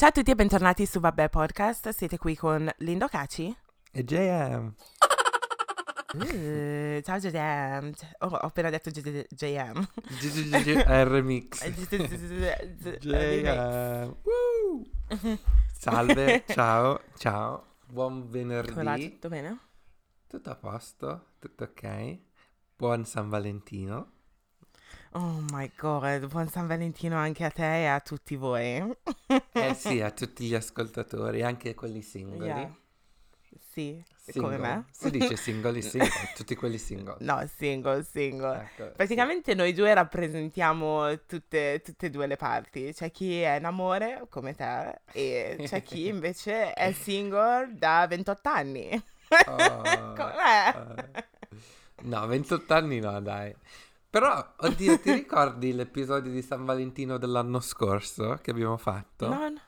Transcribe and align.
Ciao 0.00 0.08
a 0.08 0.12
tutti 0.12 0.30
e 0.30 0.34
bentornati 0.34 0.86
su 0.86 0.98
Vabbè 0.98 1.28
Podcast. 1.28 1.90
Siete 1.90 2.16
qui 2.16 2.34
con 2.34 2.66
Lindo 2.78 3.06
Caci? 3.06 3.54
E 3.92 4.02
JM. 4.02 4.72
Uh, 6.14 7.02
ciao 7.02 7.18
JM. 7.18 7.92
Oh, 8.20 8.28
ho 8.28 8.36
appena 8.36 8.70
detto 8.70 8.90
JM. 8.90 9.86
Remix. 11.04 11.68
JM. 12.98 14.16
Salve, 15.70 16.44
ciao, 16.48 17.02
ciao. 17.18 17.66
Buon 17.86 18.30
venerdì. 18.30 18.72
Come 18.72 18.84
va? 18.84 18.96
Tutto 18.96 19.28
bene? 19.28 19.58
Tutto 20.26 20.48
a 20.48 20.56
posto, 20.56 21.26
tutto 21.38 21.64
ok. 21.64 22.18
Buon 22.74 23.04
San 23.04 23.28
Valentino. 23.28 24.12
Oh 25.12 25.42
my 25.50 25.68
god, 25.76 26.26
buon 26.28 26.48
San 26.48 26.68
Valentino 26.68 27.16
anche 27.16 27.44
a 27.44 27.50
te 27.50 27.82
e 27.82 27.86
a 27.86 27.98
tutti 27.98 28.36
voi. 28.36 28.80
eh 29.52 29.74
sì, 29.74 30.00
a 30.00 30.10
tutti 30.12 30.46
gli 30.46 30.54
ascoltatori, 30.54 31.42
anche 31.42 31.74
quelli 31.74 32.00
singoli. 32.00 32.46
Yeah. 32.46 32.72
Sì, 33.72 34.00
single. 34.16 34.42
come 34.42 34.58
me. 34.58 34.84
Si 34.92 35.10
dice 35.10 35.34
singoli, 35.36 35.82
single, 35.82 36.10
tutti 36.36 36.54
quelli 36.54 36.78
single. 36.78 37.16
No, 37.20 37.44
single, 37.56 38.04
single. 38.04 38.60
Ecco, 38.60 38.92
Praticamente 38.94 39.50
sì. 39.50 39.56
noi 39.56 39.72
due 39.72 39.92
rappresentiamo 39.94 41.24
tutte, 41.26 41.80
tutte 41.84 42.06
e 42.06 42.10
due 42.10 42.28
le 42.28 42.36
parti. 42.36 42.92
C'è 42.92 43.10
chi 43.10 43.40
è 43.40 43.56
in 43.56 43.64
amore, 43.64 44.26
come 44.28 44.54
te, 44.54 45.00
e 45.12 45.56
c'è 45.64 45.82
chi 45.82 46.06
invece 46.08 46.72
è 46.72 46.92
single 46.92 47.70
da 47.76 48.06
28 48.08 48.48
anni. 48.48 49.02
Oh, 49.46 49.56
come 50.14 50.34
me. 50.36 51.04
eh. 51.14 51.24
No, 52.02 52.26
28 52.26 52.74
anni 52.74 53.00
no, 53.00 53.20
dai. 53.20 53.54
Però, 54.10 54.54
oddio, 54.56 54.98
ti 54.98 55.12
ricordi 55.12 55.72
l'episodio 55.72 56.32
di 56.32 56.42
San 56.42 56.64
Valentino 56.64 57.16
dell'anno 57.16 57.60
scorso 57.60 58.38
che 58.42 58.50
abbiamo 58.50 58.76
fatto? 58.76 59.28
No, 59.28 59.48
no, 59.48 59.60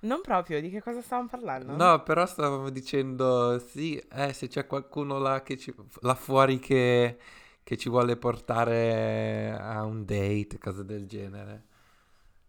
non 0.00 0.20
proprio, 0.20 0.60
di 0.60 0.70
che 0.70 0.80
cosa 0.80 1.02
stavamo 1.02 1.26
parlando? 1.26 1.74
No, 1.74 2.02
però 2.04 2.24
stavamo 2.24 2.70
dicendo, 2.70 3.58
sì, 3.58 3.96
eh, 3.96 4.32
se 4.32 4.46
c'è 4.46 4.66
qualcuno 4.68 5.18
là, 5.18 5.42
che 5.42 5.58
ci, 5.58 5.74
là 6.02 6.14
fuori 6.14 6.60
che, 6.60 7.18
che 7.64 7.76
ci 7.76 7.88
vuole 7.88 8.16
portare 8.16 9.58
a 9.58 9.82
un 9.82 10.04
date, 10.04 10.58
cose 10.60 10.84
del 10.84 11.08
genere. 11.08 11.64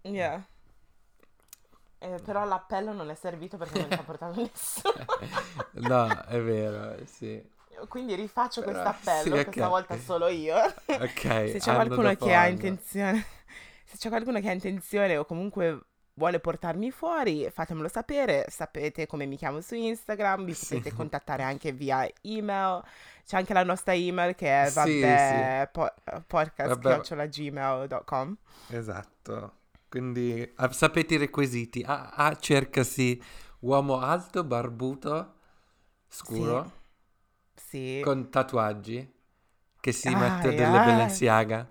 Yeah. 0.04 0.48
Eh, 1.98 2.20
però 2.24 2.46
l'appello 2.46 2.94
non 2.94 3.10
è 3.10 3.16
servito 3.16 3.58
perché 3.58 3.80
non 3.80 3.90
ci 3.90 3.98
ha 3.98 4.04
portato 4.04 4.40
nessuno. 4.40 5.06
no, 5.88 6.26
è 6.26 6.40
vero, 6.40 6.96
sì. 7.06 7.44
Quindi 7.88 8.16
rifaccio 8.16 8.62
questo 8.64 8.82
appello, 8.84 9.24
sì, 9.24 9.32
ok. 9.40 9.44
questa 9.46 9.68
volta 9.68 9.98
solo 9.98 10.28
io. 10.28 10.56
Ok, 10.88 11.22
se 11.22 11.58
c'è 11.60 11.74
qualcuno 11.74 12.14
che 12.16 12.34
ha 12.34 12.48
intenzione, 12.48 13.26
se 13.86 13.98
c'è 13.98 14.10
qualcuno 14.10 14.40
che 14.40 14.50
ha 14.50 14.54
intenzione 14.54 15.18
o 15.18 15.26
comunque 15.26 15.80
vuole 16.14 16.40
portarmi 16.42 16.92
fuori, 16.92 17.50
fatemelo 17.50 17.88
sapere. 17.88 18.46
Sapete 18.50 19.08
come 19.08 19.26
mi 19.26 19.38
chiamo 19.38 19.62
su 19.62 19.76
Instagram, 19.76 20.44
mi 20.44 20.54
Sì. 20.54 20.76
potete 20.76 20.94
contattare 20.98 21.44
anche 21.44 21.72
via 21.72 22.08
email. 22.24 22.82
C'è 23.26 23.38
anche 23.38 23.54
la 23.54 23.64
nostra 23.64 23.94
email 23.94 24.36
che 24.36 24.64
è 24.64 24.68
Sì, 24.68 24.74
vabbè, 24.76 25.70
po- 25.72 25.94
Vabbè. 26.04 26.24
podcast.gmail.com. 26.28 28.38
Esatto. 28.70 29.54
Quindi 29.88 30.52
ah, 30.58 30.72
sapete 30.72 31.14
i 31.16 31.18
requisiti. 31.18 31.84
A, 31.86 32.10
A 32.16 32.36
cercasi 32.38 33.22
uomo 33.60 34.00
alto, 34.02 34.44
barbuto, 34.44 35.34
scuro, 36.08 36.72
Sì. 37.70 38.00
con 38.00 38.30
tatuaggi, 38.30 39.14
che 39.80 39.92
si 39.92 40.08
Ai, 40.08 40.16
mette 40.16 40.54
delle 40.54 40.80
ai. 40.80 40.82
Balenciaga. 40.82 41.70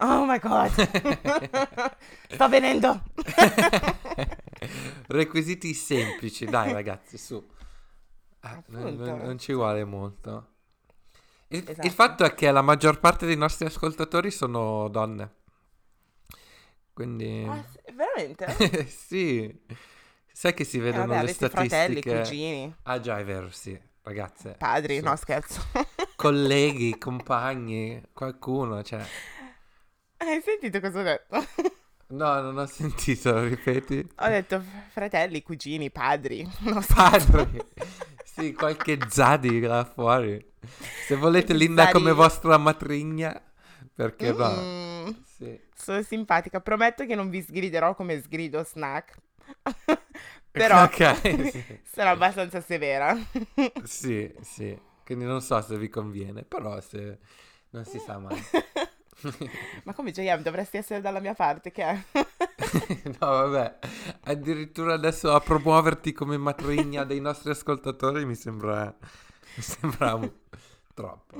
Oh 0.00 0.24
my 0.26 0.38
god. 0.38 0.72
Sto 2.28 2.48
venendo. 2.48 3.02
Requisiti 5.08 5.74
semplici, 5.74 6.46
dai 6.48 6.72
ragazzi, 6.72 7.18
su. 7.18 7.44
Ah, 8.42 8.62
non, 8.66 9.38
ci 9.38 9.52
vuole 9.52 9.84
molto. 9.84 10.48
Il, 11.48 11.76
il 11.80 11.90
Esatto. 11.90 11.90
fatto 11.92 12.24
è 12.24 12.34
che 12.34 12.50
la 12.50 12.62
maggior 12.62 13.00
parte 13.00 13.26
dei 13.26 13.36
nostri 13.36 13.66
ascoltatori 13.66 14.30
sono 14.30 14.88
donne. 14.88 15.34
Quindi... 16.92 17.46
Ah, 17.46 17.64
veramente? 17.92 18.46
sì. 18.86 19.52
Sai 20.32 20.54
che 20.54 20.64
si 20.64 20.78
Eh, 20.78 20.80
vedono 20.80 21.06
vabbè, 21.06 21.22
le 21.22 21.28
avete 21.30 21.48
fratelli, 21.48 22.02
statistiche. 22.02 22.02
cugini, 22.02 22.74
Ah 22.82 23.00
già, 23.00 23.18
è 23.18 23.24
vero, 23.24 23.50
sì. 23.50 23.78
Ragazze. 24.02 24.54
padri, 24.58 24.98
su. 24.98 25.04
no 25.04 25.16
scherzo. 25.16 25.60
Colleghi, 26.16 26.98
compagni, 26.98 28.00
qualcuno, 28.12 28.82
cioè... 28.82 29.04
Hai 30.18 30.40
sentito 30.42 30.80
cosa 30.80 31.00
ho 31.00 31.02
detto? 31.02 31.46
No, 32.08 32.40
non 32.40 32.58
ho 32.58 32.66
sentito, 32.66 33.42
ripeti. 33.44 34.06
Ho 34.16 34.26
detto 34.28 34.62
fratelli, 34.90 35.42
cugini, 35.42 35.90
padri. 35.90 36.46
Non. 36.60 36.84
Padri. 36.84 37.62
sì, 38.24 38.52
qualche 38.52 38.98
zadi 39.08 39.60
là 39.60 39.84
fuori. 39.84 40.44
Se 41.06 41.14
volete 41.16 41.54
Linda 41.54 41.90
come 41.90 42.12
vostra 42.12 42.58
matrigna, 42.58 43.40
perché 43.94 44.32
no? 44.32 44.50
Mm, 44.60 45.08
Sì. 45.24 45.58
sono 45.74 46.02
simpatica. 46.02 46.60
Prometto 46.60 47.06
che 47.06 47.14
non 47.14 47.30
vi 47.30 47.40
sgriderò 47.42 47.94
come 47.94 48.20
sgrido 48.20 48.62
snack. 48.64 49.16
Però 50.50 50.82
Ok, 50.84 51.50
sì. 51.50 51.80
sarò 51.84 52.10
abbastanza 52.10 52.60
severa. 52.60 53.16
Sì, 53.84 54.32
sì. 54.42 54.78
Quindi 55.04 55.24
non 55.24 55.40
so 55.40 55.60
se 55.60 55.76
vi 55.76 55.88
conviene, 55.88 56.42
però 56.44 56.80
se 56.80 57.18
non 57.70 57.84
si 57.84 57.98
sa 57.98 58.18
mai. 58.18 58.40
Ma 59.84 59.92
come 59.92 60.12
JM, 60.12 60.40
dovresti 60.42 60.76
essere 60.76 61.00
dalla 61.00 61.20
mia 61.20 61.34
parte, 61.34 61.72
che 61.72 61.82
è? 61.84 62.02
no, 63.18 63.26
vabbè. 63.28 63.78
Addirittura 64.24 64.94
adesso 64.94 65.34
a 65.34 65.40
promuoverti 65.40 66.12
come 66.12 66.36
matrigna 66.38 67.04
dei 67.04 67.20
nostri 67.20 67.50
ascoltatori 67.50 68.24
mi 68.24 68.34
sembra 68.36 68.84
mi 69.56 69.62
sembra 69.62 70.14
un- 70.14 70.30
troppo. 70.94 71.36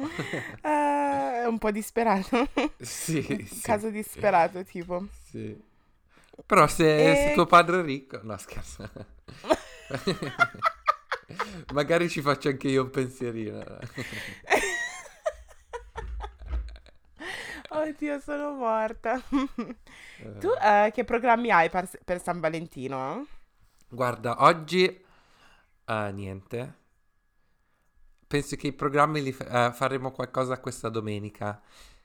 Eh, 0.63 1.43
È 1.43 1.47
un 1.47 1.59
po' 1.59 1.71
disperato. 1.71 2.49
sì, 2.79 3.23
sì. 3.23 3.61
Caso 3.63 3.89
disperato, 3.91 4.65
tipo. 4.65 5.07
Sì. 5.31 5.69
Però 6.47 6.67
se, 6.67 7.15
se 7.17 7.31
E- 7.31 7.33
tuo 7.33 7.47
padre 7.47 7.81
è 7.81 7.83
ricco... 7.83 8.21
No, 8.23 8.37
scherzo. 8.39 8.91
Magari 11.73 12.09
ci 12.09 12.21
faccio 12.23 12.49
anche 12.49 12.69
io 12.69 12.83
un 12.83 12.91
pensierino. 12.91 13.65
Oddio, 17.71 18.19
sono 18.21 18.53
morta. 18.55 19.23
Eh, 20.17 20.39
Tu 20.39 20.49
eh, 20.61 20.91
che 20.93 21.05
programmi 21.05 21.51
hai 21.51 21.71
per, 21.71 21.89
per 22.05 22.21
San 22.23 22.41
Valentino? 22.41 23.27
Guarda, 23.89 24.43
oggi... 24.45 24.87
eh, 25.85 26.13
niente. 26.13 26.75
Penso 28.27 28.57
che 28.57 28.69
i 28.69 28.73
programmi 28.73 29.23
li 29.23 29.33
fa- 29.33 29.69
eh, 29.69 29.73
faremo 29.73 30.13
qualcosa 30.13 30.61
questa 30.61 30.89
domenica, 30.89 31.61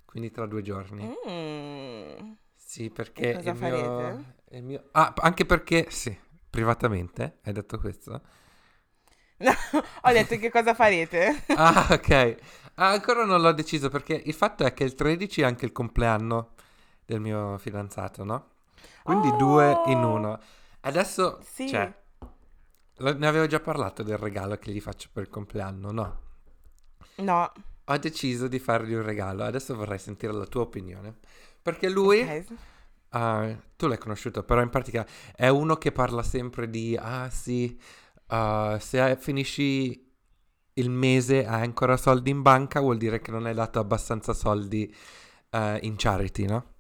quindi 0.06 0.31
tra 0.31 0.46
due 0.47 0.62
giorni. 0.63 1.16
Mm. 1.28 2.31
Sì, 2.75 2.90
perché 2.90 3.40
cosa 3.40 3.53
mio, 3.53 3.56
farete? 3.56 4.34
il 4.50 4.63
mio- 4.63 4.90
Ah, 4.91 5.13
anche 5.18 5.46
perché... 5.46 5.88
Sì, 5.90 6.18
privatamente, 6.50 7.40
hai 7.44 7.53
detto 7.53 7.80
questo? 7.80 8.22
No, 9.40 9.52
ho 10.03 10.12
detto 10.12 10.38
che 10.38 10.50
cosa 10.50 10.74
farete? 10.74 11.44
Ah, 11.53 11.88
ok. 11.91 12.35
Ah, 12.75 12.90
ancora 12.91 13.24
non 13.25 13.41
l'ho 13.41 13.53
deciso 13.53 13.90
perché 13.90 14.14
il 14.25 14.34
fatto 14.34 14.66
è 14.66 14.74
che 14.74 14.84
il 14.84 14.94
13 14.96 15.41
è 15.41 15.46
anche 15.46 15.66
il 15.66 15.72
compleanno 15.72 16.53
del 17.06 17.19
mio 17.22 17.58
fidanzato, 17.58 18.24
no? 18.24 18.50
Quindi 19.03 19.35
due 19.35 19.81
in 19.85 20.03
Oh! 20.03 20.06
uno. 20.06 20.40
Adesso, 20.81 21.40
Sì. 21.40 21.64
cioè, 21.64 21.94
ne 22.97 23.28
avevo 23.28 23.47
già 23.47 23.59
parlato 23.62 24.03
del 24.03 24.18
regalo 24.18 24.58
che 24.58 24.72
gli 24.72 24.81
faccio 24.81 25.09
per 25.14 25.24
il 25.24 25.30
compleanno, 25.30 25.91
no? 25.91 26.19
No. 27.18 27.52
Ho 27.85 27.97
deciso 27.97 28.47
di 28.47 28.59
fargli 28.59 28.94
un 28.94 29.03
regalo, 29.03 29.44
adesso 29.44 29.75
vorrei 29.75 30.00
sentire 30.00 30.34
la 30.34 30.46
tua 30.46 30.62
opinione. 30.64 31.16
Perché 31.62 31.88
lui, 31.90 32.20
Ok. 32.20 32.46
Ah, 33.09 33.55
tu 33.75 33.87
l'hai 33.87 33.97
conosciuto, 33.97 34.43
però 34.43 34.61
in 34.61 34.69
pratica 34.69 35.05
è 35.35 35.47
uno 35.47 35.75
che 35.75 35.91
parla 35.91 36.23
sempre 36.23 36.69
di, 36.69 36.97
ah 36.99 37.29
sì, 37.29 37.78
ah, 38.28 38.78
se 38.79 39.17
finisci 39.17 40.03
il 40.73 40.90
mese 40.90 41.46
hai 41.46 41.63
ancora 41.63 41.97
soldi 41.97 42.29
in 42.29 42.41
banca, 42.41 42.79
vuol 42.81 42.97
dire 42.97 43.19
che 43.22 43.31
non 43.31 43.46
hai 43.46 43.53
dato 43.53 43.79
abbastanza 43.79 44.34
soldi 44.34 44.93
eh, 45.49 45.79
in 45.84 45.96
charity, 45.97 46.46
no? 46.46 46.74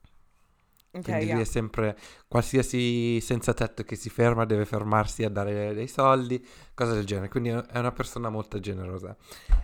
Ok, 0.95 1.01
Quindi 1.01 1.25
yeah. 1.25 1.33
lui 1.33 1.43
è 1.43 1.45
sempre, 1.45 1.97
qualsiasi 2.25 3.19
senza 3.19 3.53
tetto 3.53 3.83
che 3.83 3.97
si 3.97 4.09
ferma 4.09 4.45
deve 4.45 4.63
fermarsi 4.63 5.25
a 5.25 5.29
dare 5.29 5.73
dei 5.73 5.89
soldi, 5.89 6.41
cose 6.73 6.93
del 6.93 7.05
genere. 7.05 7.27
Quindi 7.27 7.49
è 7.49 7.77
una 7.77 7.91
persona 7.91 8.29
molto 8.29 8.59
generosa. 8.61 9.13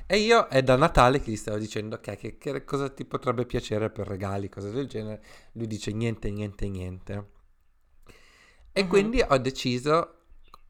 E 0.06 0.18
io 0.18 0.48
è 0.48 0.62
da 0.62 0.76
Natale 0.76 1.22
che 1.22 1.32
gli 1.32 1.38
stavo 1.38 1.58
dicendo, 1.58 1.96
ok, 1.96 2.18
che, 2.18 2.38
che 2.38 2.66
cosa 2.66 2.90
ti 2.90 3.06
potrebbe 3.06 3.46
piacere 3.46 3.90
per 3.90 4.08
regali, 4.08 4.50
cose 4.50 4.72
del 4.72 4.88
genere. 4.88 5.24
Lui 5.54 5.68
dice 5.68 5.94
niente, 5.94 6.30
niente, 6.30 6.68
niente. 6.68 7.30
E 8.74 8.84
Mhm. 8.84 8.90
quindi 8.90 9.24
ho 9.26 9.38
deciso 9.38 10.16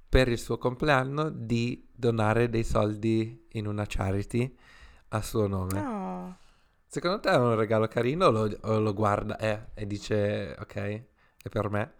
per 0.07 0.27
il 0.27 0.37
suo 0.37 0.59
compleanno 0.59 1.29
di 1.29 1.87
donare 1.91 2.49
dei 2.49 2.63
soldi 2.63 3.47
in 3.53 3.65
una 3.65 3.85
charity 3.87 4.55
a 5.09 5.21
suo 5.23 5.47
nome. 5.47 5.81
No. 5.81 6.37
Secondo 6.93 7.21
te 7.21 7.29
è 7.29 7.37
un 7.37 7.55
regalo 7.55 7.87
carino 7.87 8.25
o 8.25 8.31
lo, 8.31 8.57
o 8.63 8.79
lo 8.81 8.93
guarda 8.93 9.37
eh, 9.37 9.67
e 9.75 9.87
dice 9.87 10.57
ok, 10.59 10.75
è 10.75 11.47
per 11.49 11.69
me? 11.69 11.93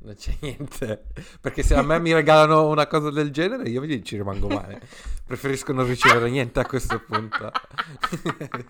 Non 0.00 0.14
c'è 0.14 0.36
niente. 0.42 1.06
Perché 1.40 1.62
se 1.62 1.74
a 1.74 1.80
me 1.80 1.98
mi 1.98 2.12
regalano 2.12 2.68
una 2.68 2.86
cosa 2.86 3.10
del 3.10 3.30
genere, 3.30 3.70
io 3.70 4.02
ci 4.02 4.18
rimango 4.18 4.48
male. 4.48 4.82
Preferisco 5.24 5.72
non 5.72 5.86
ricevere 5.86 6.28
niente 6.28 6.60
a 6.60 6.66
questo 6.66 7.00
punto. 7.00 7.50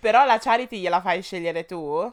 Però 0.00 0.24
la 0.24 0.38
charity 0.38 0.80
gliela 0.80 1.02
fai 1.02 1.20
scegliere 1.20 1.66
tu? 1.66 2.10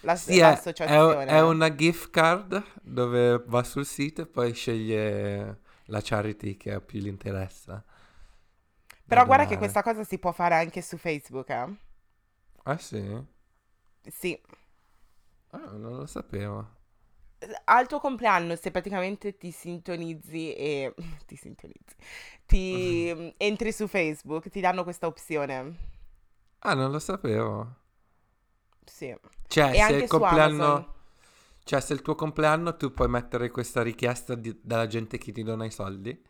La, 0.00 0.16
sì, 0.16 0.40
l'associazione? 0.40 1.26
È, 1.26 1.28
è 1.28 1.42
una 1.42 1.72
gift 1.72 2.10
card 2.10 2.60
dove 2.82 3.40
va 3.46 3.62
sul 3.62 3.86
sito 3.86 4.22
e 4.22 4.26
poi 4.26 4.52
sceglie 4.52 5.60
la 5.84 6.00
charity 6.02 6.56
che 6.56 6.80
più 6.80 6.98
gli 6.98 7.06
interessa. 7.06 7.84
Però 9.06 9.24
guarda 9.24 9.46
che 9.46 9.56
questa 9.56 9.82
cosa 9.82 10.04
si 10.04 10.18
può 10.18 10.32
fare 10.32 10.56
anche 10.56 10.82
su 10.82 10.96
Facebook, 10.96 11.48
eh? 11.50 11.76
Ah 12.64 12.78
sì? 12.78 13.24
Sì. 14.02 14.40
Ah, 15.50 15.70
non 15.72 15.96
lo 15.96 16.06
sapevo. 16.06 16.74
Al 17.64 17.86
tuo 17.86 18.00
compleanno, 18.00 18.56
se 18.56 18.70
praticamente 18.70 19.36
ti 19.36 19.50
sintonizzi 19.52 20.54
e... 20.54 20.94
ti 21.26 21.36
sintonizzi, 21.36 21.94
ti 22.46 23.34
entri 23.38 23.72
su 23.72 23.86
Facebook, 23.86 24.48
ti 24.48 24.60
danno 24.60 24.82
questa 24.82 25.06
opzione. 25.06 25.94
Ah, 26.60 26.74
non 26.74 26.90
lo 26.90 26.98
sapevo. 26.98 27.74
Sì. 28.84 29.14
Cioè, 29.46 29.70
e 29.70 29.80
se 29.82 29.96
il 29.96 30.08
compleanno... 30.08 30.94
Cioè, 31.62 31.80
se 31.80 31.92
il 31.94 32.02
tuo 32.02 32.14
compleanno 32.14 32.76
tu 32.76 32.92
puoi 32.92 33.08
mettere 33.08 33.50
questa 33.50 33.82
richiesta 33.82 34.34
di... 34.34 34.58
dalla 34.62 34.86
gente 34.86 35.18
che 35.18 35.32
ti 35.32 35.42
dona 35.42 35.64
i 35.64 35.70
soldi? 35.70 36.24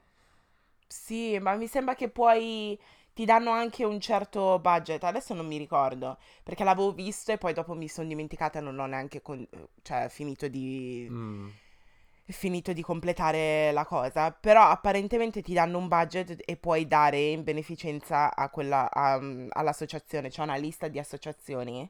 Sì, 0.87 1.39
ma 1.39 1.55
mi 1.55 1.67
sembra 1.67 1.95
che 1.95 2.09
poi 2.09 2.79
ti 3.13 3.25
danno 3.25 3.51
anche 3.51 3.85
un 3.85 4.01
certo 4.01 4.59
budget. 4.59 5.03
Adesso 5.05 5.35
non 5.35 5.47
mi 5.47 5.57
ricordo, 5.57 6.19
perché 6.43 6.65
l'avevo 6.65 6.93
visto 6.93 7.33
e 7.33 7.39
poi 7.39 7.53
dopo 7.55 7.75
mi 7.75 7.89
sono 7.89 8.09
dimenticata 8.09 8.59
e 8.59 8.63
non 8.63 8.79
ho 8.79 8.87
neanche 8.87 9.23
con... 9.23 9.47
cioè, 9.83 10.09
finito 10.09 10.49
di... 10.49 11.07
Mm. 11.11 11.49
finito 12.27 12.73
di 12.73 12.83
completare 12.83 13.73
la 13.73 13.85
cosa. 13.87 14.33
Però 14.33 14.63
apparentemente 14.63 15.43
ti 15.43 15.55
danno 15.55 15.79
un 15.79 15.89
budget 15.89 16.43
e 16.45 16.57
puoi 16.57 16.87
dare 16.87 17.19
in 17.21 17.43
beneficenza 17.43 18.35
a 18.35 18.51
quella, 18.51 18.91
a, 18.91 19.15
all'associazione. 19.51 20.29
C'è 20.29 20.43
una 20.43 20.57
lista 20.57 20.89
di 20.89 20.99
associazioni. 20.99 21.89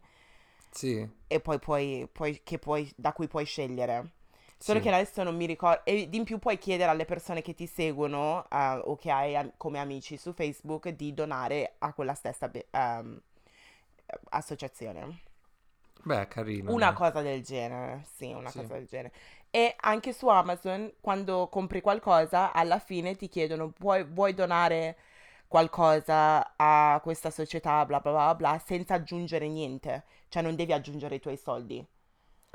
Sì. 0.70 1.08
E 1.26 1.40
poi 1.40 1.58
puoi, 1.58 2.08
puoi, 2.12 2.40
che 2.44 2.58
puoi, 2.58 2.90
da 2.96 3.12
cui 3.12 3.26
puoi 3.28 3.44
scegliere. 3.44 4.10
Solo 4.58 4.78
sì. 4.78 4.84
che 4.84 4.92
adesso 4.92 5.22
non 5.22 5.36
mi 5.36 5.46
ricordo. 5.46 5.84
E 5.84 6.08
in 6.10 6.24
più 6.24 6.38
puoi 6.38 6.58
chiedere 6.58 6.90
alle 6.90 7.04
persone 7.04 7.42
che 7.42 7.54
ti 7.54 7.66
seguono 7.66 8.46
uh, 8.50 8.80
o 8.84 8.96
che 8.96 9.10
hai 9.10 9.36
am- 9.36 9.52
come 9.56 9.78
amici 9.78 10.16
su 10.16 10.32
Facebook 10.32 10.88
di 10.88 11.12
donare 11.14 11.74
a 11.78 11.92
quella 11.92 12.14
stessa 12.14 12.48
be- 12.48 12.66
um, 12.72 13.20
associazione. 14.30 15.20
Beh, 16.02 16.28
carino. 16.28 16.72
Una 16.72 16.92
cosa 16.92 17.20
del 17.20 17.42
genere, 17.42 18.04
sì, 18.14 18.32
una 18.32 18.50
sì. 18.50 18.60
cosa 18.60 18.74
del 18.74 18.86
genere. 18.86 19.12
E 19.50 19.74
anche 19.80 20.12
su 20.12 20.28
Amazon, 20.28 20.92
quando 21.00 21.48
compri 21.48 21.80
qualcosa, 21.80 22.52
alla 22.52 22.78
fine 22.78 23.16
ti 23.16 23.28
chiedono: 23.28 23.72
vuoi, 23.78 24.04
vuoi 24.04 24.34
donare 24.34 24.96
qualcosa 25.48 26.54
a 26.56 27.00
questa 27.02 27.30
società, 27.30 27.84
bla 27.84 28.00
bla 28.00 28.12
bla 28.12 28.34
bla, 28.34 28.58
senza 28.64 28.94
aggiungere 28.94 29.48
niente. 29.48 30.04
Cioè, 30.28 30.42
non 30.42 30.54
devi 30.56 30.72
aggiungere 30.72 31.16
i 31.16 31.20
tuoi 31.20 31.36
soldi. 31.36 31.84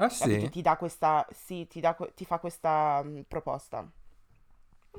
Ah 0.01 0.09
sì? 0.09 0.49
Ti 0.49 0.61
dà 0.63 0.77
questa, 0.77 1.27
sì, 1.31 1.67
ti, 1.67 1.79
dà, 1.79 1.95
ti 2.15 2.25
fa 2.25 2.39
questa 2.39 3.01
um, 3.03 3.23
proposta. 3.27 3.87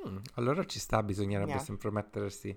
Mm, 0.07 0.19
allora 0.35 0.65
ci 0.65 0.79
sta, 0.79 1.03
bisognerebbe 1.03 1.51
yeah. 1.51 1.59
sempre 1.59 1.91
mettersi. 1.91 2.57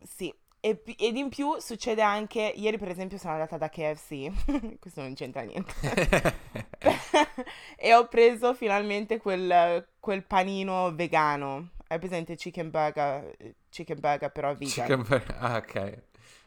Sì, 0.00 0.32
e, 0.60 0.82
ed 0.98 1.16
in 1.16 1.30
più 1.30 1.58
succede 1.60 2.02
anche, 2.02 2.52
ieri 2.54 2.76
per 2.76 2.90
esempio 2.90 3.16
sono 3.16 3.32
andata 3.32 3.56
da 3.56 3.70
KFC, 3.70 4.76
questo 4.78 5.00
non 5.00 5.14
c'entra 5.14 5.40
niente, 5.42 5.72
e 7.76 7.94
ho 7.94 8.06
preso 8.06 8.52
finalmente 8.52 9.16
quel, 9.16 9.88
quel, 9.98 10.24
panino 10.24 10.94
vegano, 10.94 11.70
hai 11.86 11.98
presente 11.98 12.36
chicken 12.36 12.68
burger, 12.68 13.34
chicken 13.70 13.98
burger 13.98 14.30
però 14.30 14.54
vegan. 14.54 14.68
Chicken 14.68 15.02
burger, 15.08 15.36
ah 15.38 15.56
ok, 15.56 16.02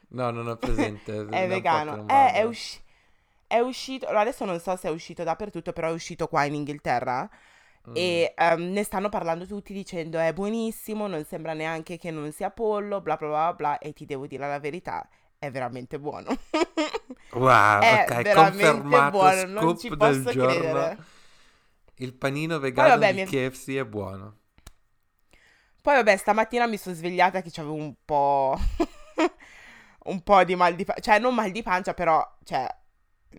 no 0.10 0.30
non 0.30 0.48
ho 0.48 0.56
presente. 0.56 1.26
è 1.26 1.48
vegano, 1.48 2.08
è, 2.08 2.34
è 2.34 2.44
uscito 2.44 2.90
è 3.52 3.60
uscito, 3.60 4.06
adesso 4.08 4.46
non 4.46 4.60
so 4.62 4.78
se 4.78 4.88
è 4.88 4.92
uscito 4.92 5.24
dappertutto, 5.24 5.74
però 5.74 5.90
è 5.90 5.92
uscito 5.92 6.28
qua 6.28 6.46
in 6.46 6.54
Inghilterra. 6.54 7.30
Mm. 7.90 7.94
E 7.96 8.34
um, 8.38 8.72
ne 8.72 8.84
stanno 8.84 9.10
parlando 9.10 9.46
tutti 9.46 9.74
dicendo 9.74 10.20
è 10.20 10.32
buonissimo, 10.32 11.08
non 11.08 11.26
sembra 11.26 11.54
neanche 11.54 11.98
che 11.98 12.12
non 12.12 12.32
sia 12.32 12.50
pollo, 12.50 13.02
bla 13.02 13.18
bla 13.18 13.28
bla 13.28 13.54
bla. 13.54 13.78
E 13.80 13.92
ti 13.92 14.06
devo 14.06 14.26
dire 14.26 14.48
la 14.48 14.60
verità, 14.60 15.06
è 15.38 15.52
veramente 15.52 16.00
buono. 16.00 16.30
wow, 17.34 17.82
è 17.82 18.06
ok, 18.08 18.22
veramente 18.22 19.10
buono, 19.10 19.46
non 19.48 19.78
ci 19.78 19.90
posso 19.98 20.30
credere. 20.30 20.98
Il 21.96 22.14
panino 22.14 22.58
vegano 22.58 22.90
vabbè, 22.90 23.14
di 23.14 23.22
mi... 23.22 23.26
KFC 23.28 23.76
è 23.76 23.86
buono. 23.86 24.38
Poi 25.82 25.96
vabbè, 25.96 26.16
stamattina 26.16 26.68
mi 26.68 26.78
sono 26.78 26.96
svegliata 26.96 27.42
che 27.42 27.52
avevo 27.60 27.74
un 27.74 27.94
po'... 28.06 28.58
un 30.06 30.22
po' 30.24 30.44
di 30.44 30.56
mal 30.56 30.74
di 30.76 30.86
pancia, 30.86 31.02
cioè 31.02 31.20
non 31.20 31.36
mal 31.36 31.52
di 31.52 31.62
pancia, 31.62 31.94
però, 31.94 32.26
cioè, 32.44 32.68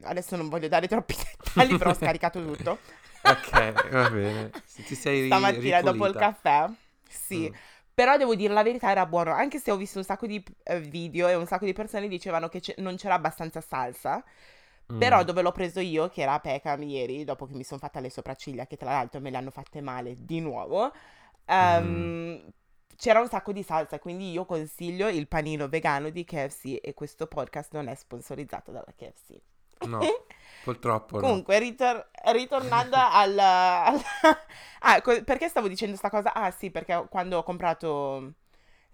Adesso 0.03 0.37
non 0.37 0.49
voglio 0.49 0.69
dare 0.69 0.89
troppi 0.89 1.15
dettagli, 1.45 1.77
però 1.77 1.91
ho 1.91 1.95
scaricato 1.95 2.45
tutto. 2.45 2.79
ok, 3.23 3.91
va 3.91 4.11
bene. 4.11 4.51
Se 4.65 4.83
ti 4.83 4.95
sei 4.95 5.27
Stamattina 5.27 5.79
ripulita. 5.79 5.81
dopo 5.83 6.07
il 6.07 6.15
caffè, 6.15 6.69
sì. 7.09 7.49
Mm. 7.51 7.55
Però 7.95 8.17
devo 8.17 8.35
dire 8.35 8.55
la 8.55 8.63
verità, 8.63 8.91
era 8.91 9.07
buono. 9.07 9.33
Anche 9.33 9.59
se 9.59 9.71
ho 9.71 9.77
visto 9.77 9.99
un 9.99 10.05
sacco 10.05 10.27
di 10.27 10.43
eh, 10.65 10.81
video 10.81 11.29
e 11.29 11.35
un 11.35 11.47
sacco 11.47 11.67
di 11.67 11.75
persone 11.75 12.09
dicevano 12.09 12.49
che 12.49 12.63
non 12.79 12.97
c'era 12.97 13.15
abbastanza 13.15 13.61
salsa. 13.61 14.25
Mm. 14.93 14.99
Però 14.99 15.23
dove 15.25 15.43
l'ho 15.43 15.53
preso 15.53 15.81
io, 15.81 16.09
che 16.09 16.23
era 16.23 16.35
a 16.35 16.41
Peckham 16.41 16.83
ieri, 16.83 17.25
dopo 17.25 17.47
che 17.47 17.55
mi 17.55 17.65
sono 17.65 17.79
fatta 17.79 18.01
le 18.01 18.11
sopracciglia, 18.11 18.67
che 18.67 18.77
tra 18.77 18.91
l'altro 18.91 19.21
me 19.21 19.31
le 19.31 19.37
hanno 19.37 19.51
fatte 19.51 19.81
male 19.81 20.17
di 20.19 20.41
nuovo, 20.41 20.93
um, 21.47 21.85
mm. 21.85 22.49
c'era 22.97 23.21
un 23.21 23.29
sacco 23.29 23.53
di 23.53 23.63
salsa. 23.63 23.99
Quindi 23.99 24.31
io 24.31 24.47
consiglio 24.47 25.09
il 25.09 25.29
panino 25.29 25.69
vegano 25.69 26.09
di 26.09 26.25
KFC 26.25 26.79
e 26.83 26.95
questo 26.95 27.27
podcast 27.27 27.75
non 27.75 27.89
è 27.89 27.95
sponsorizzato 27.95 28.73
dalla 28.73 28.93
KFC. 28.97 29.39
No, 29.87 30.01
purtroppo 30.65 31.17
no. 31.17 31.23
Comunque, 31.23 31.59
ritor- 31.59 32.09
ritornando 32.33 32.97
al... 32.99 33.39
al... 33.39 34.03
ah, 34.81 35.01
co- 35.01 35.23
perché 35.25 35.49
stavo 35.49 35.69
dicendo 35.69 35.97
questa 35.97 36.11
cosa? 36.11 36.33
Ah 36.35 36.51
sì, 36.51 36.71
perché 36.71 37.07
quando 37.09 37.39
ho 37.39 37.43
comprato... 37.43 38.35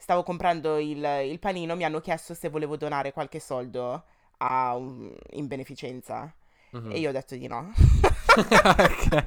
Stavo 0.00 0.22
comprando 0.22 0.78
il, 0.78 1.04
il 1.24 1.38
panino, 1.40 1.74
mi 1.74 1.84
hanno 1.84 2.00
chiesto 2.00 2.32
se 2.32 2.48
volevo 2.48 2.76
donare 2.76 3.12
qualche 3.12 3.40
soldo 3.40 4.04
un... 4.38 5.12
in 5.30 5.46
beneficenza. 5.48 6.32
Mm-hmm. 6.76 6.90
E 6.92 6.98
io 6.98 7.08
ho 7.08 7.12
detto 7.12 7.34
di 7.34 7.46
no. 7.48 7.72
ok. 8.36 9.26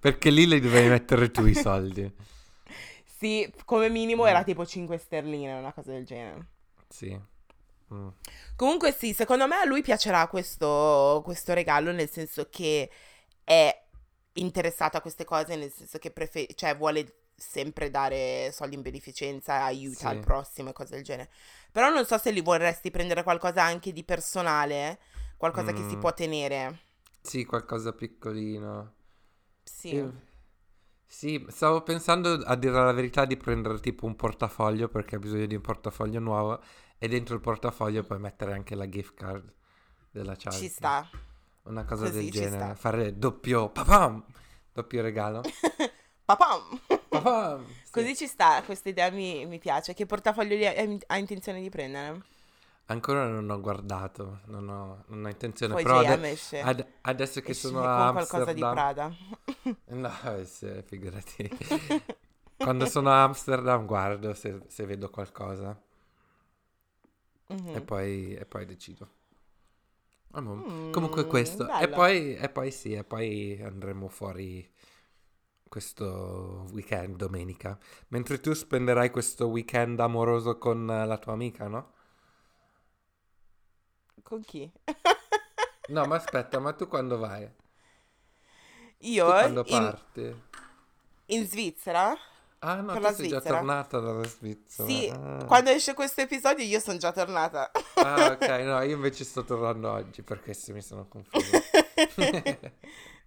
Perché 0.00 0.30
lì 0.30 0.46
le 0.46 0.60
dovevi 0.60 0.88
mettere 0.88 1.30
tu 1.30 1.44
i 1.46 1.54
soldi. 1.54 2.08
sì, 3.04 3.52
come 3.64 3.88
minimo 3.88 4.26
era 4.26 4.44
tipo 4.44 4.64
5 4.64 4.96
sterline, 4.98 5.54
una 5.54 5.72
cosa 5.72 5.90
del 5.90 6.04
genere. 6.04 6.46
Sì. 6.88 7.18
Mm. 7.94 8.08
Comunque 8.56 8.92
sì, 8.92 9.12
secondo 9.12 9.46
me 9.46 9.56
a 9.56 9.64
lui 9.64 9.82
piacerà 9.82 10.26
questo, 10.26 11.22
questo 11.24 11.52
regalo, 11.54 11.92
nel 11.92 12.10
senso 12.10 12.48
che 12.50 12.90
è 13.44 13.82
interessato 14.34 14.96
a 14.96 15.00
queste 15.00 15.24
cose, 15.24 15.56
nel 15.56 15.72
senso 15.72 15.98
che 15.98 16.10
prefer- 16.10 16.54
cioè, 16.54 16.76
vuole 16.76 17.20
sempre 17.36 17.90
dare 17.90 18.50
soldi 18.52 18.76
in 18.76 18.82
beneficenza, 18.82 19.62
aiuta 19.62 20.10
sì. 20.10 20.14
il 20.14 20.20
prossimo 20.20 20.70
e 20.70 20.72
cose 20.72 20.94
del 20.94 21.04
genere. 21.04 21.30
Però 21.70 21.88
non 21.90 22.04
so 22.04 22.18
se 22.18 22.30
li 22.30 22.40
vorresti 22.40 22.90
prendere 22.90 23.22
qualcosa 23.22 23.62
anche 23.62 23.92
di 23.92 24.04
personale, 24.04 24.98
qualcosa 25.36 25.72
mm. 25.72 25.76
che 25.76 25.88
si 25.88 25.96
mm. 25.96 26.00
può 26.00 26.14
tenere. 26.14 26.78
Sì, 27.20 27.44
qualcosa 27.44 27.92
piccolino. 27.92 28.94
Sì. 29.62 29.94
Io... 29.94 30.32
Sì, 31.06 31.44
stavo 31.48 31.82
pensando 31.82 32.32
a 32.32 32.56
dire 32.56 32.72
la 32.72 32.92
verità 32.92 33.24
di 33.24 33.36
prendere 33.36 33.78
tipo 33.78 34.04
un 34.04 34.16
portafoglio 34.16 34.88
perché 34.88 35.14
ha 35.14 35.18
bisogno 35.20 35.46
di 35.46 35.54
un 35.54 35.60
portafoglio 35.60 36.18
nuovo 36.18 36.60
e 37.04 37.08
dentro 37.08 37.34
il 37.34 37.42
portafoglio 37.42 38.02
puoi 38.02 38.18
mettere 38.18 38.54
anche 38.54 38.74
la 38.74 38.88
gift 38.88 39.12
card 39.12 39.52
della 40.10 40.34
charity. 40.36 40.62
Ci 40.62 40.68
sta. 40.70 41.06
Una 41.64 41.84
cosa 41.84 42.06
Così, 42.06 42.14
del 42.14 42.30
genere. 42.30 42.74
Fare 42.76 43.18
doppio 43.18 43.68
papam! 43.68 44.24
Doppio 44.72 45.02
regalo. 45.02 45.42
papam! 46.24 46.80
papam! 47.10 47.66
Sì. 47.94 48.00
Così 48.00 48.16
ci 48.16 48.26
sta, 48.26 48.62
questa 48.64 48.88
idea 48.88 49.10
mi, 49.10 49.44
mi 49.44 49.58
piace. 49.58 49.92
Che 49.92 50.06
portafoglio 50.06 50.54
hai, 50.66 50.98
hai 51.06 51.20
intenzione 51.20 51.60
di 51.60 51.68
prendere? 51.68 52.22
Ancora 52.86 53.26
non 53.26 53.50
ho 53.50 53.60
guardato, 53.60 54.40
non 54.46 54.68
ho, 54.68 55.04
non 55.08 55.26
ho 55.26 55.28
intenzione. 55.28 55.74
Poi 55.74 55.82
però 55.82 55.98
ade- 55.98 56.60
ad- 56.62 56.86
adesso 57.02 57.40
che 57.42 57.50
esce 57.50 57.68
sono 57.68 57.84
a 57.84 58.12
qualcosa 58.12 58.52
di 58.54 58.60
Prada. 58.60 59.14
no, 59.90 60.10
se, 60.44 60.82
figurati. 60.86 61.50
Quando 62.56 62.86
sono 62.86 63.10
a 63.10 63.24
Amsterdam 63.24 63.84
guardo 63.84 64.32
se, 64.32 64.62
se 64.68 64.86
vedo 64.86 65.10
qualcosa. 65.10 65.78
Mm-hmm. 67.54 67.76
E, 67.76 67.80
poi, 67.80 68.34
e, 68.34 68.46
poi, 68.46 68.66
decido. 68.66 69.08
Mm, 70.38 70.90
Comunque 70.90 71.26
questo. 71.26 71.68
E 71.78 71.88
poi, 71.88 72.34
e 72.34 72.48
poi 72.48 72.70
sì, 72.70 72.92
e 72.92 73.04
poi 73.04 73.60
andremo 73.62 74.08
fuori 74.08 74.68
questo 75.68 76.66
weekend, 76.72 77.16
domenica. 77.16 77.78
Mentre 78.08 78.40
tu 78.40 78.52
spenderai 78.52 79.10
questo 79.10 79.46
weekend 79.46 80.00
amoroso 80.00 80.58
con 80.58 80.86
la 80.86 81.18
tua 81.18 81.32
amica, 81.32 81.68
no? 81.68 81.92
Con 84.22 84.40
chi? 84.42 84.70
no, 85.88 86.06
ma 86.06 86.16
aspetta, 86.16 86.58
ma 86.58 86.72
tu 86.72 86.88
quando 86.88 87.18
vai? 87.18 87.48
Io 88.98 89.24
Tu 89.26 89.30
quando 89.30 89.64
in, 89.66 89.78
parte? 89.78 90.40
in 91.26 91.46
Svizzera, 91.46 92.16
Ah 92.66 92.76
no, 92.80 92.86
per 92.92 92.96
tu 92.96 93.02
la 93.02 93.12
sei 93.12 93.28
già 93.28 93.36
Svizzera. 93.40 93.56
tornata 93.58 93.98
dalla 94.00 94.24
Svizzera. 94.26 94.88
Sì, 94.88 95.08
Ah. 95.14 95.44
quando 95.44 95.70
esce 95.70 95.92
questo 95.94 96.22
episodio 96.22 96.64
io 96.64 96.80
sono 96.80 96.96
già 96.98 97.12
tornata. 97.12 97.70
Ah, 97.96 98.26
ok, 98.32 98.48
no, 98.64 98.80
io 98.82 98.94
invece 98.94 99.24
sto 99.24 99.44
tornando 99.44 99.90
oggi 99.90 100.22
per 100.22 100.40
questo 100.40 100.72
mi 100.72 100.80
sono 100.80 101.06
confuso. 101.06 101.50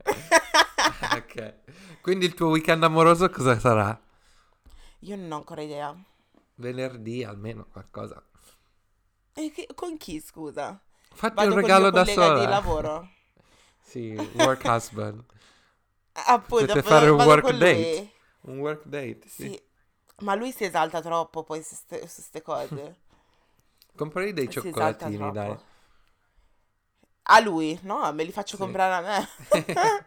ok. 1.15 1.53
Quindi 2.01 2.25
il 2.25 2.33
tuo 2.33 2.47
weekend 2.49 2.83
amoroso 2.83 3.29
cosa 3.29 3.57
sarà? 3.59 3.99
Io 5.01 5.15
non 5.15 5.31
ho 5.31 5.35
ancora 5.35 5.61
idea. 5.61 5.95
Venerdì 6.55 7.23
almeno 7.23 7.67
qualcosa. 7.71 8.21
E 9.33 9.51
che- 9.51 9.67
con 9.75 9.97
chi, 9.97 10.19
scusa? 10.19 10.79
Fatti 11.13 11.35
Vado 11.35 11.53
un 11.53 11.59
regalo 11.61 11.89
da 11.91 12.05
sola. 12.05 12.39
di 12.39 12.45
lavoro. 12.47 13.09
Sì, 13.79 14.15
work 14.35 14.63
husband. 14.65 15.23
Appunto, 16.13 16.65
Potete 16.65 16.81
fare 16.81 17.09
un 17.09 17.21
work 17.21 17.51
date. 17.51 17.73
lui. 17.99 18.11
Un 18.47 18.59
work 18.59 18.85
date, 18.87 19.27
sì. 19.27 19.49
Sì. 19.49 19.61
Ma 20.19 20.33
lui 20.33 20.51
si 20.51 20.63
esalta 20.63 21.01
troppo 21.01 21.43
poi 21.43 21.61
su 21.63 21.75
queste 21.87 22.41
cose. 22.41 22.95
Comprare 23.95 24.33
dei 24.33 24.49
cioccolatini, 24.49 25.31
dai. 25.31 25.57
A 27.29 27.39
lui? 27.41 27.77
No, 27.83 28.11
me 28.13 28.23
li 28.23 28.31
faccio 28.31 28.55
Sì. 28.55 28.63
comprare 28.63 28.93
a 28.93 29.01
me. 29.01 29.27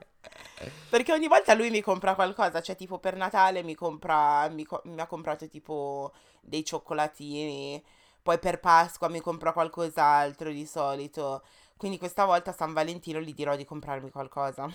Perché 0.89 1.13
ogni 1.13 1.29
volta 1.29 1.55
lui 1.55 1.71
mi 1.71 1.81
compra 1.81 2.15
qualcosa, 2.15 2.61
cioè 2.61 2.75
tipo 2.77 2.99
per 2.99 3.15
Natale 3.17 3.63
mi 3.63 3.75
compra, 3.75 4.49
mi, 4.49 4.65
co- 4.65 4.83
mi 4.87 5.01
ha 5.01 5.07
comprato 5.07 5.49
tipo 5.49 6.13
dei 6.41 6.65
cioccolatini, 6.65 7.83
poi 8.23 8.39
per 8.39 8.59
Pasqua 8.61 9.09
mi 9.09 9.21
compra 9.21 9.53
qualcos'altro 9.53 10.51
di 10.51 10.67
solito. 10.67 11.43
Quindi 11.77 11.99
questa 11.99 12.25
volta 12.25 12.51
a 12.51 12.55
San 12.55 12.73
Valentino 12.73 13.21
gli 13.21 13.35
dirò 13.35 13.55
di 13.57 13.65
comprarmi 13.65 14.11
qualcosa. 14.11 14.69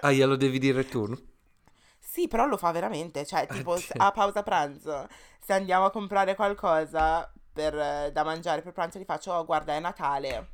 Ah, 0.00 0.10
glielo 0.12 0.34
devi 0.36 0.58
dire 0.58 0.84
tu? 0.88 1.06
Sì, 2.18 2.26
però 2.26 2.46
lo 2.46 2.56
fa 2.56 2.72
veramente, 2.72 3.24
cioè 3.24 3.46
tipo 3.46 3.74
Oddio. 3.74 3.94
a 3.98 4.10
pausa 4.10 4.42
pranzo, 4.42 5.06
se 5.38 5.52
andiamo 5.52 5.84
a 5.84 5.92
comprare 5.92 6.34
qualcosa 6.34 7.32
per, 7.52 7.78
eh, 7.78 8.10
da 8.12 8.24
mangiare 8.24 8.60
per 8.60 8.72
pranzo, 8.72 8.98
gli 8.98 9.04
faccio, 9.04 9.34
oh 9.34 9.44
guarda 9.44 9.74
è 9.74 9.78
Natale, 9.78 10.48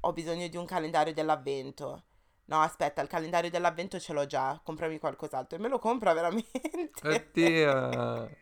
ho 0.00 0.12
bisogno 0.12 0.48
di 0.48 0.56
un 0.56 0.66
calendario 0.66 1.14
dell'avvento. 1.14 2.02
No, 2.46 2.62
aspetta, 2.62 3.00
il 3.00 3.06
calendario 3.06 3.48
dell'avvento 3.48 4.00
ce 4.00 4.12
l'ho 4.12 4.26
già, 4.26 4.60
comprami 4.60 4.98
qualcos'altro. 4.98 5.56
E 5.56 5.60
me 5.60 5.68
lo 5.68 5.78
compra 5.78 6.12
veramente. 6.14 6.90
Oddio. 7.04 8.36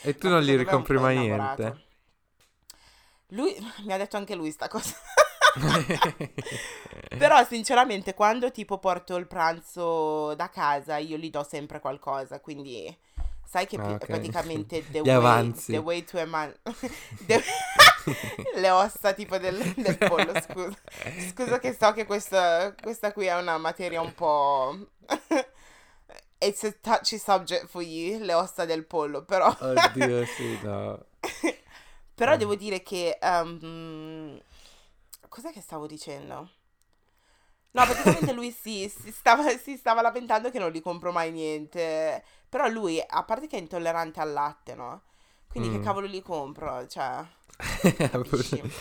E 0.00 0.14
tu 0.16 0.30
non 0.30 0.40
gli 0.40 0.56
ricompri 0.56 0.98
mai 0.98 1.18
niente? 1.18 1.84
Lui 3.28 3.54
mi 3.84 3.92
ha 3.92 3.98
detto 3.98 4.16
anche 4.16 4.34
lui 4.34 4.50
sta 4.50 4.68
cosa. 4.68 4.94
Però 7.16 7.44
sinceramente 7.44 8.14
quando 8.14 8.50
tipo 8.50 8.78
porto 8.78 9.16
il 9.16 9.26
pranzo 9.26 10.34
da 10.34 10.48
casa 10.50 10.96
io 10.98 11.16
gli 11.16 11.30
do 11.30 11.44
sempre 11.44 11.80
qualcosa, 11.80 12.40
quindi 12.40 12.94
sai 13.44 13.66
che 13.66 13.78
Ah, 13.78 13.80
pi- 13.80 13.94
ok. 13.94 14.06
praticamente 14.08 14.84
the 14.90 15.00
way, 15.00 15.52
the 15.68 15.78
way 15.78 16.04
to 16.04 16.18
a 16.18 16.24
man... 16.26 16.52
the- 17.26 17.42
Le 18.56 18.70
ossa 18.70 19.12
tipo 19.14 19.38
del, 19.38 19.72
del 19.76 19.96
pollo, 19.98 20.34
scusa. 20.40 20.76
Scusa 21.16 21.58
che 21.58 21.74
so 21.78 21.92
che 21.92 22.04
questa, 22.04 22.74
questa 22.80 23.12
qui 23.12 23.26
è 23.26 23.34
una 23.36 23.56
materia 23.58 24.00
un 24.00 24.14
po'... 24.14 24.76
It's 26.40 26.62
a 26.64 26.72
touchy 26.72 27.16
subject 27.18 27.68
for 27.68 27.82
you, 27.82 28.18
le 28.22 28.34
ossa 28.34 28.64
del 28.66 28.84
pollo, 28.84 29.24
però... 29.24 29.54
Oddio, 29.60 30.24
sì, 30.26 30.58
no. 30.62 31.06
Però 32.14 32.32
Eh. 32.32 32.38
devo 32.38 32.54
dire 32.54 32.82
che... 32.82 33.18
ehm, 33.20 34.40
cos'è 35.34 35.50
che 35.52 35.60
stavo 35.60 35.86
dicendo? 35.88 36.48
No, 37.72 37.84
praticamente 37.86 38.32
lui 38.32 38.52
si, 38.52 38.88
si 38.88 39.10
stava, 39.10 39.48
si 39.58 39.76
stava 39.76 40.00
lamentando 40.00 40.50
che 40.50 40.58
non 40.60 40.70
gli 40.70 40.80
compro 40.80 41.10
mai 41.12 41.32
niente. 41.32 42.22
Però 42.48 42.68
lui, 42.68 43.02
a 43.04 43.24
parte 43.24 43.48
che 43.48 43.56
è 43.56 43.60
intollerante 43.60 44.20
al 44.20 44.32
latte, 44.32 44.74
no? 44.74 45.02
Quindi 45.48 45.68
Mm. 45.68 45.70
che 45.70 45.80
cavolo 45.80 46.06
gli 46.06 46.22
compro? 46.22 46.86
Cioè? 46.86 47.24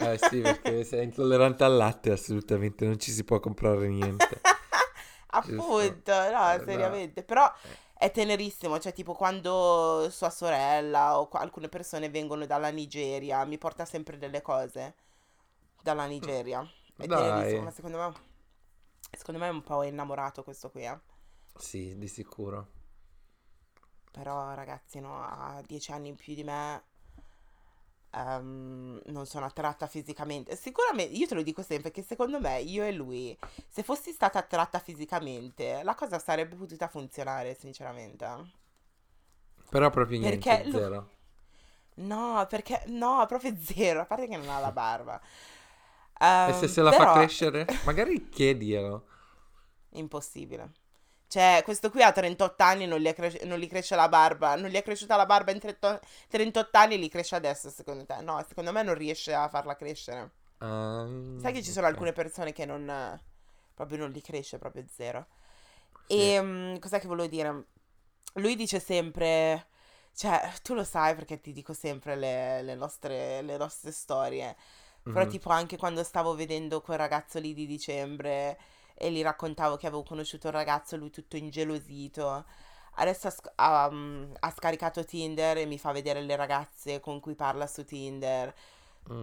Eh 0.00 0.16
sì, 0.18 0.40
perché 0.42 0.84
sei 0.84 1.04
intollerante 1.04 1.64
al 1.64 1.74
latte 1.76 2.12
assolutamente 2.12 2.84
non 2.86 2.98
ci 3.00 3.10
si 3.10 3.24
può 3.24 3.40
comprare 3.40 3.88
niente. 3.88 4.40
Appunto, 5.30 6.12
no, 6.30 6.58
Eh, 6.60 6.66
no. 6.66 6.98
seriamente. 6.98 7.22
Però 7.22 7.50
è 7.96 8.10
tenerissimo, 8.10 8.78
cioè 8.78 8.92
tipo 8.92 9.14
quando 9.14 10.08
sua 10.10 10.30
sorella 10.30 11.18
o 11.18 11.28
alcune 11.32 11.68
persone 11.68 12.08
vengono 12.10 12.46
dalla 12.46 12.68
Nigeria, 12.70 13.44
mi 13.44 13.58
porta 13.58 13.84
sempre 13.84 14.18
delle 14.18 14.40
cose 14.42 14.94
dalla 15.88 16.06
Nigeria. 16.06 16.68
È 16.96 17.08
tenerissimo, 17.08 17.62
ma 17.62 17.70
secondo 17.70 17.98
me, 17.98 18.14
secondo 19.10 19.40
me 19.40 19.48
è 19.48 19.50
un 19.52 19.62
po' 19.62 19.82
innamorato 19.84 20.42
questo 20.44 20.70
qui, 20.70 20.84
eh. 20.84 20.98
Sì, 21.58 21.98
di 21.98 22.08
sicuro. 22.08 22.68
Però 24.10 24.52
ragazzi, 24.52 25.00
no, 25.00 25.22
ha 25.24 25.62
dieci 25.66 25.92
anni 25.92 26.08
in 26.08 26.16
più 26.16 26.34
di 26.34 26.44
me. 26.44 26.82
ehm, 28.10 29.00
non 29.06 29.26
sono 29.26 29.46
attratta 29.46 29.86
fisicamente. 29.86 30.56
Sicuramente, 30.56 31.14
io 31.16 31.26
te 31.26 31.34
lo 31.34 31.42
dico 31.42 31.62
sempre 31.62 31.90
che 31.90 32.02
secondo 32.02 32.40
me 32.40 32.60
io 32.60 32.84
e 32.84 32.92
lui, 32.92 33.36
se 33.68 33.82
fossi 33.82 34.12
stata 34.12 34.38
attratta 34.38 34.78
fisicamente, 34.78 35.82
la 35.82 35.94
cosa 35.94 36.18
sarebbe 36.18 36.56
potuta 36.56 36.88
funzionare, 36.88 37.54
sinceramente. 37.54 38.26
Però 39.70 39.88
proprio 39.90 40.18
niente, 40.18 40.52
Perché 40.52 40.68
zero. 40.68 41.10
No, 41.96 42.46
perché 42.48 42.84
no, 42.88 43.24
proprio 43.26 43.56
zero, 43.58 44.00
a 44.00 44.06
parte 44.06 44.28
che 44.28 44.36
non 44.36 44.48
ha 44.48 44.58
la 44.60 44.70
barba. 44.72 45.20
E 46.44 46.52
se 46.52 46.64
Ehm, 46.64 46.70
se 46.70 46.82
la 46.82 46.92
fa 46.92 46.96
però- 46.96 47.12
crescere? 47.12 47.66
Magari 47.84 48.28
chiediglielo. 48.28 49.06
Impossibile. 49.90 50.72
Cioè, 51.28 51.60
questo 51.64 51.90
qui 51.90 52.02
ha 52.02 52.10
38 52.12 52.62
anni 52.62 52.84
e 52.84 52.86
non 52.86 53.02
cres- 53.14 53.42
non 53.42 53.58
gli 53.58 53.68
cresce 53.68 53.94
la 53.96 54.08
barba. 54.08 54.54
Non 54.56 54.70
gli 54.70 54.76
è 54.76 54.82
cresciuta 54.82 55.16
la 55.16 55.26
barba 55.26 55.50
in 55.52 55.58
30 55.60 56.00
38 56.28 56.76
anni 56.78 56.94
e 56.94 56.98
gli 56.98 57.08
cresce 57.10 57.36
adesso, 57.36 57.68
secondo 57.70 58.04
te? 58.06 58.20
No, 58.22 58.42
secondo 58.48 58.72
me 58.72 58.82
non 58.82 58.94
riesce 58.94 59.34
a 59.34 59.48
farla 59.48 59.76
crescere. 59.76 60.30
Ah, 60.58 61.06
Sai 61.36 61.52
che 61.52 61.62
ci 61.62 61.70
sono 61.70 61.86
ok. 61.86 61.92
alcune 61.92 62.12
persone 62.12 62.52
che 62.52 62.64
non... 62.64 63.20
proprio 63.74 63.98
non 63.98 64.10
gli 64.10 64.22
cresce, 64.22 64.58
proprio 64.58 64.84
zero. 64.90 65.26
Sì. 66.06 66.16
E 66.16 66.40
mm, 66.42 66.76
cos'è 66.78 66.98
che 67.00 67.06
volevo 67.06 67.28
dire? 67.28 67.64
Lui 68.34 68.56
dice 68.56 68.80
sempre... 68.80 69.68
Cioè, 70.14 70.50
tu 70.62 70.74
lo 70.74 70.82
sai 70.82 71.14
perché 71.14 71.40
ti 71.40 71.52
dico 71.52 71.72
sempre 71.74 72.16
le, 72.16 72.62
le 72.62 72.74
nostre, 72.74 73.40
le 73.42 73.56
nostre 73.56 73.92
storie. 73.92 74.56
Però 75.12 75.26
tipo 75.26 75.50
anche 75.50 75.76
quando 75.76 76.02
stavo 76.02 76.34
vedendo 76.34 76.80
quel 76.80 76.98
ragazzo 76.98 77.38
lì 77.38 77.54
di 77.54 77.66
dicembre 77.66 78.58
e 78.94 79.10
gli 79.12 79.22
raccontavo 79.22 79.76
che 79.76 79.86
avevo 79.86 80.02
conosciuto 80.02 80.48
un 80.48 80.52
ragazzo, 80.54 80.96
lui 80.96 81.10
tutto 81.10 81.36
ingelosito. 81.36 82.44
Adesso 82.94 83.28
ha, 83.28 83.30
sc- 83.30 83.52
ha, 83.54 84.50
scaricato 84.54 85.04
Tinder 85.04 85.58
e 85.58 85.66
mi 85.66 85.78
fa 85.78 85.92
vedere 85.92 86.20
le 86.20 86.34
ragazze 86.36 86.98
con 87.00 87.20
cui 87.20 87.34
parla 87.34 87.66
su 87.66 87.84
Tinder 87.84 88.52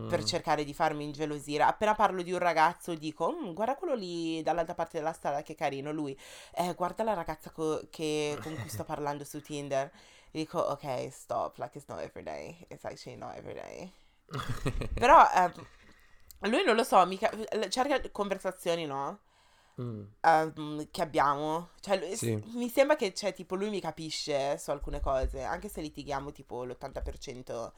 per 0.09 0.23
cercare 0.23 0.63
di 0.63 0.73
farmi 0.73 1.03
ingelosire. 1.03 1.63
Appena 1.63 1.93
parlo 1.93 2.21
di 2.23 2.31
un 2.31 2.39
ragazzo 2.39 2.95
dico, 2.95 3.31
"Mm, 3.31 3.53
guarda 3.53 3.75
quello 3.75 3.93
lì 3.95 4.41
dall'altra 4.41 4.73
parte 4.73 4.97
della 4.97 5.13
strada 5.13 5.43
che 5.43 5.55
carino, 5.55 5.91
lui. 5.91 6.17
Eh, 6.55 6.73
guarda 6.73 7.03
la 7.03 7.13
ragazza 7.13 7.51
co- 7.51 7.81
che- 7.91 8.37
con 8.41 8.55
cui 8.55 8.69
sto 8.69 8.83
parlando 8.85 9.23
su 9.23 9.41
Tinder. 9.41 9.91
E 10.31 10.39
dico, 10.39 10.59
ok, 10.59 11.09
stop, 11.11 11.57
like 11.57 11.77
it's 11.77 11.87
not 11.87 11.99
every 11.99 12.23
day. 12.23 12.65
It's 12.69 12.83
actually 12.85 13.17
not 13.17 13.35
every 13.35 13.53
day. 13.53 13.91
Però 14.97 15.29
ehm, 15.33 15.53
lui 16.49 16.63
non 16.63 16.75
lo 16.75 16.83
so, 16.83 17.05
mica, 17.05 17.29
certe 17.69 18.11
conversazioni, 18.11 18.85
no? 18.85 19.19
Mm. 19.77 20.07
Ehm, 20.21 20.87
che 20.91 21.01
abbiamo. 21.01 21.69
Cioè, 21.79 21.97
lui- 21.99 22.15
Sì. 22.15 22.41
mi 22.55 22.69
sembra 22.69 22.95
che 22.95 23.13
cioè, 23.13 23.33
tipo, 23.33 23.55
lui 23.55 23.69
mi 23.69 23.79
capisce 23.79 24.57
su 24.57 24.71
alcune 24.71 24.99
cose, 24.99 25.43
anche 25.43 25.69
se 25.69 25.81
litighiamo 25.81 26.31
tipo 26.31 26.63
l'80% 26.63 27.73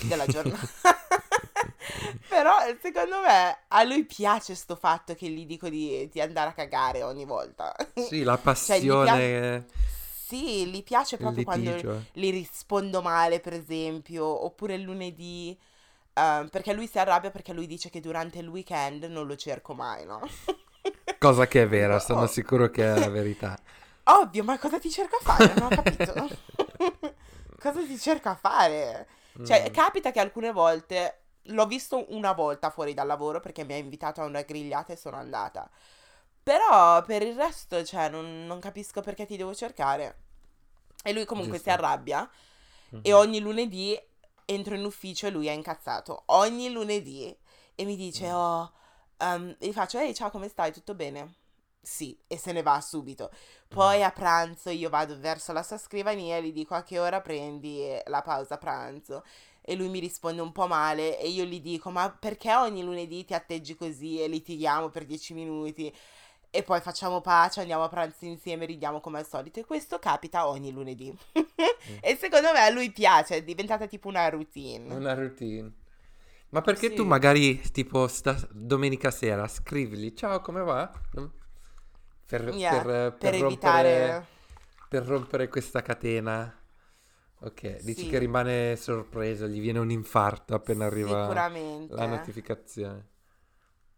della 0.00 0.26
giornata. 0.26 0.68
Però 2.28 2.54
secondo 2.80 3.20
me 3.20 3.64
a 3.68 3.82
lui 3.84 4.04
piace 4.04 4.54
sto 4.54 4.76
fatto 4.76 5.14
che 5.14 5.28
gli 5.28 5.46
dico 5.46 5.68
di, 5.68 6.08
di 6.10 6.20
andare 6.20 6.50
a 6.50 6.52
cagare 6.52 7.02
ogni 7.02 7.24
volta. 7.24 7.74
Sì, 7.94 8.22
la 8.24 8.38
Cioè, 8.62 8.80
gli 8.80 8.88
passione, 8.88 9.66
Sì, 10.26 10.66
gli 10.66 10.82
piace 10.82 11.18
proprio 11.18 11.42
quando 11.42 11.74
gli 12.12 12.30
rispondo 12.30 13.00
male, 13.02 13.40
per 13.40 13.54
esempio, 13.54 14.26
oppure 14.44 14.74
il 14.74 14.82
lunedì, 14.82 15.58
ehm, 16.18 16.48
perché 16.48 16.72
lui 16.72 16.86
si 16.88 16.98
arrabbia 16.98 17.30
perché 17.30 17.52
lui 17.52 17.66
dice 17.66 17.90
che 17.90 18.00
durante 18.00 18.38
il 18.38 18.48
weekend 18.48 19.04
non 19.04 19.26
lo 19.26 19.36
cerco 19.36 19.74
mai, 19.74 20.04
no? 20.06 20.20
Cosa 21.16 21.46
che 21.46 21.62
è 21.62 21.68
vera, 21.68 21.98
Dico, 21.98 22.00
sono 22.00 22.26
"Oh, 22.26 22.26
sicuro 22.26 22.70
che 22.70 22.82
è 22.82 22.96
la 22.96 23.08
verità. 23.08 23.56
ovvio, 24.04 24.44
ma 24.44 24.58
cosa 24.58 24.78
ti 24.78 24.90
cerca 24.90 25.16
a 25.16 25.20
fare? 25.20 25.54
Non 25.54 25.66
ho 25.66 25.70
capito. 25.70 26.14
Cosa 27.58 27.84
ti 27.84 27.98
cerca 27.98 28.30
a 28.30 28.34
fare? 28.36 29.08
Cioè, 29.42 29.70
Mm. 29.70 29.72
capita 29.72 30.10
che 30.10 30.20
alcune 30.20 30.52
volte 30.52 31.22
l'ho 31.50 31.66
visto 31.66 32.06
una 32.14 32.32
volta 32.32 32.70
fuori 32.70 32.94
dal 32.94 33.06
lavoro 33.06 33.40
perché 33.40 33.64
mi 33.64 33.72
ha 33.74 33.76
invitato 33.76 34.20
a 34.20 34.24
una 34.26 34.42
grigliata 34.42 34.92
e 34.92 34.96
sono 34.96 35.16
andata. 35.16 35.68
Però 36.42 37.02
per 37.02 37.22
il 37.22 37.34
resto, 37.36 37.82
cioè, 37.84 38.08
non, 38.08 38.46
non 38.46 38.60
capisco 38.60 39.00
perché 39.00 39.26
ti 39.26 39.36
devo 39.36 39.54
cercare. 39.54 40.16
E 41.02 41.12
lui 41.12 41.24
comunque 41.24 41.58
si 41.58 41.70
Giusto. 41.70 41.70
arrabbia 41.70 42.28
e 43.00 43.12
Mhm. 43.12 43.12
ogni 43.12 43.40
lunedì 43.40 43.98
entro 44.48 44.74
in 44.74 44.84
ufficio 44.84 45.26
e 45.26 45.30
lui 45.30 45.46
è 45.46 45.52
incazzato. 45.52 46.22
Ogni 46.26 46.70
lunedì 46.70 47.34
e 47.74 47.84
mi 47.84 47.96
dice, 47.96 48.26
Mm. 48.26 48.32
oh, 48.32 48.72
e 49.18 49.56
gli 49.68 49.72
faccio, 49.72 49.98
ehi, 49.98 50.14
ciao, 50.14 50.30
come 50.30 50.48
stai? 50.48 50.72
Tutto 50.72 50.94
bene? 50.94 51.34
Sì, 51.80 52.18
e 52.26 52.36
se 52.36 52.52
ne 52.52 52.62
va 52.62 52.80
subito. 52.80 53.30
Poi 53.68 54.02
a 54.02 54.10
pranzo 54.10 54.70
io 54.70 54.90
vado 54.90 55.18
verso 55.18 55.52
la 55.52 55.62
sua 55.62 55.78
scrivania 55.78 56.36
e 56.36 56.42
gli 56.42 56.52
dico 56.52 56.74
a 56.74 56.82
che 56.82 56.98
ora 56.98 57.20
prendi 57.20 57.80
la 58.06 58.22
pausa 58.22 58.58
pranzo. 58.58 59.24
E 59.62 59.74
lui 59.74 59.88
mi 59.88 59.98
risponde 59.98 60.40
un 60.42 60.52
po' 60.52 60.66
male 60.66 61.18
e 61.18 61.28
io 61.28 61.44
gli 61.44 61.60
dico 61.60 61.90
ma 61.90 62.10
perché 62.10 62.54
ogni 62.54 62.82
lunedì 62.82 63.24
ti 63.24 63.34
atteggi 63.34 63.74
così 63.74 64.20
e 64.20 64.28
litighiamo 64.28 64.88
per 64.90 65.04
dieci 65.04 65.34
minuti? 65.34 65.94
E 66.50 66.62
poi 66.62 66.80
facciamo 66.80 67.20
pace, 67.20 67.60
andiamo 67.60 67.84
a 67.84 67.88
pranzo 67.88 68.24
insieme, 68.24 68.64
ridiamo 68.64 69.00
come 69.00 69.18
al 69.18 69.26
solito. 69.26 69.60
E 69.60 69.64
questo 69.64 69.98
capita 69.98 70.48
ogni 70.48 70.72
lunedì. 70.72 71.16
Mm. 71.38 71.96
e 72.00 72.16
secondo 72.16 72.52
me 72.52 72.60
a 72.60 72.70
lui 72.70 72.90
piace, 72.90 73.36
è 73.36 73.42
diventata 73.42 73.86
tipo 73.86 74.08
una 74.08 74.28
routine. 74.28 74.92
Una 74.94 75.14
routine. 75.14 75.70
Ma 76.50 76.62
perché 76.62 76.88
Sì. 76.88 76.94
tu 76.94 77.04
magari, 77.04 77.60
tipo, 77.70 78.08
sta 78.08 78.34
domenica 78.50 79.10
sera 79.10 79.46
scrivili, 79.46 80.16
ciao, 80.16 80.40
come 80.40 80.62
va? 80.62 80.90
Per, 82.26 82.48
Yeah, 82.54 82.70
per, 82.82 82.84
per 82.84 83.16
per 83.18 83.40
rompere, 83.40 83.46
evitare... 83.46 84.26
per 84.88 85.04
rompere 85.04 85.48
questa 85.48 85.82
catena. 85.82 86.52
Ok, 87.40 87.82
dici 87.82 88.04
Sì. 88.04 88.08
che 88.08 88.18
rimane 88.18 88.74
sorpreso, 88.76 89.46
gli 89.46 89.60
viene 89.60 89.78
un 89.78 89.90
infarto 89.90 90.54
appena 90.54 90.86
arriva 90.86 91.28
la 91.88 92.06
notificazione. 92.06 93.06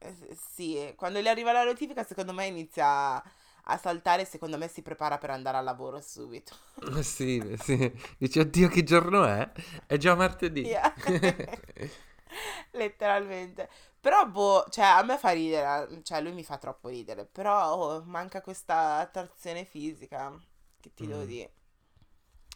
Eh, 0.02 0.36
Sì, 0.36 0.92
quando 0.96 1.20
gli 1.20 1.28
arriva 1.28 1.52
la 1.52 1.64
notifica, 1.64 2.04
secondo 2.04 2.32
me 2.32 2.46
inizia 2.46 3.22
a 3.64 3.76
saltare. 3.78 4.24
Secondo 4.24 4.58
me 4.58 4.68
si 4.68 4.82
prepara 4.82 5.18
per 5.18 5.30
andare 5.30 5.58
al 5.58 5.64
lavoro 5.64 6.00
subito. 6.00 6.56
Sì, 7.02 7.54
sì. 7.58 7.92
Dici, 8.18 8.38
oddio, 8.38 8.68
che 8.68 8.82
giorno 8.84 9.24
è? 9.24 9.50
È 9.86 9.96
già 9.96 10.14
martedì. 10.14 10.70
Yeah. 10.70 10.94
Letteralmente. 12.72 13.68
Però, 14.00 14.26
boh, 14.26 14.66
cioè, 14.70 14.84
a 14.84 15.02
me 15.02 15.18
fa 15.18 15.30
ridere. 15.30 16.02
Cioè, 16.02 16.20
lui 16.20 16.32
mi 16.32 16.44
fa 16.44 16.58
troppo 16.58 16.88
ridere. 16.88 17.26
Però 17.26 17.74
oh, 17.74 18.02
manca 18.04 18.40
questa 18.40 18.98
attrazione 18.98 19.64
fisica. 19.64 20.32
Che 20.80 20.94
ti 20.94 21.06
devo 21.06 21.24
Mm. 21.24 21.26
dire? 21.26 21.52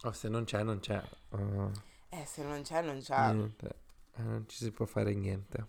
Oh, 0.05 0.13
se 0.13 0.29
non 0.29 0.45
c'è, 0.45 0.63
non 0.63 0.79
c'è. 0.81 1.03
Oh, 1.31 1.73
Eh, 2.11 2.25
se 2.25 2.43
non 2.43 2.63
c'è, 2.63 2.81
non 2.83 3.01
c'è. 3.03 3.37
niente. 3.37 3.67
Eh, 4.17 4.23
Non 4.23 4.47
ci 4.49 4.57
si 4.59 4.71
può 4.71 4.87
fare 4.87 5.15
niente. 5.15 5.67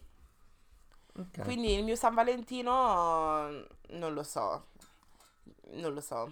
Ok. 1.17 1.41
Quindi 1.43 1.73
il 1.73 1.83
mio 1.83 1.95
San 1.95 2.13
Valentino 2.13 3.65
non 3.89 4.13
lo 4.13 4.23
so. 4.23 4.67
Non 5.71 5.93
lo 5.93 6.01
so. 6.01 6.31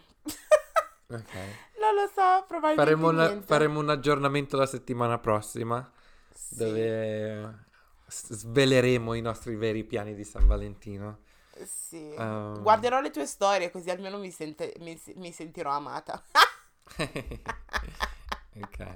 Ok. 1.07 1.33
Non 1.83 1.95
lo 1.95 2.07
so, 2.15 2.45
probabilmente 2.47 2.75
Faremo, 2.75 3.09
una- 3.09 3.41
faremo 3.41 3.79
un 3.79 3.89
aggiornamento 3.89 4.55
la 4.55 4.65
settimana 4.65 5.17
prossima 5.19 5.91
Sì, 6.33 6.55
dove 6.55 7.65
sveleremo 8.07 9.13
i 9.15 9.21
nostri 9.21 9.57
veri 9.57 9.83
piani 9.83 10.15
di 10.15 10.23
San 10.23 10.47
Valentino. 10.47 11.19
sì. 11.65 12.13
Ehm. 12.13 12.61
Guarderò 12.61 13.01
le 13.01 13.09
tue 13.09 13.25
storie 13.25 13.69
così 13.69 13.89
almeno 13.89 14.17
mi, 14.17 14.31
sente- 14.31 14.73
mi, 14.79 14.97
mi 15.15 15.33
sentirò 15.33 15.71
amata. 15.71 16.23
ok. 16.95 18.87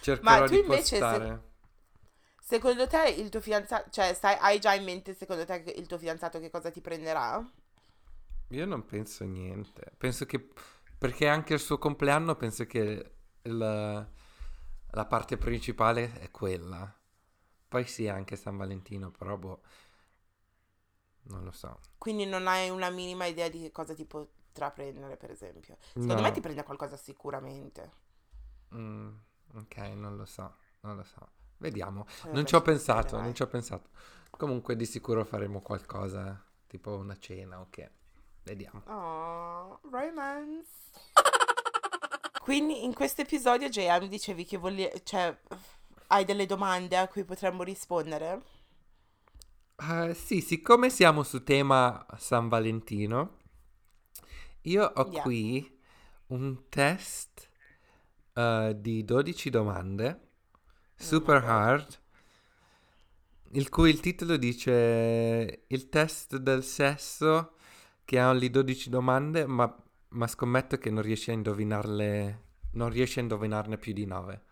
Cercherò 0.00 0.46
tu 0.46 0.52
di 0.54 0.58
invece 0.58 0.82
se- 0.84 0.98
postare. 0.98 1.42
Secondo 2.52 2.86
te 2.86 3.08
il 3.08 3.30
tuo 3.30 3.40
fidanzato, 3.40 3.88
cioè 3.90 4.12
sai, 4.14 4.36
hai 4.38 4.58
già 4.58 4.74
in 4.74 4.84
mente 4.84 5.14
secondo 5.14 5.44
te 5.46 5.64
il 5.76 5.86
tuo 5.86 5.96
fidanzato 5.98 6.38
che 6.40 6.50
cosa 6.50 6.70
ti 6.70 6.80
prenderà? 6.82 7.42
Io 8.48 8.66
non 8.66 8.84
penso 8.84 9.24
niente. 9.24 9.92
Penso 9.96 10.26
che... 10.26 10.48
Perché 10.98 11.26
anche 11.26 11.54
il 11.54 11.60
suo 11.60 11.78
compleanno 11.78 12.36
penso 12.36 12.64
che 12.66 13.12
il- 13.42 13.58
la 14.94 15.06
parte 15.06 15.36
principale 15.38 16.12
è 16.20 16.30
quella. 16.30 16.94
Poi 17.68 17.84
sì, 17.86 18.08
anche 18.08 18.36
San 18.36 18.56
Valentino, 18.56 19.10
però 19.10 19.36
boh... 19.36 19.62
Non 21.30 21.42
lo 21.44 21.50
so. 21.52 21.80
Quindi 21.96 22.26
non 22.26 22.48
hai 22.48 22.68
una 22.68 22.90
minima 22.90 23.24
idea 23.24 23.48
di 23.48 23.58
che 23.60 23.70
cosa 23.72 23.94
ti 23.94 24.04
potrà 24.04 24.70
prendere, 24.70 25.16
per 25.16 25.30
esempio. 25.30 25.78
Secondo 25.96 26.20
No. 26.20 26.22
me 26.22 26.30
ti 26.30 26.40
prende 26.40 26.64
qualcosa 26.64 26.96
sicuramente. 26.98 27.90
Mm, 28.74 29.10
ok, 29.54 29.76
non 29.96 30.16
lo 30.16 30.24
so, 30.24 30.56
non 30.80 30.96
lo 30.96 31.04
so. 31.04 31.30
Vediamo. 31.62 32.06
Poi 32.22 32.32
Non 32.32 32.44
ci 32.44 32.56
ho 32.56 32.60
pensato, 32.60 33.20
non 33.20 33.32
ci 33.34 33.42
ho 33.42 33.46
pensato. 33.46 33.90
Comunque 34.30 34.74
di 34.74 34.84
sicuro 34.84 35.24
faremo 35.24 35.60
qualcosa, 35.60 36.44
tipo 36.66 36.96
una 36.96 37.16
cena, 37.16 37.60
ok. 37.60 37.90
Vediamo. 38.42 38.82
Oh, 38.86 39.78
romance. 39.88 40.68
Quindi 42.42 42.84
in 42.84 42.92
questo 42.92 43.20
episodio, 43.20 43.68
JM, 43.68 44.08
dicevi 44.08 44.44
che 44.44 44.56
voglie- 44.56 45.02
cioè, 45.04 45.38
hai 46.08 46.24
delle 46.24 46.46
domande 46.46 46.96
a 46.96 47.06
cui 47.06 47.22
potremmo 47.22 47.62
rispondere? 47.62 48.42
Eh, 49.76 50.14
sì, 50.14 50.40
siccome 50.40 50.90
siamo 50.90 51.22
su 51.22 51.44
tema 51.44 52.04
San 52.18 52.48
Valentino, 52.48 53.38
io 54.62 54.84
ho 54.84 55.08
Yeah. 55.10 55.22
qui 55.22 55.78
un 56.28 56.68
test 56.68 57.48
eh, 58.34 58.74
di 58.76 59.04
12 59.04 59.50
domande, 59.50 60.30
super 61.02 61.44
hard, 61.44 62.00
il 63.52 63.68
cui 63.68 63.90
il 63.90 64.00
titolo 64.00 64.36
dice 64.36 65.64
il 65.66 65.88
test 65.88 66.36
del 66.36 66.64
sesso 66.64 67.54
che 68.04 68.18
ha 68.18 68.32
lì 68.32 68.50
12 68.50 68.88
domande, 68.88 69.46
ma, 69.46 69.74
ma 70.08 70.26
scommetto 70.26 70.78
che 70.78 70.90
non 70.90 71.02
riesci 71.02 71.30
a 71.30 71.34
indovinarle, 71.34 72.42
non 72.72 72.88
riesci 72.88 73.18
a 73.18 73.22
indovinarne 73.22 73.76
più 73.78 73.92
di 73.92 74.06
9. 74.06 74.42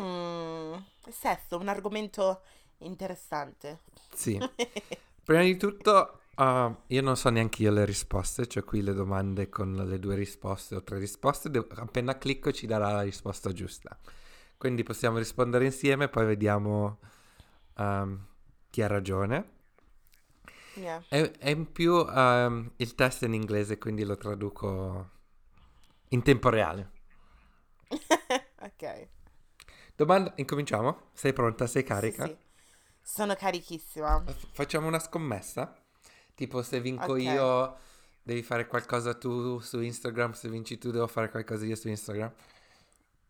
Mm, 0.00 0.74
sesso, 1.08 1.58
un 1.58 1.68
argomento 1.68 2.42
interessante. 2.78 3.80
Sì. 4.12 4.38
Prima 5.24 5.42
di 5.42 5.56
tutto, 5.56 6.20
uh, 6.36 6.74
io 6.86 7.02
non 7.02 7.16
so 7.16 7.30
neanche 7.30 7.62
io 7.62 7.72
le 7.72 7.84
risposte, 7.84 8.46
cioè 8.46 8.62
qui 8.62 8.82
le 8.82 8.94
domande 8.94 9.48
con 9.48 9.74
le 9.74 9.98
due 9.98 10.14
risposte 10.16 10.76
o 10.76 10.82
tre 10.82 10.98
risposte, 10.98 11.50
devo- 11.50 11.68
appena 11.76 12.18
clicco 12.18 12.52
ci 12.52 12.66
darà 12.66 12.92
la 12.92 13.02
risposta 13.02 13.52
giusta. 13.52 13.98
Quindi 14.58 14.82
possiamo 14.82 15.18
rispondere 15.18 15.64
insieme, 15.66 16.08
poi 16.08 16.26
vediamo 16.26 16.98
um, 17.76 18.26
chi 18.70 18.82
ha 18.82 18.86
ragione. 18.86 19.54
Yeah. 20.74 21.02
E, 21.08 21.32
e 21.38 21.50
in 21.50 21.72
più 21.72 21.92
um, 21.94 22.72
il 22.76 22.94
test 22.94 23.22
è 23.22 23.26
in 23.26 23.34
inglese, 23.34 23.78
quindi 23.78 24.04
lo 24.04 24.16
traduco 24.16 25.10
in 26.10 26.22
tempo 26.22 26.48
reale. 26.50 26.90
ok. 28.62 29.08
Domanda, 29.96 30.32
incominciamo? 30.36 31.10
Sei 31.12 31.32
pronta? 31.32 31.66
Sei 31.66 31.82
carica? 31.82 32.24
Sì, 32.24 32.30
sì. 32.30 32.36
Sono 33.02 33.34
carichissima. 33.34 34.22
F- 34.26 34.48
Facciamo 34.52 34.86
una 34.86 34.98
scommessa? 34.98 35.74
Tipo 36.34 36.62
se 36.62 36.80
vinco 36.80 37.12
Ok. 37.12 37.18
io 37.18 37.78
devi 38.22 38.42
fare 38.42 38.66
qualcosa 38.66 39.14
tu 39.14 39.58
su 39.60 39.80
Instagram, 39.80 40.32
se 40.32 40.48
vinci 40.48 40.78
tu 40.78 40.90
devo 40.90 41.06
fare 41.06 41.30
qualcosa 41.30 41.64
io 41.64 41.76
su 41.76 41.88
Instagram. 41.88 42.32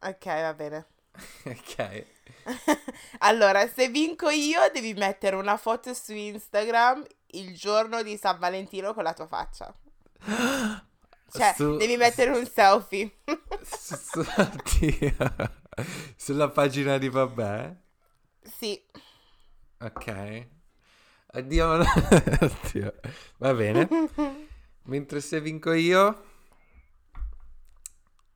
Ok, 0.01 0.25
va 0.25 0.55
bene. 0.55 0.87
ok. 1.45 2.05
Allora, 3.19 3.69
se 3.69 3.89
vinco 3.89 4.29
io, 4.29 4.61
devi 4.73 4.95
mettere 4.95 5.37
una 5.37 5.57
foto 5.57 5.95
su 5.95 6.13
Instagram 6.13 7.05
il 7.33 7.55
giorno 7.55 8.03
di 8.03 8.17
San 8.17 8.39
Valentino 8.39 8.95
con 8.95 9.03
la 9.03 9.13
tua 9.13 9.27
faccia. 9.27 9.75
Cioè, 11.31 11.55
Su- 11.57 11.77
devi 11.77 11.97
mettere 11.97 12.31
un 12.31 12.47
selfie. 12.47 13.17
su-. 13.63 14.25
Sulla 16.17 16.49
pagina 16.51 16.99
di 16.99 17.09
vabbè. 17.09 17.77
Sì. 18.43 18.81
Ok. 19.81 20.47
No- 21.35 21.75
oddio. 22.41 22.95
Va 23.39 23.53
bene. 23.55 23.89
Mentre 24.85 25.21
se 25.21 25.41
vinco 25.41 25.73
io... 25.73 26.25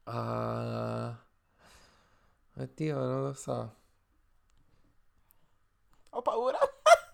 ah, 0.05 1.17
Oddio, 2.61 2.99
non 2.99 3.23
lo 3.23 3.33
so. 3.33 3.75
Ho 6.11 6.21
paura. 6.23 6.59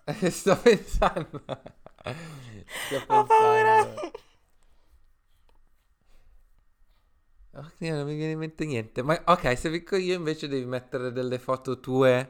Sto 0.29 0.57
pensando. 0.57 1.41
Sto 2.85 3.03
Ho 3.07 3.23
paura. 3.23 3.85
pensando. 3.85 4.11
Oddio, 7.51 7.95
non 7.95 8.05
mi 8.05 8.15
viene 8.15 8.33
in 8.33 8.39
mente 8.39 8.65
niente. 8.65 9.01
Ma 9.01 9.19
ok, 9.25 9.57
se 9.57 9.69
vinco 9.69 9.95
io 9.95 10.15
invece 10.15 10.49
devi 10.49 10.65
mettere 10.65 11.13
delle 11.13 11.39
foto 11.39 11.79
tue, 11.79 12.29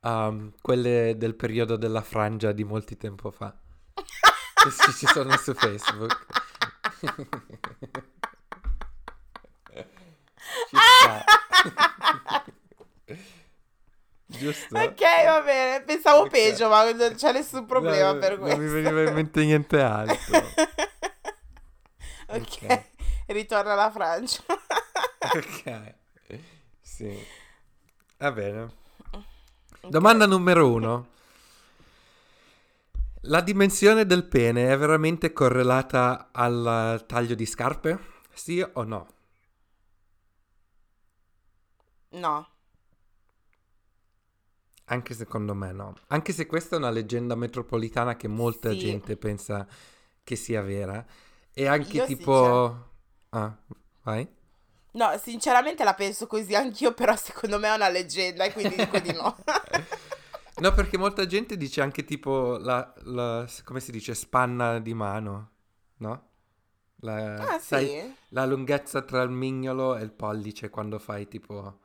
um, 0.00 0.52
quelle 0.62 1.16
del 1.16 1.34
periodo 1.34 1.76
della 1.76 2.02
frangia 2.02 2.52
di 2.52 2.62
molti 2.62 2.96
tempo 2.96 3.32
fa. 3.32 3.52
che 3.94 4.70
ci 4.70 4.92
ci 4.92 5.06
sono 5.06 5.36
su 5.36 5.52
Facebook. 5.52 6.26
Ci 10.68 10.76
sta. 10.76 11.24
Giusto? 14.42 14.76
Ok, 14.76 15.00
va 15.24 15.40
bene. 15.42 15.82
Pensavo 15.84 16.22
Ok. 16.22 16.30
peggio, 16.30 16.68
ma 16.68 16.90
non 16.90 17.14
c'è 17.14 17.32
nessun 17.32 17.64
problema 17.64 18.12
No, 18.12 18.18
per 18.18 18.38
questo. 18.38 18.56
Non 18.58 18.66
mi 18.66 18.72
veniva 18.72 19.02
in 19.02 19.14
mente 19.14 19.44
niente 19.44 19.80
altro. 19.80 20.36
ok, 22.26 22.82
ritorna 23.26 23.74
alla 23.74 23.90
Francia. 23.92 24.42
ok. 25.32 25.94
Sì. 26.80 27.26
Va 28.18 28.32
bene. 28.32 28.72
Domanda 29.82 30.26
numero 30.26 30.68
uno. 30.72 31.06
La 33.26 33.40
dimensione 33.40 34.04
del 34.06 34.24
pene 34.24 34.72
è 34.72 34.76
veramente 34.76 35.32
correlata 35.32 36.30
al 36.32 37.04
taglio 37.06 37.36
di 37.36 37.46
scarpe? 37.46 37.98
Sì 38.32 38.60
o 38.72 38.82
no? 38.82 39.06
No. 42.10 42.46
Anche 44.92 45.14
secondo 45.14 45.54
me 45.54 45.72
no. 45.72 45.94
Anche 46.08 46.32
se 46.32 46.46
questa 46.46 46.76
è 46.76 46.78
una 46.78 46.90
leggenda 46.90 47.34
metropolitana 47.34 48.16
che 48.16 48.28
molta 48.28 48.70
Sì. 48.70 48.76
gente 48.76 49.16
pensa 49.16 49.66
che 50.22 50.36
sia 50.36 50.60
vera. 50.62 51.04
E 51.52 51.66
anche 51.66 51.98
Io 51.98 52.04
tipo... 52.06 52.90
Ah, 53.30 53.56
vai? 54.02 54.28
No, 54.94 55.16
sinceramente 55.18 55.84
la 55.84 55.94
penso 55.94 56.26
così 56.26 56.54
anch'io, 56.54 56.92
però 56.92 57.16
secondo 57.16 57.58
me 57.58 57.68
è 57.68 57.74
una 57.74 57.88
leggenda 57.88 58.44
e 58.44 58.52
quindi 58.52 58.76
dico 58.76 58.98
di 58.98 59.12
no. 59.12 59.34
No, 60.58 60.72
perché 60.74 60.98
molta 60.98 61.26
gente 61.26 61.56
dice 61.56 61.80
anche 61.80 62.04
tipo 62.04 62.56
la, 62.58 62.92
la- 63.04 63.46
come 63.64 63.80
si 63.80 63.90
dice, 63.90 64.14
spanna 64.14 64.78
di 64.80 64.94
mano, 64.94 65.50
no? 65.98 66.28
La, 67.00 67.50
Ah, 67.50 67.58
sai, 67.58 67.86
sì? 67.86 68.14
la 68.28 68.46
lunghezza 68.46 69.02
tra 69.02 69.22
il 69.22 69.30
mignolo 69.30 69.96
e 69.96 70.02
il 70.02 70.12
pollice 70.12 70.70
quando 70.70 70.98
fai 70.98 71.26
tipo... 71.28 71.80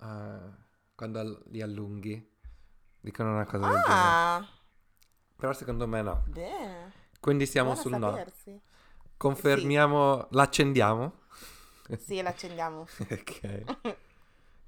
eh, 0.00 0.66
quando 0.98 1.42
li 1.46 1.62
allunghi. 1.62 2.36
Dicono 2.98 3.34
una 3.34 3.44
cosa 3.44 3.68
del 3.68 3.80
genere. 3.82 3.92
Ah, 3.92 4.48
Però 5.36 5.52
secondo 5.52 5.86
me 5.86 6.02
no. 6.02 6.24
bene. 6.26 6.92
Quindi 7.20 7.46
siamo 7.46 7.76
sul 7.76 7.96
no. 7.96 8.10
sapersi. 8.10 8.60
Confermiamo, 9.16 10.26
l'accendiamo? 10.30 11.20
Sì, 12.04 12.20
l'accendiamo. 12.20 12.80
ok. 12.98 13.64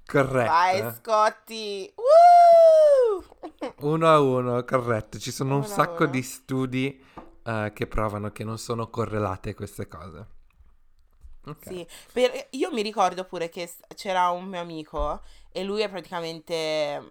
Corretto. 0.05 0.51
Vai, 0.51 0.93
Scotti. 0.93 1.93
Woo! 1.95 3.73
Uno 3.79 4.07
a 4.07 4.21
uno, 4.21 4.63
corretto. 4.63 5.19
Ci 5.19 5.31
sono 5.31 5.55
un 5.55 5.63
Uno 5.63 5.65
a 5.65 5.75
sacco 5.75 6.05
di 6.05 6.21
studi 6.21 7.03
eh, 7.43 7.71
che 7.75 7.87
provano 7.87 8.31
che 8.31 8.45
non 8.45 8.57
sono 8.57 8.89
correlate 8.89 9.53
queste 9.53 9.89
cose. 9.89 10.27
Ok. 11.45 11.67
Sì, 11.67 11.87
per- 12.11 12.47
io 12.51 12.71
mi 12.71 12.81
ricordo 12.81 13.23
pure 13.25 13.49
che 13.49 13.71
c'era 13.95 14.29
un 14.29 14.45
mio 14.45 14.59
amico 14.59 15.21
e 15.51 15.63
lui 15.63 15.81
è 15.81 15.89
praticamente 15.89 16.99
mm, 16.99 17.09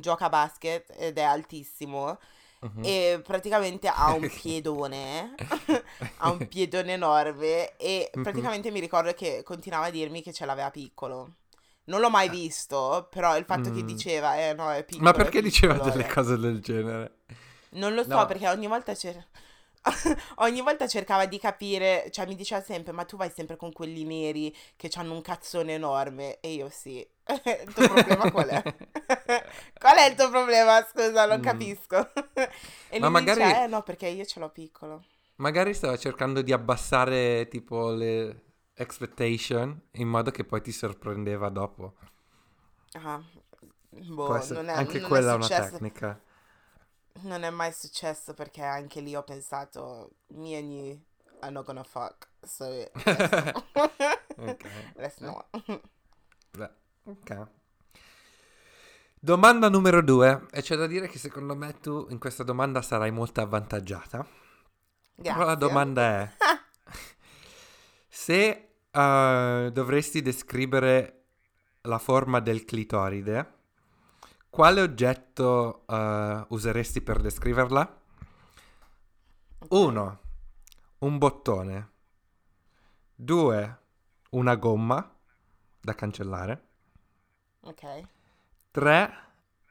gioca 0.00 0.26
a 0.26 0.28
basket 0.30 0.90
ed 0.96 1.18
è 1.18 1.22
altissimo 1.22 2.18
Mhm. 2.62 2.82
e 2.82 3.20
praticamente 3.24 3.88
ha 3.88 4.12
un 4.12 4.30
piedone, 4.32 5.38
ha 6.16 6.30
un 6.30 6.46
piedone 6.48 6.92
enorme 6.94 7.76
e 7.76 8.10
Mhm. 8.14 8.22
praticamente 8.22 8.70
mi 8.70 8.80
ricordo 8.80 9.12
che 9.14 9.42
continuava 9.44 9.86
a 9.86 9.90
dirmi 9.90 10.22
che 10.22 10.32
ce 10.32 10.46
l'aveva 10.46 10.70
piccolo. 10.70 11.34
Non 11.84 12.00
l'ho 12.00 12.10
mai 12.10 12.28
visto, 12.28 13.08
però 13.10 13.36
il 13.38 13.44
fatto 13.44 13.70
che 13.70 13.82
Mm. 13.82 13.84
diceva, 13.84 14.36
eh 14.38 14.54
no, 14.54 14.70
è 14.72 14.84
piccolo. 14.84 15.04
Ma 15.04 15.12
perché 15.12 15.40
diceva 15.42 15.74
piccolo, 15.74 15.90
delle 15.90 16.04
eh. 16.04 16.12
cose 16.12 16.36
del 16.36 16.60
genere? 16.60 17.18
Non 17.70 17.94
lo 17.94 18.02
so, 18.04 18.08
No. 18.08 18.26
perché 18.26 18.48
ogni 18.48 18.66
volta 18.66 18.94
cer- 18.94 19.26
ogni 20.36 20.60
volta 20.60 20.86
cercava 20.86 21.26
di 21.26 21.38
capire, 21.38 22.08
cioè 22.10 22.26
mi 22.26 22.34
diceva 22.34 22.62
sempre, 22.62 22.92
ma 22.92 23.04
tu 23.04 23.16
vai 23.16 23.30
sempre 23.30 23.56
con 23.56 23.72
quelli 23.72 24.04
neri 24.04 24.54
che 24.76 24.90
hanno 24.94 25.14
un 25.14 25.22
cazzone 25.22 25.74
enorme. 25.74 26.40
E 26.40 26.52
io 26.52 26.68
sì. 26.70 27.06
Il 27.66 27.72
tuo 27.74 27.86
problema 27.88 28.30
qual 28.30 28.48
è? 28.48 28.62
Qual 29.78 29.96
è 29.96 30.08
il 30.08 30.14
tuo 30.16 30.30
problema? 30.30 30.82
Scusa, 30.90 31.26
non 31.26 31.38
Mm. 31.38 31.42
capisco. 31.42 32.10
E 32.88 32.98
Ma 32.98 33.08
lui 33.08 33.20
mi 33.20 33.24
dice, 33.24 33.38
magari- 33.40 33.64
eh 33.64 33.66
no, 33.66 33.82
perché 33.82 34.06
io 34.08 34.24
ce 34.24 34.40
l'ho 34.40 34.50
piccolo. 34.50 35.04
Magari 35.36 35.72
stava 35.74 35.96
cercando 35.96 36.42
di 36.42 36.52
abbassare 36.52 37.46
tipo 37.48 37.90
le 37.90 38.42
expectation 38.74 39.80
in 39.92 40.08
modo 40.08 40.30
che 40.30 40.44
poi 40.44 40.60
ti 40.62 40.72
sorprendeva 40.72 41.48
dopo. 41.48 41.94
Ah, 42.94 43.20
boh, 43.90 44.44
non 44.48 44.68
è, 44.68 44.72
anche 44.74 44.98
non 44.98 45.08
quella 45.08 45.32
è 45.32 45.34
una 45.34 45.46
tecnica. 45.48 46.20
Non 47.22 47.42
è 47.42 47.50
mai 47.50 47.72
successo 47.72 48.34
perché 48.34 48.62
anche 48.62 49.00
lì 49.00 49.14
ho 49.16 49.22
pensato, 49.22 50.10
me 50.28 50.56
and 50.56 50.70
you 50.70 51.00
are 51.40 51.50
not 51.50 51.64
gonna 51.64 51.82
fuck. 51.82 52.28
So, 52.42 52.64
let's 54.94 55.18
not. 55.18 55.46
Beh, 56.52 56.70
ok. 57.04 57.48
Domanda 59.20 59.68
numero 59.68 60.00
due. 60.00 60.46
E 60.52 60.62
c'è 60.62 60.76
da 60.76 60.86
dire 60.86 61.08
che 61.08 61.18
secondo 61.18 61.56
me 61.56 61.80
tu 61.80 62.06
in 62.10 62.18
questa 62.18 62.44
domanda 62.44 62.82
sarai 62.82 63.10
molto 63.10 63.40
avvantaggiata. 63.40 64.24
Però 65.20 65.38
la 65.38 65.44
Grazie. 65.44 65.56
domanda 65.56 66.02
è: 66.02 66.32
se 68.08 68.70
eh, 68.90 69.70
dovresti 69.72 70.22
descrivere 70.22 71.24
la 71.82 71.98
forma 71.98 72.38
del 72.38 72.64
clitoride, 72.64 73.57
quale 74.50 74.80
oggetto 74.80 75.86
eh, 75.86 76.44
useresti 76.48 77.00
per 77.00 77.20
descriverla? 77.20 78.00
Uno, 79.68 80.20
un 80.98 81.18
bottone. 81.18 81.90
Due, 83.14 83.78
una 84.30 84.54
gomma 84.56 85.16
da 85.80 85.94
cancellare. 85.94 86.68
Ok. 87.60 88.00
Tre, 88.70 89.12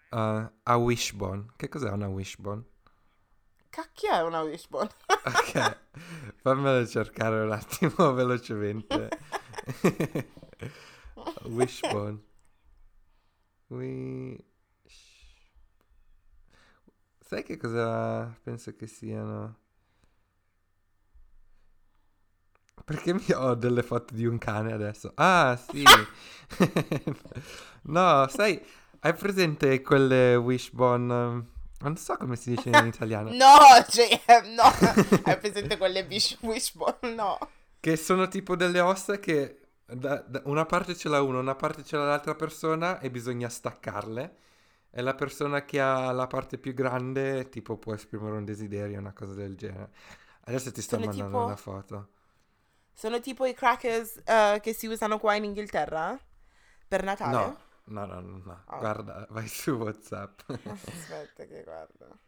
eh, 0.09 0.51
a 0.63 0.75
wishbone. 0.77 1.45
Che 1.55 1.69
cos'è 1.69 1.89
una 1.89 2.07
wishbone? 2.07 2.63
Cacchio 3.69 4.11
è 4.11 4.21
una 4.23 4.41
wishbone? 4.41 4.89
Ok, 5.25 5.79
fammelo 6.41 6.87
cercare 6.87 7.41
un 7.41 7.51
attimo 7.51 8.11
velocemente. 8.13 9.09
Wishbone. 11.45 12.23
Wish... 13.67 14.43
Sai 17.27 17.43
che 17.43 17.57
cosa 17.57 18.33
penso 18.41 18.73
che 18.73 18.87
siano? 18.87 19.57
Perché 22.85 23.13
mi 23.13 23.25
ho 23.35 23.53
delle 23.53 23.83
foto 23.83 24.13
di 24.13 24.25
un 24.25 24.37
cane 24.37 24.71
adesso? 24.71 25.11
Ah, 25.15 25.57
sì. 25.57 25.83
no, 27.83 28.27
sai, 28.29 28.63
hai 28.99 29.13
presente 29.13 29.81
quelle 29.81 30.37
wishbone? 30.37 31.45
Non 31.79 31.97
so 31.97 32.15
come 32.15 32.37
si 32.37 32.55
dice 32.55 32.69
in 32.69 32.85
italiano. 32.85 33.29
No, 33.35 33.57
cioè, 33.89 34.21
no. 34.55 34.63
Hai 35.23 35.37
presente 35.37 35.77
quelle 35.77 36.05
wish- 36.09 36.37
wishbone? 36.41 37.13
No. 37.13 37.37
Che 37.81 37.97
sono 37.97 38.29
tipo 38.29 38.55
delle 38.55 38.79
ossa 38.79 39.19
che 39.19 39.59
da- 39.85 40.23
da- 40.25 40.41
una 40.45 40.65
parte 40.65 40.95
ce 40.95 41.09
l'ha 41.09 41.21
uno, 41.21 41.39
una 41.39 41.55
parte 41.55 41.83
ce 41.83 41.97
l'ha 41.97 42.05
l'altra 42.05 42.35
persona 42.35 42.99
e 42.99 43.11
bisogna 43.11 43.49
staccarle. 43.49 44.35
E 44.97 45.01
la 45.03 45.13
persona 45.13 45.63
che 45.63 45.79
ha 45.79 46.12
la 46.12 46.25
parte 46.25 46.57
più 46.57 46.73
grande, 46.73 47.49
tipo, 47.49 47.77
può 47.77 47.93
esprimere 47.93 48.36
un 48.36 48.43
desiderio, 48.45 48.97
una 48.97 49.13
cosa 49.13 49.36
del 49.36 49.55
genere. 49.55 49.91
Adesso 50.45 50.71
ti 50.71 50.81
sto 50.81 50.95
Sono 50.95 51.05
mandando 51.05 51.31
tipo- 51.33 51.45
una 51.45 51.55
foto. 51.55 52.07
Sono 52.93 53.19
tipo 53.19 53.45
i 53.45 53.53
crackers 53.53 54.23
eh, 54.25 54.60
che 54.60 54.73
si 54.73 54.88
usano 54.88 55.19
qua 55.19 55.36
in 55.36 55.43
Inghilterra? 55.43 56.19
Per 56.88 57.03
Natale? 57.03 57.31
No, 57.31 57.57
no, 57.83 58.05
no, 58.07 58.21
no, 58.21 58.41
no. 58.43 58.63
Ah. 58.65 58.77
Guarda, 58.77 59.27
vai 59.29 59.47
su 59.47 59.73
WhatsApp. 59.73 60.39
Aspetta 60.65 61.45
che 61.45 61.62
guardo. 61.63 62.19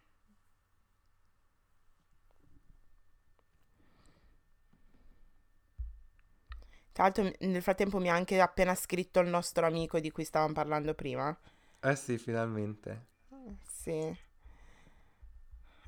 Tra 6.92 7.02
l'altro 7.02 7.28
nel 7.40 7.62
frattempo 7.62 7.98
mi 7.98 8.10
ha 8.10 8.14
anche 8.14 8.40
appena 8.40 8.76
scritto 8.76 9.18
il 9.18 9.28
nostro 9.28 9.66
amico 9.66 9.98
di 9.98 10.12
cui 10.12 10.22
stavamo 10.24 10.52
parlando 10.52 10.94
prima. 10.94 11.36
Eh 11.82 11.96
sì, 11.96 12.16
finalmente. 12.18 13.08
Sì. 13.66 14.16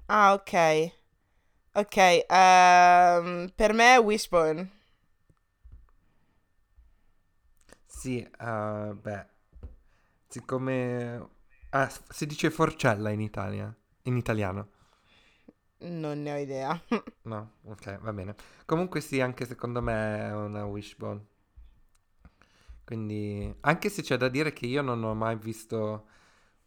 Ah, 0.08 0.34
ok. 0.34 0.52
Ok, 1.74 1.96
ehm, 2.28 3.50
per 3.54 3.72
me 3.72 3.94
è 3.94 3.98
Wishbone. 4.00 4.70
Sì, 7.86 8.20
eh, 8.20 8.94
beh, 9.00 9.26
siccome... 10.28 11.28
Ah, 11.70 11.90
si 12.08 12.26
dice 12.26 12.50
forcella 12.50 13.10
in 13.10 13.20
Italia, 13.20 13.74
in 14.02 14.16
italiano. 14.16 14.68
Non 16.00 16.22
ne 16.22 16.32
ho 16.32 16.38
idea. 16.38 16.80
No, 17.24 17.38
ok, 17.64 17.98
va 18.00 18.12
bene. 18.12 18.34
Comunque 18.64 19.00
sì, 19.00 19.20
anche 19.20 19.44
secondo 19.46 19.80
me 19.82 20.18
è 20.28 20.34
una 20.34 20.64
wishbone. 20.66 21.24
Quindi, 22.92 23.50
anche 23.60 23.88
se 23.88 24.02
c'è 24.02 24.18
da 24.18 24.28
dire 24.28 24.52
che 24.52 24.66
io 24.66 24.82
non 24.82 25.02
ho 25.02 25.14
mai 25.14 25.34
visto 25.36 26.08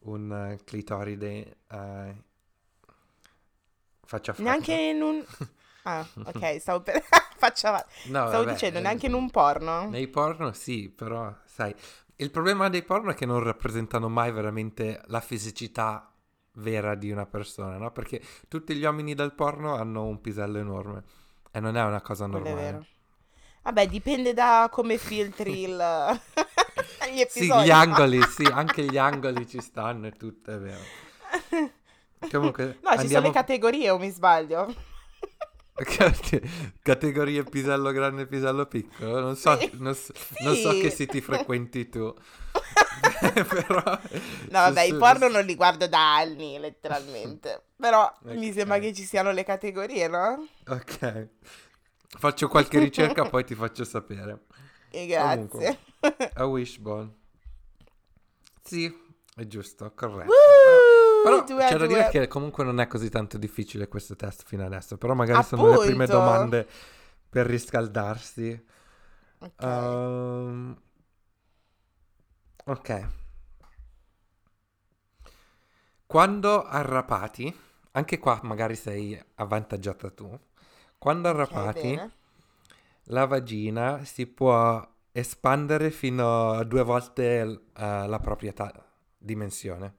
un 0.06 0.58
clitoride 0.64 1.58
eh, 1.70 2.16
faccia 4.04 4.32
a 4.32 4.34
faccia. 4.34 4.42
Neanche 4.42 4.74
in 4.74 5.02
un... 5.04 5.24
Ah, 5.88 6.04
ok, 6.16 6.60
stavo 6.60 6.82
per... 6.82 7.00
Faccia 7.38 7.68
avanti. 7.68 8.10
No, 8.10 8.26
Stavo 8.26 8.44
vabbè, 8.44 8.54
dicendo, 8.54 8.80
eh, 8.80 8.82
neanche 8.82 9.06
in 9.06 9.14
un 9.14 9.30
porno. 9.30 9.88
Nei 9.88 10.08
porno 10.08 10.52
sì, 10.52 10.90
però, 10.90 11.32
sai, 11.46 11.76
il 12.16 12.32
problema 12.32 12.70
dei 12.70 12.82
porno 12.82 13.12
è 13.12 13.14
che 13.14 13.28
non 13.28 13.44
rappresentano 13.44 14.10
mai 14.10 14.32
veramente 14.32 15.04
la 15.06 15.22
fisicità 15.22 16.12
vera 16.54 16.96
di 16.96 17.12
una 17.12 17.28
persona, 17.28 17.78
no? 17.78 17.92
Perché 17.92 18.20
tutti 18.48 18.74
gli 18.74 18.84
uomini 18.84 19.14
del 19.14 19.36
porno 19.36 19.76
hanno 19.76 20.06
un 20.06 20.20
pisello 20.22 20.58
enorme 20.58 21.04
e 21.52 21.60
non 21.60 21.78
è 21.78 21.84
una 21.84 22.02
cosa 22.02 22.28
Quello 22.28 22.46
è 22.46 22.50
normale. 22.50 22.88
Vabbè, 23.66 23.88
dipende 23.88 24.34
da 24.34 24.70
come 24.72 24.98
filtri 25.00 25.64
il... 25.64 25.76
gli 27.12 27.16
Sì, 27.16 27.22
episodi. 27.22 27.66
gli 27.66 27.72
angoli, 27.72 28.22
sì, 28.22 28.44
anche 28.46 28.84
gli 28.84 28.98
angoli 28.98 29.48
ci 29.48 29.60
stanno 29.60 30.06
e 30.06 30.12
tutto, 30.12 30.52
è 30.52 30.58
vero. 30.60 30.82
Comunque, 32.30 32.66
No, 32.66 32.74
ci 32.74 32.80
sono 32.90 33.02
andiamo... 33.02 33.28
le 33.28 33.34
categorie 33.34 33.90
o 33.90 33.98
mi 33.98 34.10
sbaglio? 34.12 34.72
Cate- 35.74 36.42
Categorie 36.82 37.44
pisello 37.44 37.92
grande 37.92 38.22
e 38.22 38.28
pisello 38.28 38.68
piccolo. 38.68 39.20
Non 39.20 39.36
so, 39.36 39.58
Sì. 39.60 39.72
non 39.74 39.96
so- 39.96 40.14
non 40.44 40.56
so 40.56 40.72
Sì. 40.72 40.82
che 40.82 40.90
siti 40.92 41.20
frequenti 41.22 41.90
tu. 41.90 42.14
Però... 43.50 43.82
No, 43.84 44.00
vabbè, 44.50 44.82
i 44.84 44.96
porno 44.96 45.28
non 45.28 45.44
li 45.44 45.56
guardo 45.56 45.88
da 45.88 46.16
anni, 46.18 46.58
letteralmente. 46.60 47.64
Però 47.78 48.12
mi 48.26 48.50
Ok. 48.50 48.54
sembra 48.54 48.78
che 48.80 48.94
ci 48.94 49.04
siano 49.04 49.32
le 49.32 49.44
categorie, 49.44 50.08
no? 50.08 50.48
Ok. 50.68 51.28
Faccio 52.18 52.48
qualche 52.48 52.80
ricerca, 52.80 53.24
poi 53.30 53.44
ti 53.44 53.56
faccio 53.56 53.84
sapere. 53.84 54.46
E 54.90 55.06
grazie. 55.06 55.80
A 56.34 56.46
Wishbone. 56.46 57.14
Sì, 58.62 58.94
è 59.36 59.46
giusto, 59.48 59.92
corretto. 59.94 60.32
Woo, 60.32 61.24
Però 61.24 61.44
due 61.44 61.66
c'è 61.66 61.78
da 61.78 61.86
dire 61.86 62.10
che 62.10 62.28
comunque 62.28 62.64
non 62.64 62.80
è 62.80 62.88
così 62.88 63.10
tanto 63.10 63.38
difficile 63.38 63.88
questo 63.88 64.16
test 64.16 64.44
fino 64.46 64.66
adesso. 64.66 64.98
Però 64.98 65.14
magari 65.14 65.44
sono 65.44 65.70
le 65.70 65.78
prime 65.78 66.06
Appunto. 66.06 66.22
domande 66.24 66.68
per 67.30 67.46
riscaldarsi. 67.46 68.66
Ok. 69.40 69.64
Ehm, 69.64 70.82
ok. 72.66 73.08
Quando 76.08 76.64
arrapati, 76.64 77.54
anche 77.92 78.20
qua 78.20 78.40
magari 78.44 78.76
sei 78.76 79.22
avvantaggiata 79.36 80.10
tu. 80.12 80.40
Quando 81.06 81.30
arrapati, 81.30 82.02
la 83.10 83.26
vagina 83.28 84.04
si 84.06 84.26
può 84.26 84.84
espandere 85.12 85.92
fino 85.92 86.50
a 86.54 86.64
due 86.64 86.82
volte 86.82 87.42
eh, 87.76 88.08
la 88.08 88.20
propria 88.20 88.52
ta- 88.54 88.84
dimensione. 89.16 89.96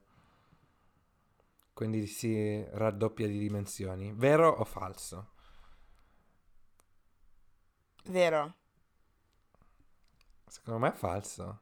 Quindi 1.73 2.09
si 2.09 2.61
raddoppia 2.73 3.29
di 3.29 3.39
dimensioni. 3.39 4.13
Vero 4.13 4.49
o 4.49 4.65
falso? 4.65 5.31
Vero. 8.07 8.55
Secondo 10.49 10.79
me 10.81 10.89
è 10.89 10.97
falso. 10.97 11.61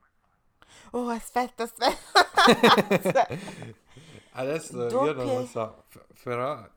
Oh, 0.93 1.09
aspetta, 1.11 1.65
aspetta. 1.65 3.27
Adesso 4.33 4.91
io 4.99 5.13
non 5.13 5.33
lo 5.33 5.43
Doppie- 5.43 5.47
so, 5.47 5.85
però 6.23 6.69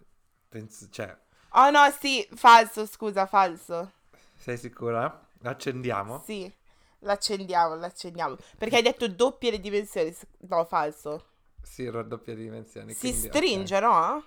penso, 0.50 0.90
cioè, 0.90 1.18
Oh 1.52 1.70
no, 1.70 1.90
sì, 2.00 2.28
falso, 2.36 2.86
scusa, 2.86 3.26
falso. 3.26 3.92
sei 4.38 4.58
sicura? 4.58 5.26
Accendiamo? 5.44 6.22
Sì, 6.26 6.52
l'accendiamo, 7.00 7.76
l'accendiamo. 7.76 8.36
Perché 8.58 8.78
hai 8.78 8.82
detto 8.82 9.08
doppie 9.08 9.52
le 9.52 9.60
dimensioni. 9.60 10.16
No, 10.50 10.66
falso. 10.66 11.26
Sì, 11.62 11.90
raddoppia 11.90 12.36
di 12.36 12.44
dimensioni. 12.44 12.94
Si 12.94 13.10
quindi, 13.10 13.28
stringe, 13.28 13.80
no? 13.80 14.26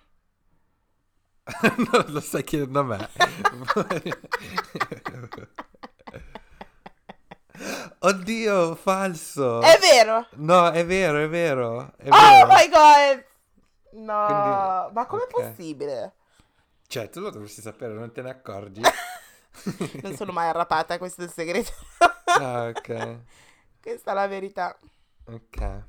non 1.92 2.04
lo 2.08 2.20
stai 2.20 2.44
chiedendo 2.44 2.80
a 2.80 2.84
me. 2.84 3.08
Oddio, 8.02 8.74
falso. 8.76 9.60
È 9.60 9.78
vero. 9.78 10.26
No, 10.36 10.70
è 10.70 10.86
vero, 10.86 11.18
è 11.18 11.28
vero, 11.28 11.92
è 11.98 12.08
Oh 12.08 12.18
vero. 12.18 12.46
my 12.48 12.68
god. 12.68 13.24
No, 13.92 14.24
Quindi- 14.26 14.94
ma 14.94 15.06
com'è 15.06 15.22
ok. 15.22 15.30
possibile? 15.30 16.14
Cioè, 16.90 17.08
tu 17.08 17.20
lo 17.20 17.30
dovresti 17.30 17.60
sapere, 17.60 17.94
non 17.94 18.10
te 18.10 18.20
ne 18.20 18.30
accorgi? 18.30 18.80
Non 20.02 20.16
sono 20.16 20.32
mai 20.32 20.48
arrapata, 20.48 20.98
questo 20.98 21.20
è 21.20 21.24
il 21.24 21.30
segreto. 21.30 21.70
Ah, 22.24 22.66
ok. 22.66 23.18
Questa 23.80 24.10
è 24.10 24.14
la 24.14 24.26
verità. 24.26 24.76
Ok. 25.26 25.84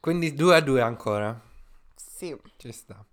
Quindi 0.00 0.34
2 0.34 0.56
a 0.56 0.60
2 0.60 0.80
ancora. 0.80 1.40
Sì. 1.94 2.36
Ci 2.56 2.72
sta. 2.72 3.04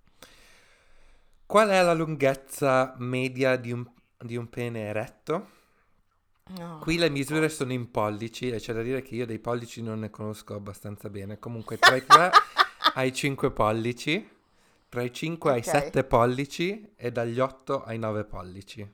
Qual 1.46 1.70
è 1.70 1.84
la 1.84 1.94
lunghezza 1.94 2.96
media 2.98 3.56
di 3.56 3.72
un, 3.72 3.86
di 4.18 4.38
un 4.38 4.50
pene 4.50 4.88
eretto? 4.88 5.50
No. 6.58 6.80
Qui 6.80 6.98
le 6.98 7.10
misure 7.10 7.48
sono 7.50 7.74
in 7.74 7.92
pollici 7.92 8.50
e 8.50 8.58
c'è 8.58 8.74
da 8.74 8.82
dire 8.82 9.04
che 9.04 9.14
io 9.14 9.28
dei 9.28 9.40
pollici 9.40 9.84
non 9.84 10.00
ne 10.00 10.10
conosco 10.10 10.56
abbastanza 10.56 11.12
bene. 11.12 11.38
Comunque 11.38 11.78
tra 11.78 11.96
i 11.96 12.04
3 12.04 12.32
ai 12.96 13.14
5 13.14 13.52
pollici, 13.52 14.40
tra 14.92 15.04
i 15.04 15.14
5 15.14 15.54
ai 15.54 15.60
Ok. 15.60 15.64
7 15.64 16.04
pollici 16.04 16.92
e 16.98 17.14
dagli 17.14 17.40
8 17.40 17.82
ai 17.82 17.98
9 17.98 18.26
pollici. 18.26 18.94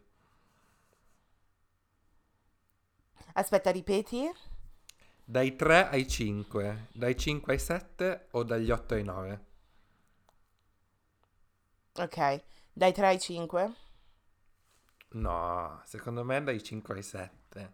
Aspetta, 3.33 3.71
ripeti? 3.71 4.29
Dai 5.23 5.55
3 5.55 5.89
ai 5.89 6.07
5, 6.07 6.87
dai 6.93 7.15
5 7.15 7.53
ai 7.53 7.59
7 7.59 8.27
o 8.31 8.43
dagli 8.43 8.71
8 8.71 8.93
ai 8.95 9.03
9? 9.03 9.45
Ok. 11.99 12.43
Dai 12.73 12.93
3 12.93 13.07
ai 13.07 13.19
5? 13.19 13.73
No, 15.09 15.81
secondo 15.85 16.23
me 16.23 16.41
dai 16.43 16.63
5 16.63 16.95
ai 16.95 17.03
7. 17.03 17.73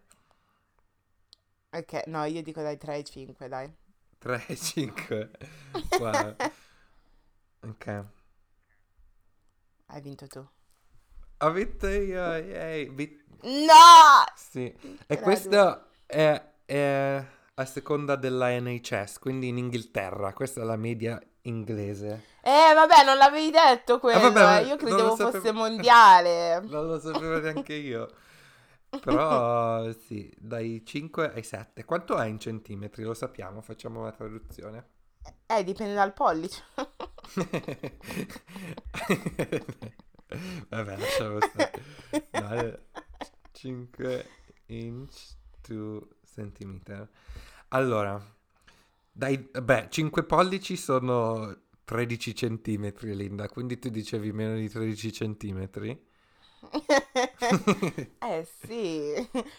Ok, 1.72 2.04
no, 2.06 2.24
io 2.24 2.42
dico 2.42 2.62
dai 2.62 2.78
3 2.78 2.92
ai 2.94 3.04
5, 3.04 3.48
dai. 3.48 3.70
3 4.18 4.46
e 4.48 4.56
5. 4.56 5.30
Wow. 5.98 6.36
Ok. 7.68 8.04
Hai 9.86 10.00
vinto 10.00 10.26
tu. 10.26 10.46
Ho 11.38 11.50
vinto 11.50 11.86
io, 11.88 12.34
yay. 12.36 12.92
Vi- 12.94 13.22
No! 13.42 14.24
Sì. 14.34 14.74
E 15.06 15.20
questo 15.20 15.88
è, 16.06 16.42
è 16.64 17.24
a 17.54 17.64
seconda 17.66 18.16
della 18.16 18.48
NHS, 18.58 19.18
quindi 19.18 19.48
in 19.48 19.58
Inghilterra. 19.58 20.32
Questa 20.32 20.62
è 20.62 20.64
la 20.64 20.76
media 20.76 21.20
inglese. 21.42 22.24
Eh, 22.42 22.72
vabbè, 22.74 23.04
non 23.04 23.16
l'avevi 23.16 23.50
detto 23.50 23.98
quello. 23.98 24.20
vabbè, 24.20 24.42
ma 24.42 24.58
eh, 24.58 24.62
Io 24.62 24.68
non 24.68 24.76
credevo 24.78 25.16
fosse 25.16 25.52
mondiale. 25.52 26.60
Non 26.64 26.86
lo 26.86 26.98
sapevo 26.98 27.38
neanche 27.40 27.74
io. 27.74 28.10
Però 29.00 29.90
sì, 30.06 30.32
dai 30.38 30.82
5 30.84 31.32
ai 31.32 31.42
7. 31.42 31.84
Quanto 31.84 32.16
è 32.16 32.26
in 32.26 32.38
centimetri? 32.38 33.02
Lo 33.02 33.14
sappiamo, 33.14 33.60
facciamo 33.60 34.00
una 34.00 34.12
traduzione. 34.12 34.88
Eh, 35.46 35.62
dipende 35.64 35.94
dal 35.94 36.12
pollice. 36.14 36.62
Vabbè, 40.68 40.96
lasciamo 40.96 41.38
stare. 41.40 42.86
5 43.52 44.28
inch 44.66 45.36
to 45.60 46.08
centimeter. 46.24 47.08
Allora, 47.68 48.20
dai, 49.12 49.38
beh, 49.38 49.86
5 49.90 50.24
pollici 50.24 50.76
sono 50.76 51.56
13 51.84 52.34
centimetri, 52.34 53.14
Linda, 53.14 53.48
quindi 53.48 53.78
tu 53.78 53.88
dicevi 53.88 54.32
meno 54.32 54.56
di 54.56 54.68
13 54.68 55.12
centimetri? 55.12 56.12
eh 58.20 58.48
sì. 58.64 59.12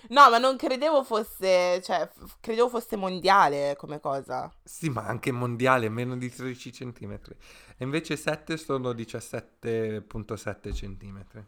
No, 0.10 0.30
ma 0.30 0.38
non 0.38 0.58
credevo 0.58 1.04
fosse, 1.04 1.82
cioè, 1.82 2.08
f- 2.12 2.38
credevo 2.40 2.70
fosse 2.70 2.96
mondiale 2.96 3.76
come 3.78 4.00
cosa. 4.00 4.52
Sì, 4.64 4.90
ma 4.90 5.06
anche 5.06 5.32
mondiale, 5.32 5.90
meno 5.90 6.18
di 6.18 6.30
13 6.30 6.72
centimetri. 6.74 7.36
E 7.78 7.84
invece 7.84 8.16
7 8.18 8.58
sono 8.58 8.94
17.7 8.94 10.74
centimetri. 10.74 11.46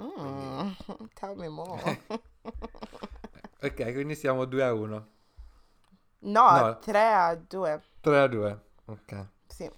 Mm, 0.00 0.70
tell 1.14 1.36
me 1.36 1.48
more. 1.48 2.02
Ok, 3.60 3.92
quindi 3.92 4.14
siamo 4.14 4.44
2 4.44 4.62
a 4.62 4.72
1. 4.72 5.08
No, 6.20 6.50
No. 6.50 6.78
3 6.78 7.12
a 7.12 7.34
2. 7.34 7.82
3 8.00 8.20
a 8.20 8.26
2. 8.28 8.60
Ok. 8.84 9.26
Sì. 9.48 9.68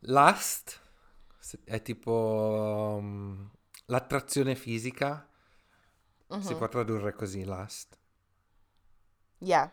Lust 0.00 0.80
è 1.64 1.82
tipo 1.82 2.96
um, 2.98 3.50
l'attrazione 3.86 4.54
fisica, 4.54 5.28
si 6.38 6.54
Mhm. 6.54 6.56
può 6.56 6.66
tradurre 6.68 7.12
così, 7.12 7.44
lust. 7.44 7.98
Yeah. 9.40 9.70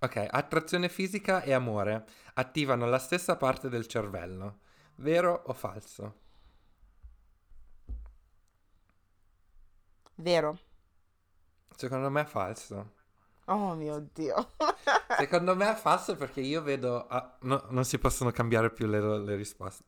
Ok, 0.00 0.26
attrazione 0.28 0.88
fisica 0.88 1.42
e 1.42 1.52
amore 1.52 2.04
attivano 2.34 2.86
la 2.86 2.98
stessa 2.98 3.36
parte 3.36 3.68
del 3.68 3.86
cervello. 3.86 4.58
Vero 4.96 5.40
o 5.46 5.52
falso? 5.52 6.14
Vero. 10.18 10.58
Secondo 11.74 12.10
me 12.10 12.20
è 12.20 12.24
falso. 12.26 12.92
Oh 13.48 13.74
mio 13.74 14.08
Dio. 14.14 14.52
Secondo 15.10 15.56
me 15.56 15.70
è 15.72 15.74
falso 15.74 16.16
perché 16.16 16.40
io 16.40 16.62
vedo... 16.62 17.06
ah, 17.08 17.36
no, 17.42 17.64
non 17.70 17.84
si 17.84 17.98
possono 17.98 18.30
cambiare 18.30 18.70
più 18.72 18.86
le, 18.86 19.00
le 19.20 19.36
risposte. 19.36 19.84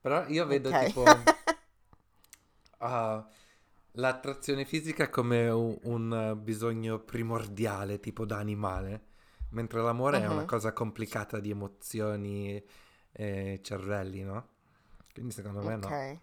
Però 0.00 0.26
io 0.28 0.46
vedo 0.46 0.72
Ok. 0.72 0.74
tipo... 0.74 1.04
ah, 2.78 3.26
l'attrazione 3.92 4.64
fisica 4.64 5.08
come 5.10 5.48
un, 5.50 5.78
un, 5.84 6.38
bisogno 6.42 6.98
primordiale, 7.00 8.00
tipo 8.00 8.24
da 8.26 8.38
animale. 8.38 9.06
Mentre 9.50 9.82
l'amore 9.82 10.20
è 10.22 10.26
una 10.26 10.42
Mhm. 10.42 10.46
cosa 10.46 10.72
complicata 10.72 11.38
di 11.40 11.50
emozioni 11.50 12.62
e 13.12 13.60
cervelli, 13.62 14.22
no? 14.22 14.48
Quindi 15.12 15.32
secondo 15.32 15.62
me 15.62 15.76
no. 15.76 15.96
Ok. 15.96 16.20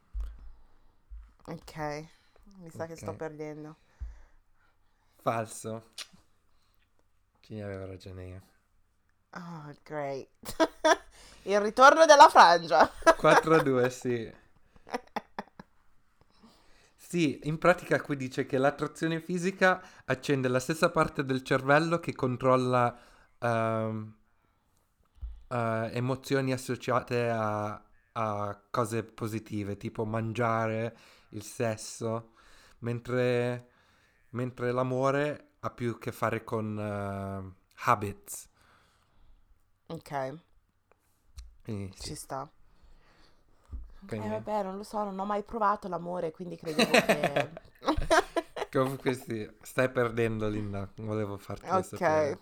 Ok. 1.47 1.75
Mi 2.57 2.69
sa 2.71 2.85
che 2.87 2.95
sto 2.95 3.13
perdendo. 3.13 3.77
Falso. 5.23 5.81
Ci 7.51 7.59
avevo 7.59 7.85
ragione 7.85 8.25
io. 8.27 8.41
Oh, 9.31 9.75
great. 9.83 10.29
Il 11.43 11.59
ritorno 11.59 12.05
della 12.05 12.29
frangia. 12.29 12.89
4-2, 13.19 13.89
sì. 13.89 14.33
Sì, 16.95 17.41
in 17.43 17.57
pratica 17.57 17.99
qui 17.99 18.15
dice 18.15 18.45
che 18.45 18.57
l'attrazione 18.57 19.19
fisica 19.19 19.83
accende 20.05 20.47
la 20.47 20.61
stessa 20.61 20.91
parte 20.91 21.25
del 21.25 21.43
cervello 21.43 21.99
che 21.99 22.15
controlla 22.15 22.97
ehm, 23.37 24.15
eh, 25.49 25.89
emozioni 25.91 26.53
associate 26.53 27.29
a, 27.29 27.83
a 28.13 28.61
cose 28.71 29.03
positive, 29.03 29.75
tipo 29.75 30.05
mangiare, 30.05 30.95
il 31.31 31.43
sesso, 31.43 32.31
mentre, 32.77 33.67
mentre 34.29 34.71
l'amore 34.71 35.50
ha 35.63 35.69
più 35.69 35.91
a 35.91 35.99
che 35.99 36.11
fare 36.11 36.43
con 36.43 36.77
eh, 36.79 37.61
habits. 37.85 38.49
Ok, 39.89 40.11
Quindi, 41.63 41.93
sì, 41.95 42.09
ci 42.09 42.15
sta. 42.15 42.49
quindi- 44.05 44.27
Eh 44.27 44.29
vabbè, 44.29 44.63
non 44.63 44.77
lo 44.77 44.83
so, 44.83 45.03
non 45.03 45.17
ho 45.19 45.25
mai 45.25 45.43
provato 45.43 45.87
l'amore, 45.87 46.31
quindi 46.31 46.55
credevo 46.55 46.99
che... 46.99 47.49
Comunque 48.71 49.13
sì, 49.15 49.49
stai 49.61 49.89
perdendo 49.91 50.47
Linda, 50.47 50.89
volevo 50.97 51.37
farti 51.37 51.65
Ok. 51.69 51.83
sapere. 51.83 52.39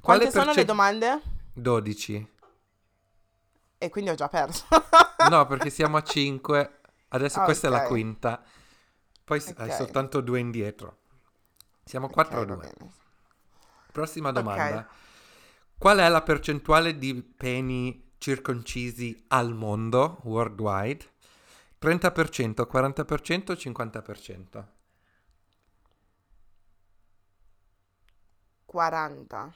Quante 0.00 0.30
sono 0.30 0.44
perce- 0.44 0.60
le 0.60 0.64
domande? 0.64 1.22
12. 1.52 2.28
E 3.78 3.88
quindi 3.90 4.10
ho 4.10 4.14
già 4.14 4.28
perso. 4.28 4.66
No, 5.28 5.46
perché 5.46 5.70
siamo 5.70 5.96
a 5.96 6.02
5. 6.02 6.80
Adesso 7.08 7.40
Ah, 7.40 7.44
questa 7.44 7.66
è 7.68 7.70
la 7.70 7.80
ok. 7.80 7.86
quinta. 7.88 8.42
Poi 9.24 9.40
s- 9.40 9.54
hai 9.56 9.68
Ok. 9.68 9.74
soltanto 9.74 10.20
due 10.20 10.38
indietro. 10.38 10.98
Siamo 11.88 12.08
4 12.08 12.38
a 12.38 12.40
Ok, 12.40 12.46
va 12.46 12.54
2. 12.56 12.56
bene. 12.56 12.92
Prossima 13.92 14.32
domanda. 14.32 14.88
Qual 15.78 15.98
è 15.98 16.08
la 16.08 16.22
percentuale 16.22 16.98
di 16.98 17.14
peni 17.22 18.14
circoncisi 18.18 19.24
al 19.28 19.54
mondo, 19.54 20.18
worldwide? 20.24 21.04
30%, 21.78 22.66
40%, 22.68 23.52
50%? 23.56 24.64
40. 28.66 29.54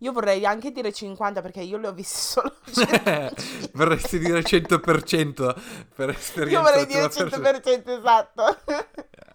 Io 0.00 0.12
vorrei 0.12 0.44
anche 0.46 0.70
dire 0.72 0.92
50 0.92 1.40
perché 1.40 1.60
io 1.60 1.78
le 1.78 1.88
ho 1.88 1.92
viste 1.92 2.18
solo 2.18 2.54
100. 2.70 3.34
Vorresti 3.72 4.18
dire 4.18 4.40
100% 4.40 5.54
per 5.94 6.10
esperienza 6.10 6.56
Io 6.58 6.62
vorrei 6.62 6.86
dire 6.86 7.08
personale. 7.08 7.60
100% 7.60 7.98
esatto. 7.98 8.58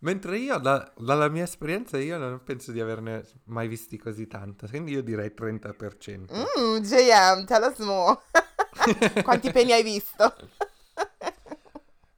Mentre 0.00 0.38
io, 0.38 0.58
da- 0.58 0.92
dalla 0.96 1.28
mia 1.28 1.44
esperienza, 1.44 1.98
io 1.98 2.18
non 2.18 2.42
penso 2.44 2.70
di 2.70 2.80
averne 2.80 3.24
mai 3.44 3.66
visti 3.66 3.96
così 3.98 4.26
tanto. 4.26 4.66
Quindi 4.66 4.92
io 4.92 5.02
direi 5.02 5.32
30%. 5.34 6.32
Mm, 6.34 6.78
JM, 6.78 7.44
tell 7.44 7.62
us 7.70 7.78
more. 7.78 8.20
Quanti 9.24 9.50
peni 9.50 9.72
hai 9.72 9.82
visto? 9.82 10.36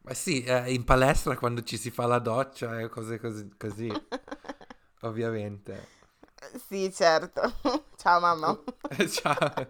Ma 0.02 0.14
sì, 0.14 0.42
eh, 0.42 0.72
in 0.72 0.84
palestra 0.84 1.36
quando 1.36 1.62
ci 1.62 1.76
si 1.76 1.90
fa 1.90 2.06
la 2.06 2.18
doccia 2.18 2.80
e 2.80 2.88
cose 2.88 3.18
così, 3.18 3.48
così, 3.58 3.92
ovviamente. 5.02 5.96
Sì, 6.66 6.90
certo. 6.92 7.42
Ciao 7.96 8.18
mamma. 8.18 8.58
Ciao. 9.10 9.66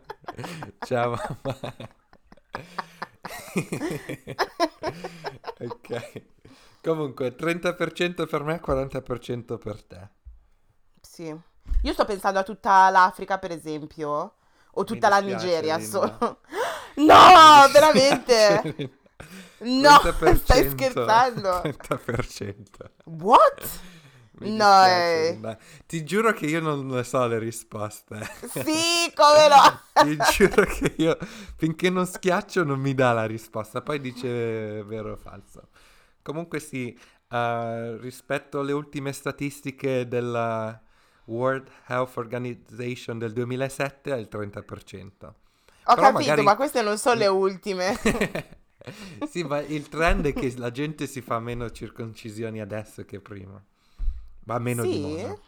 Ciao 0.84 1.10
mamma. 1.10 1.58
ok. 5.58 6.36
Comunque, 6.88 7.36
30% 7.36 8.26
per 8.26 8.42
me, 8.44 8.62
40% 8.64 9.58
per 9.58 9.82
te. 9.82 10.08
Sì. 11.02 11.36
Io 11.82 11.92
sto 11.92 12.06
pensando 12.06 12.38
a 12.38 12.42
tutta 12.42 12.88
l'Africa, 12.88 13.38
per 13.38 13.50
esempio, 13.50 14.36
o 14.70 14.84
tutta 14.84 15.10
la 15.10 15.20
Nigeria 15.20 15.78
solo. 15.80 16.40
No, 16.98 17.68
veramente? 17.70 18.90
No, 19.58 19.90
30%, 19.90 20.34
stai 20.34 20.68
scherzando? 20.70 21.60
30%. 21.62 22.64
What? 23.04 23.80
Mi 24.40 24.56
No, 24.56 24.84
eh. 24.84 25.38
Ti 25.86 26.02
giuro 26.04 26.32
che 26.32 26.46
io 26.46 26.60
non 26.60 26.86
ne 26.86 27.04
so 27.04 27.24
le 27.26 27.38
risposte. 27.38 28.18
Sì, 28.50 29.12
come 29.14 29.48
no? 29.48 29.80
Ti 29.92 30.16
giuro 30.32 30.64
che 30.64 30.94
io 30.96 31.16
finché 31.56 31.90
non 31.90 32.06
schiaccio 32.06 32.64
non 32.64 32.80
mi 32.80 32.94
dà 32.94 33.12
la 33.12 33.26
risposta, 33.26 33.80
poi 33.80 34.00
dice 34.00 34.82
vero 34.84 35.12
o 35.12 35.16
falso. 35.16 35.68
Comunque 36.28 36.60
sì, 36.60 36.96
eh, 37.30 37.96
rispetto 37.98 38.60
alle 38.60 38.72
ultime 38.72 39.12
statistiche 39.12 40.06
della 40.06 40.80
World 41.24 41.68
Health 41.86 42.16
Organization 42.16 43.18
del 43.18 43.32
2007 43.32 44.12
è 44.12 44.16
il 44.16 44.28
30%. 44.28 45.34
Ho 45.86 45.94
Però 45.94 46.10
capito, 46.10 46.42
magari- 46.42 46.44
ma 46.44 46.54
queste 46.56 46.82
non 46.82 46.98
sono 46.98 47.16
le 47.16 47.26
ultime. 47.26 47.96
sì, 49.24 49.42
ma 49.44 49.60
il 49.60 49.88
trend 49.88 50.26
è 50.26 50.34
che 50.34 50.54
la 50.56 50.70
gente 50.70 51.06
si 51.06 51.20
fa 51.20 51.38
meno 51.40 51.70
circoncisioni 51.70 52.60
adesso 52.60 53.04
che 53.04 53.20
prima. 53.20 53.62
Va 54.44 54.58
meno 54.58 54.86
di 54.86 54.96
Sì? 54.96 54.98
moda. 54.98 55.38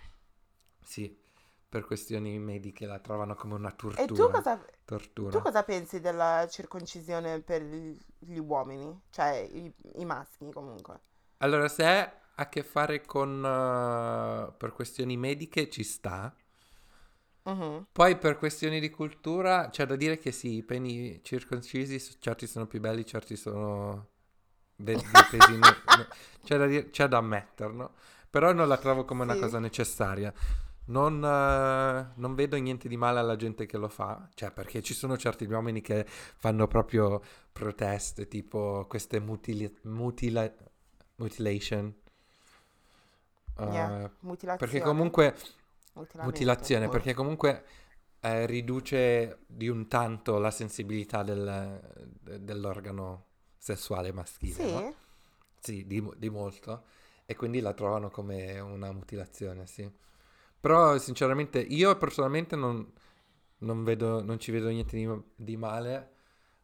Sì, 0.83 1.17
per 1.71 1.85
questioni 1.87 2.39
mediche 2.39 2.85
la 2.85 2.99
trovano 2.99 3.35
come 3.37 3.55
una 3.55 3.71
tortura. 3.71 4.03
E 4.03 4.07
tu 4.07 4.29
cosa, 4.29 4.61
tortura. 4.85 5.31
tu 5.31 5.41
cosa 5.41 5.63
pensi 5.63 6.01
della 6.01 6.47
circoncisione 6.51 7.41
per 7.41 7.63
gli 7.63 8.39
uomini? 8.39 9.01
Cioè, 9.11 9.49
i, 9.53 9.73
i 9.95 10.05
maschi 10.05 10.51
comunque. 10.53 11.01
Allora, 11.39 11.69
se 11.69 11.85
ha 11.85 12.13
a 12.37 12.49
che 12.49 12.63
fare 12.63 13.05
con... 13.05 13.45
eh, 13.45 14.53
per 14.57 14.73
questioni 14.73 15.17
mediche 15.17 15.69
ci 15.71 15.83
sta. 15.83 16.35
Mhm. 17.47 17.87
Poi 17.93 18.17
per 18.19 18.37
questioni 18.39 18.79
di 18.81 18.89
cultura 18.89 19.69
c'è 19.69 19.85
da 19.85 19.97
dire 19.97 20.19
che 20.19 20.31
sì, 20.33 20.57
i 20.57 20.63
peni 20.63 21.21
circoncisi, 21.23 21.99
certi 22.21 22.47
sono 22.47 22.67
più 22.67 22.81
belli, 22.81 23.05
certi 23.05 23.37
sono... 23.37 24.09
dei 24.77 24.97
pesi 25.31 25.59
c'è, 26.45 26.57
da 26.57 26.67
dire- 26.67 26.91
c'è 26.91 27.09
da 27.09 27.19
ammetterlo. 27.19 27.93
Però 28.31 28.53
non 28.53 28.69
la 28.69 28.79
trovo 28.79 29.05
come 29.05 29.23
una 29.25 29.35
Sì. 29.35 29.41
cosa 29.41 29.59
necessaria. 29.59 30.33
Non, 30.91 31.23
eh, 31.25 32.13
non 32.17 32.35
vedo 32.35 32.57
niente 32.57 32.89
di 32.89 32.97
male 32.97 33.19
alla 33.21 33.37
gente 33.37 33.67
che 33.67 33.77
lo 33.79 33.89
fa, 33.89 34.29
cioè 34.35 34.51
perché 34.51 34.83
ci 34.83 34.95
sono 34.95 35.17
certi 35.17 35.45
uomini 35.45 35.81
che 35.81 36.05
fanno 36.07 36.67
proprio 36.67 37.23
proteste, 37.53 38.27
tipo 38.29 38.87
queste 38.89 39.21
mutili- 39.21 39.73
mutila- 39.83 40.53
mutilation. 41.17 41.95
Yeah, 43.59 43.89
Eh, 43.89 44.11
Mutilazione. 44.23 44.57
perché 44.57 44.81
comunque 44.81 45.35
mutilazione, 46.21 46.87
Boh. 46.87 46.93
perché 46.93 47.15
comunque 47.15 47.65
eh, 48.21 48.47
riduce 48.47 49.39
di 49.47 49.69
un 49.69 49.89
tanto 49.89 50.39
la 50.39 50.51
sensibilità 50.51 51.23
del- 51.23 51.81
de- 52.21 52.45
dell'organo 52.45 53.25
sessuale 53.59 54.13
maschile, 54.13 54.55
Sì? 54.55 54.73
no? 54.73 54.95
Sì, 55.61 55.87
di, 55.87 56.07
di 56.17 56.29
molto. 56.31 56.85
E 57.27 57.37
quindi 57.37 57.61
la 57.61 57.73
trovano 57.75 58.11
come 58.11 58.59
una 58.61 58.93
mutilazione, 58.93 59.67
sì. 59.67 59.91
Però 60.61 60.99
sinceramente 60.99 61.59
io 61.61 61.97
personalmente 61.97 62.57
non, 62.57 62.87
non 63.59 63.85
vedo, 63.85 64.23
non 64.23 64.39
ci 64.39 64.51
vedo 64.53 64.69
niente 64.69 64.97
di, 64.97 65.09
di 65.37 65.57
male, 65.57 66.11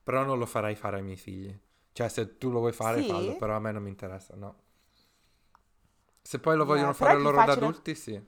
però 0.02 0.24
non 0.24 0.38
lo 0.38 0.46
farei 0.46 0.74
fare 0.76 0.98
ai 0.98 1.02
miei 1.02 1.16
figli. 1.16 1.56
Cioè 1.92 2.08
se 2.08 2.36
tu 2.38 2.50
lo 2.50 2.58
vuoi 2.60 2.72
fare, 2.72 3.02
Sì? 3.02 3.08
fallo, 3.08 3.34
però 3.34 3.56
a 3.56 3.60
me 3.60 3.72
non 3.72 3.82
mi 3.82 3.88
interessa, 3.90 4.34
no. 4.36 4.64
Se 6.22 6.38
poi 6.40 6.56
lo 6.56 6.64
vogliono 6.66 6.90
è 6.90 6.94
fare 6.94 7.18
loro 7.18 7.36
da 7.42 7.44
facile- 7.44 7.66
adulti, 7.66 7.94
sì. 7.94 8.22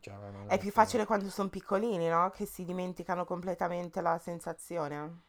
Cioè, 0.00 0.14
È 0.46 0.58
più 0.58 0.70
facile 0.70 1.06
quando 1.06 1.30
sono 1.30 1.48
piccolini, 1.48 2.08
no? 2.08 2.30
Che 2.30 2.44
si 2.46 2.64
dimenticano 2.64 3.24
completamente 3.24 4.00
la 4.00 4.18
sensazione. 4.18 5.20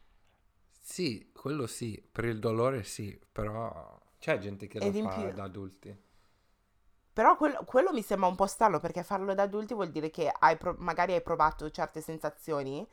Sì, 0.81 1.29
quello 1.33 1.65
sì, 1.67 2.01
per 2.11 2.25
il 2.25 2.39
dolore 2.39 2.83
sì, 2.83 3.17
però 3.31 3.99
c'è 4.19 4.37
gente 4.39 4.67
che 4.67 4.79
lo 4.79 4.87
Ed 4.87 4.95
in 4.95 5.03
fa 5.03 5.09
più- 5.09 5.33
da 5.33 5.43
adulti. 5.43 5.97
Però 7.13 7.35
quello, 7.37 7.63
quello 7.65 7.91
mi 7.91 8.01
sembra 8.01 8.27
un 8.29 8.35
po' 8.35 8.47
strano 8.47 8.79
perché 8.79 9.03
farlo 9.03 9.33
da 9.33 9.43
adulti 9.43 9.73
vuol 9.73 9.91
dire 9.91 10.09
che 10.09 10.29
hai 10.29 10.57
pro- 10.57 10.75
magari 10.79 11.13
hai 11.13 11.21
provato 11.21 11.69
certe 11.69 12.01
sensazioni 12.01 12.87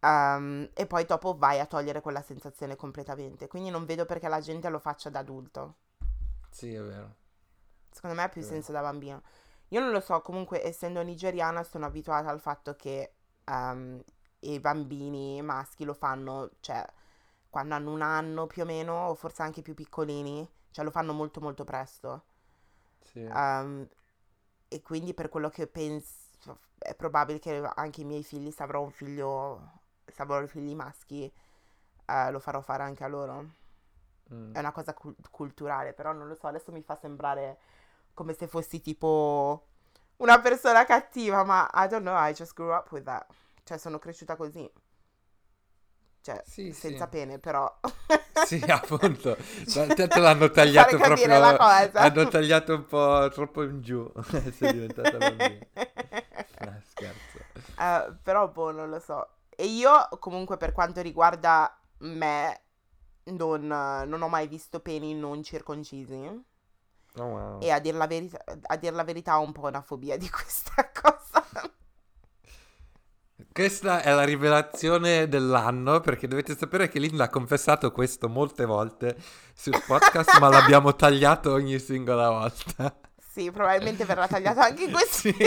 ehm, 0.00 0.70
e 0.74 0.86
poi 0.86 1.04
dopo 1.06 1.36
vai 1.36 1.58
a 1.60 1.66
togliere 1.66 2.00
quella 2.00 2.22
sensazione 2.22 2.76
completamente. 2.76 3.48
Quindi 3.48 3.70
non 3.70 3.84
vedo 3.86 4.04
perché 4.06 4.28
la 4.28 4.40
gente 4.40 4.68
lo 4.68 4.78
faccia 4.78 5.10
da 5.10 5.20
adulto. 5.20 5.76
Sì, 6.50 6.72
è 6.74 6.80
vero. 6.82 7.14
Secondo 7.90 8.16
me 8.16 8.22
ha 8.22 8.28
più 8.28 8.42
Sì. 8.42 8.48
senso 8.48 8.72
da 8.72 8.80
bambino. 8.80 9.22
Io 9.68 9.80
non 9.80 9.90
lo 9.90 10.00
so, 10.00 10.20
comunque 10.20 10.62
essendo 10.64 11.02
nigeriana 11.02 11.62
sono 11.64 11.86
abituata 11.86 12.28
al 12.30 12.40
fatto 12.40 12.74
che 12.76 13.14
ehm, 13.44 14.02
i 14.40 14.60
bambini 14.60 15.40
maschi 15.42 15.84
lo 15.84 15.94
fanno, 15.94 16.50
cioè 16.60 16.84
quando 17.48 17.74
hanno 17.74 17.92
un 17.92 18.02
anno 18.02 18.46
più 18.46 18.62
o 18.62 18.66
meno, 18.66 19.08
o 19.08 19.14
forse 19.14 19.42
anche 19.42 19.62
più 19.62 19.74
piccolini, 19.74 20.46
cioè 20.70 20.84
lo 20.84 20.90
fanno 20.90 21.12
molto 21.12 21.40
molto 21.40 21.64
presto. 21.64 22.24
Sì. 23.02 23.20
Ehm, 23.20 23.88
e 24.68 24.82
quindi 24.82 25.14
per 25.14 25.28
quello 25.28 25.50
che 25.50 25.66
penso, 25.66 26.58
è 26.78 26.94
probabile 26.94 27.38
che 27.38 27.62
anche 27.74 28.00
i 28.00 28.04
miei 28.04 28.24
figli, 28.24 28.50
se 28.50 28.62
avrò 28.62 28.82
un 28.82 28.90
figlio, 28.90 29.80
se 30.06 30.22
avrò 30.22 30.44
figli 30.46 30.74
maschi, 30.74 31.30
eh, 32.06 32.30
lo 32.30 32.38
farò 32.40 32.60
fare 32.60 32.82
anche 32.82 33.04
a 33.04 33.08
loro. 33.08 33.60
Mm. 34.32 34.54
È 34.54 34.58
una 34.58 34.72
cosa 34.72 34.94
cul- 34.94 35.16
culturale, 35.30 35.92
però 35.92 36.12
non 36.12 36.28
lo 36.28 36.34
so, 36.34 36.46
adesso 36.46 36.72
mi 36.72 36.82
fa 36.82 36.96
sembrare 36.96 37.58
come 38.14 38.34
se 38.34 38.46
fossi 38.46 38.80
tipo 38.80 39.66
una 40.18 40.40
persona 40.40 40.84
cattiva, 40.84 41.44
ma 41.44 41.68
I 41.74 41.88
don't 41.88 42.02
know, 42.02 42.16
I 42.16 42.32
just 42.32 42.54
grew 42.54 42.72
up 42.72 42.90
with 42.92 43.04
that. 43.04 43.26
Cioè, 43.64 43.78
sono 43.78 43.98
cresciuta 43.98 44.36
così. 44.36 44.70
Cioè, 46.22 46.40
Sì, 46.46 46.72
senza 46.72 47.04
sì. 47.04 47.10
pene, 47.10 47.38
però. 47.38 47.70
Sì, 48.46 48.62
appunto. 48.66 49.36
Te 49.66 50.08
te 50.08 50.20
l'hanno 50.20 50.50
tagliato 50.50 50.96
proprio. 50.96 51.38
la 51.38 51.56
cosa. 51.56 52.00
Hanno 52.00 52.28
tagliato 52.28 52.74
un 52.74 52.86
po' 52.86 53.28
troppo 53.32 53.62
in 53.62 53.80
giù. 53.82 54.10
Sei 54.56 54.72
diventata 54.72 55.18
bambina. 55.18 55.66
No, 56.60 56.80
scherzo. 56.88 57.38
Eh, 57.78 58.14
però, 58.22 58.48
boh, 58.48 58.72
non 58.72 58.88
lo 58.88 58.98
so. 58.98 59.28
E 59.50 59.66
io, 59.66 60.08
comunque, 60.18 60.56
per 60.56 60.72
quanto 60.72 61.00
riguarda 61.02 61.76
me, 61.98 62.62
non, 63.24 63.66
non 63.66 64.22
ho 64.22 64.28
mai 64.28 64.48
visto 64.48 64.80
peni 64.80 65.14
non 65.14 65.42
circoncisi. 65.42 66.44
Oh, 67.16 67.24
wow. 67.24 67.58
E 67.60 67.70
a 67.70 67.78
dir 67.78 67.94
la 67.94 68.06
verità, 68.06 68.42
a 68.62 68.76
dir 68.76 68.92
la 68.94 69.04
verità 69.04 69.38
ho 69.38 69.42
un 69.42 69.52
po' 69.52 69.66
una 69.66 69.82
fobia 69.82 70.16
di 70.16 70.28
questa 70.30 70.90
cosa. 70.92 71.11
Questa 73.52 74.00
è 74.02 74.10
la 74.14 74.24
rivelazione 74.24 75.28
dell'anno 75.28 76.00
perché 76.00 76.26
dovete 76.26 76.56
sapere 76.56 76.88
che 76.88 76.98
Linda 76.98 77.24
ha 77.24 77.28
confessato 77.28 77.92
questo 77.92 78.28
molte 78.28 78.64
volte 78.64 79.14
sul 79.54 79.78
podcast, 79.86 80.38
ma 80.38 80.48
l'abbiamo 80.48 80.94
tagliato 80.96 81.52
ogni 81.52 81.78
singola 81.78 82.30
volta. 82.30 82.94
Sì, 83.18 83.50
probabilmente 83.50 84.04
verrà 84.06 84.26
tagliato 84.26 84.60
anche 84.60 84.84
in 84.84 84.92
questo 84.92 85.28
Sì. 85.28 85.34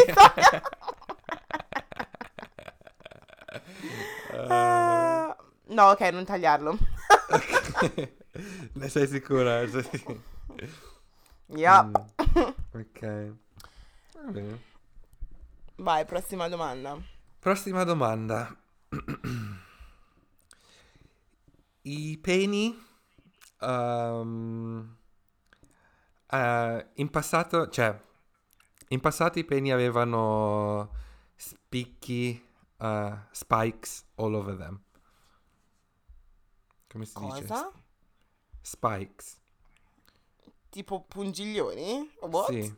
Ah, 4.50 5.36
no, 5.68 5.84
ok, 5.92 6.02
non 6.12 6.26
tagliarlo. 6.26 6.78
ne 8.74 8.90
sei 8.90 9.08
sicura? 9.08 9.68
Sei 9.68 9.84
sicura? 9.84 10.20
Yup. 11.48 12.06
Mm, 12.38 12.80
ok. 12.80 13.34
Bene. 14.32 14.60
Vai, 15.78 16.06
prossima 16.06 16.48
domanda. 16.50 16.98
Prossima 17.46 17.84
domanda. 17.84 18.60
I 21.84 22.18
peni 22.20 22.76
ehm, 23.60 24.98
eh, 26.32 26.88
in 26.96 27.10
passato, 27.12 27.70
cioè 27.70 28.02
in 28.88 29.00
passato 29.00 29.38
i 29.38 29.46
peni 29.46 29.72
avevano 29.72 30.90
spicchi, 31.36 32.44
eh, 32.78 33.18
spikes 33.30 34.06
all 34.16 34.34
over 34.34 34.58
them. 34.58 34.82
Come 36.88 37.06
si 37.06 37.20
dice? 37.20 37.42
Cosa? 37.42 37.72
Spikes. 38.60 39.40
Tipo 40.70 41.04
pungiglioni? 41.04 42.12
What? 42.22 42.50
Sì. 42.50 42.76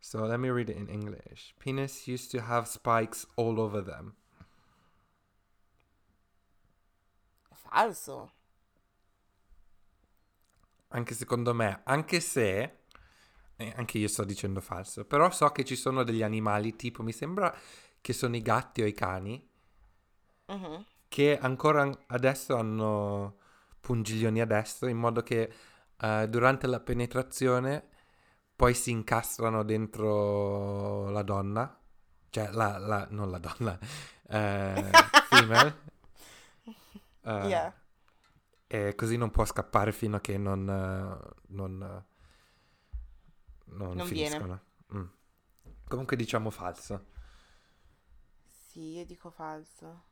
So 0.00 0.24
let 0.24 0.38
me 0.38 0.48
read 0.50 0.68
it 0.70 0.76
in 0.76 0.88
English. 0.88 1.54
Penis 1.58 2.06
used 2.06 2.30
to 2.30 2.40
have 2.40 2.66
spikes 2.68 3.26
all 3.36 3.58
over 3.60 3.82
them. 3.82 4.14
Falso. 7.52 8.30
Anche 10.88 11.14
secondo 11.14 11.52
me, 11.52 11.80
anche 11.84 12.20
se, 12.20 12.78
eh, 13.56 13.72
anche 13.76 13.98
io 13.98 14.08
sto 14.08 14.24
dicendo 14.24 14.60
falso, 14.60 15.04
però 15.04 15.30
so 15.30 15.48
che 15.50 15.64
ci 15.64 15.76
sono 15.76 16.04
degli 16.04 16.22
animali, 16.22 16.76
tipo 16.76 17.02
mi 17.02 17.12
sembra 17.12 17.54
che 18.00 18.12
sono 18.12 18.36
i 18.36 18.42
gatti 18.42 18.82
o 18.82 18.86
i 18.86 18.92
cani, 18.94 19.44
Mhm. 20.48 20.84
che 21.08 21.38
ancora 21.38 21.82
an- 21.82 21.98
adesso 22.08 22.56
hanno 22.56 23.38
pungiglioni 23.80 24.40
a 24.40 24.46
destra, 24.46 24.88
in 24.90 24.98
modo 24.98 25.22
che 25.22 25.52
eh, 25.98 26.28
durante 26.28 26.66
la 26.66 26.80
penetrazione 26.80 27.88
poi 28.56 28.74
si 28.74 28.90
incastrano 28.90 29.62
dentro 29.64 31.10
la 31.10 31.22
donna, 31.22 31.78
cioè 32.30 32.50
la, 32.52 32.78
la- 32.78 33.06
non 33.10 33.30
la 33.30 33.38
donna, 33.38 33.78
eh, 34.28 35.06
female. 35.22 35.84
Eh, 37.24 37.32
Yeah. 37.40 37.72
E 38.68 38.94
così 38.96 39.16
non 39.16 39.30
può 39.30 39.44
scappare 39.44 39.92
fino 39.92 40.16
a 40.16 40.20
che 40.20 40.36
non, 40.38 40.68
eh, 40.68 41.34
non, 41.48 42.04
non 43.66 44.00
Non 44.00 44.10
viene. 44.10 44.46
finiscono. 44.46 44.60
Mm. 44.94 45.04
Comunque 45.88 46.16
diciamo 46.16 46.50
falso. 46.50 47.06
Sì, 48.50 48.94
io 48.96 49.04
dico 49.06 49.30
falso. 49.30 50.02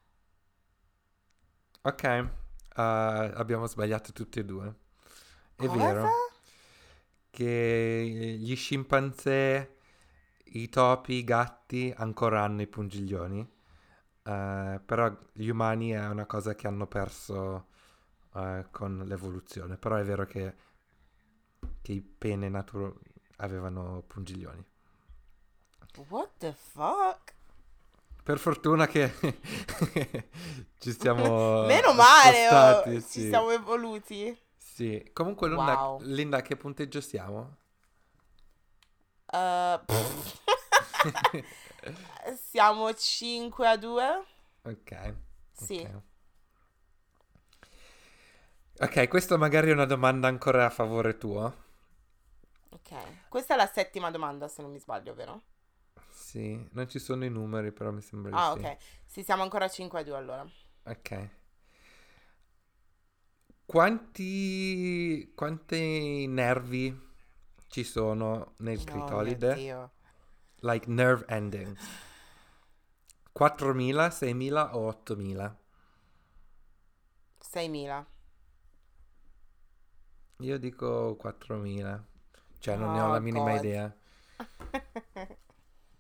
Ok, 1.83 2.03
eh, 2.05 2.31
abbiamo 2.75 3.67
sbagliato 3.67 4.13
tutti 4.13 4.39
e 4.41 4.45
due. 4.45 4.75
È 5.57 5.69
Cosa? 5.69 5.69
vero 5.69 6.23
che 7.35 8.37
gli 8.39 8.55
scimpanzé, 8.55 9.77
i 10.45 10.69
topi, 10.69 11.15
i 11.15 11.25
gatti 11.25 11.93
ancora 11.97 12.45
hanno 12.45 12.63
i 12.63 12.69
pungiglioni, 12.69 13.41
eh, 14.23 14.81
però 14.85 15.19
gli 15.33 15.49
umani 15.49 15.91
è 15.91 16.07
una 16.07 16.27
cosa 16.27 16.55
che 16.55 16.69
hanno 16.69 16.87
perso 16.87 17.67
eh, 18.37 18.67
con 18.71 19.03
l'evoluzione. 19.05 19.77
Però 19.77 19.97
è 19.97 20.05
vero 20.05 20.27
che, 20.27 20.55
che 21.83 21.93
i 21.93 22.01
pene 22.01 22.49
naturo 22.49 23.01
avevano 23.39 24.05
pungiglioni. 24.07 24.65
What 26.09 26.31
the 26.39 26.53
fuck? 26.53 27.35
Per 28.23 28.39
fortuna 28.39 28.87
che 28.87 29.13
ci 30.79 30.93
siamo 30.93 31.67
Meno 31.67 31.93
male, 31.95 32.47
oh, 32.47 32.51
spostati, 32.51 33.03
ci 33.03 33.21
sì. 33.23 33.29
siamo 33.29 33.51
evoluti. 33.51 34.43
Sì, 34.75 35.09
comunque 35.13 35.49
Linda, 35.49 35.73
Wow. 35.73 36.01
Linda, 36.01 36.39
a 36.39 36.43
che 36.43 36.57
punteggio 36.57 37.01
siamo? 37.01 37.59
Uh. 39.33 39.79
Siamo 42.51 42.93
5 42.93 43.69
a 43.69 43.77
2? 43.77 44.25
Ok. 44.63 45.15
Sì. 45.53 45.79
Ok. 45.79 46.03
Ok, 48.81 49.07
questa 49.07 49.37
magari 49.37 49.71
è 49.71 49.75
una 49.75 49.85
domanda 49.85 50.27
ancora 50.27 50.67
a 50.67 50.71
favore 50.71 51.19
tuo. 51.19 51.55
Ok. 52.71 53.29
Questa 53.29 53.55
è 53.55 53.57
la 53.57 53.71
settima 53.73 54.11
domanda, 54.11 54.49
se 54.49 54.61
non 54.61 54.73
mi 54.73 54.81
sbaglio, 54.81 55.15
vero? 55.15 55.41
Sì, 56.11 56.69
non 56.73 56.89
ci 56.89 56.99
sono 56.99 57.25
i 57.25 57.31
numeri, 57.31 57.71
però 57.71 57.93
mi 57.93 58.03
sembra 58.03 58.33
di 58.33 58.37
Ah, 58.37 58.51
ok. 58.51 58.77
Sì, 59.07 59.23
siamo 59.23 59.45
ancora 59.45 59.69
5 59.69 60.01
a 60.01 60.03
2 60.03 60.17
allora. 60.17 60.45
Ok. 60.87 61.29
Quanti, 63.67 65.33
quanti 65.35 66.27
nervi 66.29 66.97
ci 67.69 67.83
sono 67.85 68.55
nel 68.59 68.85
Oh, 68.85 68.85
clitoride? 68.85 69.55
Dio. 69.55 69.91
like 70.61 70.89
nerve 70.89 71.25
endings. 71.29 71.81
4.000, 73.33 74.11
6.000 74.11 74.71
o 74.75 74.89
8.000? 74.89 75.57
6.000. 77.41 78.07
Io 80.43 80.59
dico 80.59 81.17
4.000. 81.17 82.07
Cioè, 82.61 82.77
non 82.77 82.93
ne 82.93 83.01
ho 83.01 83.07
Oh, 83.07 83.09
la 83.09 83.19
minima 83.19 83.51
God. 83.51 83.59
idea. 83.59 83.93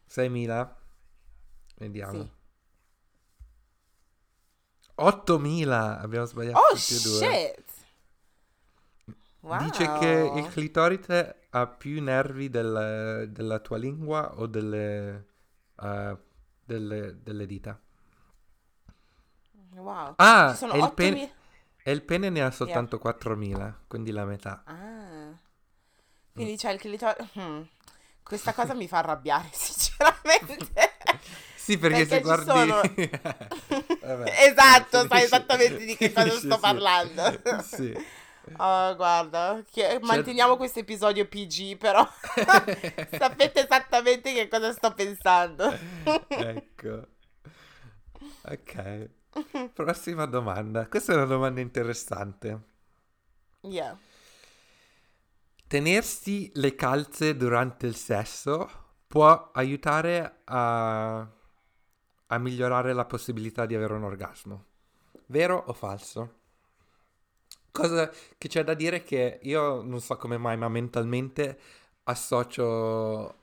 6.000? 0.06 0.76
Vediamo. 1.76 2.12
Sì. 2.12 2.30
8.000! 4.97 6.01
Abbiamo 6.01 6.26
sbagliato 6.26 6.59
Oh, 6.59 6.74
tutti 6.74 6.95
e 6.95 7.01
due. 7.01 7.16
shit! 7.18 7.62
Wow. 9.40 9.59
Dice 9.59 9.92
che 9.99 10.32
il 10.36 10.49
clitoride 10.49 11.47
ha 11.51 11.66
più 11.66 12.03
nervi 12.03 12.49
del- 12.49 13.28
della 13.30 13.59
tua 13.59 13.76
lingua 13.76 14.38
o 14.38 14.47
delle, 14.47 15.26
eh, 15.82 16.16
delle, 16.64 17.22
delle 17.22 17.47
dita. 17.47 17.78
Wow. 19.74 20.14
Ah, 20.16 20.51
Ci 20.53 20.57
sono 20.59 20.72
e 20.72 20.78
il, 20.78 20.84
8.000 20.84 20.95
pene, 20.95 21.32
e 21.82 21.90
il 21.92 22.03
pene 22.03 22.30
ne 22.30 22.42
ha 22.42 22.51
soltanto 22.51 22.99
4.000, 22.99 23.80
quindi 23.86 24.12
la 24.12 24.24
metà. 24.24 24.62
Ah. 24.64 25.36
Quindi 26.32 26.57
c'è 26.57 26.72
il 26.72 26.78
clitoride... 26.80 27.28
Hmm. 27.38 27.62
Questa 28.22 28.55
cosa 28.55 28.72
mi 28.72 28.88
fa 28.88 28.99
arrabbiare, 28.99 29.51
sinceramente. 29.53 30.57
Sì, 31.55 31.76
perché, 31.76 32.07
se 32.07 32.20
Perché 32.20 32.45
ci 32.45 32.45
guardi... 32.45 32.45
sono- 32.45 32.80
Vabbè, 34.07 34.32
Esatto, 34.48 35.07
sai 35.09 35.22
esattamente 35.24 35.84
di 35.84 35.96
che 35.96 36.12
cosa 36.12 36.30
sto 36.30 36.59
parlando. 36.59 37.22
Sì. 37.62 37.92
Oh, 38.59 38.94
guarda, 38.94 39.62
che- 39.72 39.98
manteniamo 40.02 40.59
questo 40.59 40.80
episodio 40.80 41.26
PG, 41.26 41.78
però 41.78 42.07
sapete 43.16 43.64
esattamente 43.64 44.34
che 44.34 44.48
cosa 44.48 44.70
sto 44.70 44.92
pensando. 44.92 45.74
ecco. 46.28 47.07
Ok. 48.42 49.09
Prossima 49.72 50.26
domanda. 50.26 50.86
Questa 50.88 51.12
è 51.12 51.16
una 51.16 51.24
domanda 51.24 51.62
interessante. 51.62 52.61
Yeah. 53.62 53.96
Tenersi 55.66 56.50
le 56.57 56.74
calze 56.74 57.36
durante 57.38 57.86
il 57.86 57.96
sesso 57.96 58.70
può 59.07 59.52
aiutare 59.55 60.40
a, 60.44 61.26
a 62.26 62.38
migliorare 62.38 62.92
la 62.92 63.04
possibilità 63.04 63.66
di 63.66 63.74
avere 63.74 63.94
un 63.94 64.04
orgasmo. 64.04 64.64
Vero 65.26 65.62
o 65.66 65.72
falso? 65.72 66.42
Cosa 67.70 68.10
che 68.38 68.48
c'è 68.48 68.62
da 68.62 68.74
dire 68.74 69.02
che 69.02 69.40
io 69.42 69.82
non 69.82 70.00
so 70.00 70.16
come 70.16 70.38
mai, 70.38 70.56
ma 70.56 70.68
mentalmente 70.68 71.58
associo 72.04 73.36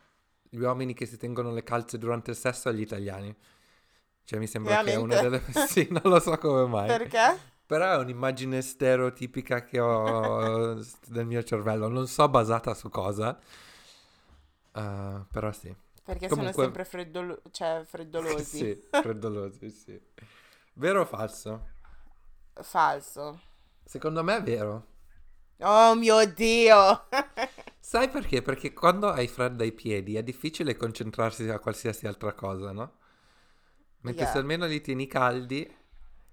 gli 0.49 0.59
uomini 0.59 0.93
che 0.93 1.05
si 1.05 1.17
tengono 1.17 1.51
le 1.51 1.63
calze 1.63 1.97
durante 1.97 2.32
il 2.32 2.38
sesso 2.38 2.69
agli 2.69 2.82
italiani. 2.82 3.36
Cioè 4.23 4.39
mi 4.39 4.47
sembra 4.47 4.75
che 4.84 4.93
è 4.93 4.97
Veramente? 4.97 5.27
una 5.27 5.39
delle... 5.39 5.41
Sì, 5.67 5.88
non 5.89 6.03
lo 6.03 6.19
so 6.19 6.38
come 6.38 6.65
mai. 6.65 6.88
Perché? 6.88 7.38
Però 7.65 7.91
è 7.91 7.97
un'immagine 7.97 8.61
stereotipica 8.61 9.63
che 9.63 9.79
ho 9.79 10.73
del 11.07 11.25
mio 11.25 11.43
cervello. 11.43 11.88
Non 11.88 12.07
so 12.07 12.27
basata 12.29 12.73
su 12.73 12.89
cosa. 12.89 13.38
Uh, 14.73 15.25
però 15.29 15.51
sì. 15.51 15.73
Perché 16.04 16.28
Comunque- 16.28 16.54
sono 16.54 16.66
sempre 16.66 16.86
freddolo- 16.86 17.41
cioè, 17.52 17.84
freddolosi. 17.86 18.58
sì, 18.58 18.88
freddolosi, 18.89 19.70
sì. 19.70 20.02
Vero 20.74 21.02
o 21.02 21.06
falso? 21.06 21.68
Falso. 22.54 23.39
Secondo 23.84 24.24
me 24.24 24.38
è 24.38 24.43
vero. 24.43 24.88
Oh 25.60 25.93
mio 25.95 26.26
Dio! 26.34 27.08
Sai 27.80 28.10
perché? 28.10 28.41
Perché 28.41 28.74
quando 28.74 29.10
hai 29.10 29.28
freddo 29.28 29.64
ai 29.64 29.74
piedi 29.74 30.16
è 30.16 30.24
difficile 30.24 30.76
concentrarsi 30.76 31.47
a 31.49 31.60
qualsiasi 31.60 32.08
altra 32.08 32.34
cosa, 32.34 32.72
no? 32.72 32.97
Mentre 34.02 34.24
Yeah. 34.24 34.32
se 34.32 34.38
almeno 34.39 34.66
li 34.66 34.82
tieni 34.82 35.08
caldi... 35.08 35.78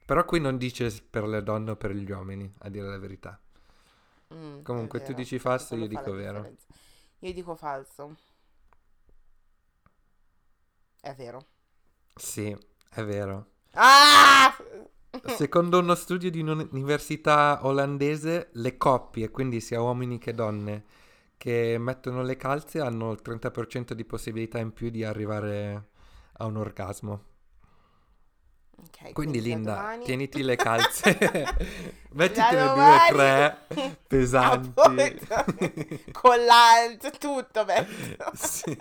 Però 0.09 0.25
qui 0.25 0.41
non 0.41 0.57
dice 0.57 0.91
per 1.11 1.25
le 1.25 1.43
donne 1.43 1.73
o 1.73 1.77
per 1.77 1.91
gli 1.95 2.11
uomini, 2.11 2.51
a 2.61 2.71
dire 2.71 2.89
la 2.89 2.97
verità. 2.97 3.39
Mm, 4.33 4.63
Comunque, 4.63 5.03
tu 5.03 5.13
dici 5.13 5.39
falso, 5.39 5.75
io 5.77 5.87
dico 5.87 6.13
vero. 6.13 6.39
differenza. 6.39 6.67
Io 7.19 7.33
dico 7.35 7.55
falso. 7.55 8.17
È 11.01 11.15
vero. 11.15 11.41
Sì, 12.15 12.57
è 12.91 13.03
vero. 13.05 13.47
Ah! 13.73 14.55
Secondo 15.25 15.79
uno 15.79 15.95
studio 15.95 16.31
di 16.31 16.41
un'università 16.41 17.61
olandese, 17.63 18.51
le 18.53 18.77
coppie, 18.77 19.31
quindi 19.31 19.61
sia 19.61 19.81
uomini 19.81 20.19
che 20.19 20.35
donne, 20.35 20.85
che 21.37 21.77
mettono 21.79 22.23
le 22.23 22.37
calze 22.37 22.81
hanno 22.81 23.13
il 23.13 23.21
30% 23.23 23.93
di 23.93 24.05
possibilità 24.05 24.59
in 24.59 24.73
più 24.73 24.91
di 24.91 25.05
arrivare 25.05 25.89
a 26.35 26.47
un 26.47 26.57
orgasmo. 26.57 27.25
Ok, 28.81 29.13
Quindi 29.13 29.41
da 29.41 29.45
Linda, 29.45 29.99
tieniti 30.05 30.43
le 30.43 30.55
calze, 30.55 31.19
mettitene 32.13 32.73
due 32.75 32.95
o 32.95 32.99
tre 33.09 33.67
pesanti. 34.07 35.21
Collante, 36.13 37.11
tutto 37.11 37.65
metto. 37.65 38.31
Sì. 38.35 38.79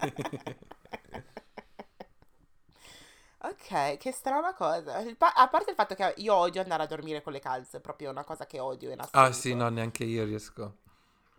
Ok, 3.49 3.97
che 3.97 4.11
strana 4.11 4.53
cosa. 4.53 5.03
Pa- 5.17 5.33
a 5.33 5.47
parte 5.47 5.69
il 5.69 5.75
fatto 5.75 5.95
che 5.95 6.13
io 6.17 6.35
odio 6.35 6.61
andare 6.61 6.83
a 6.83 6.87
dormire 6.87 7.21
con 7.21 7.31
le 7.31 7.39
calze, 7.39 7.79
proprio 7.79 8.09
una 8.09 8.23
cosa 8.23 8.45
che 8.45 8.59
odio 8.59 8.91
in 8.91 8.99
assoluto. 8.99 9.19
Ah 9.19 9.31
sì, 9.31 9.53
no, 9.53 9.69
neanche 9.69 10.03
io 10.03 10.25
riesco. 10.25 10.77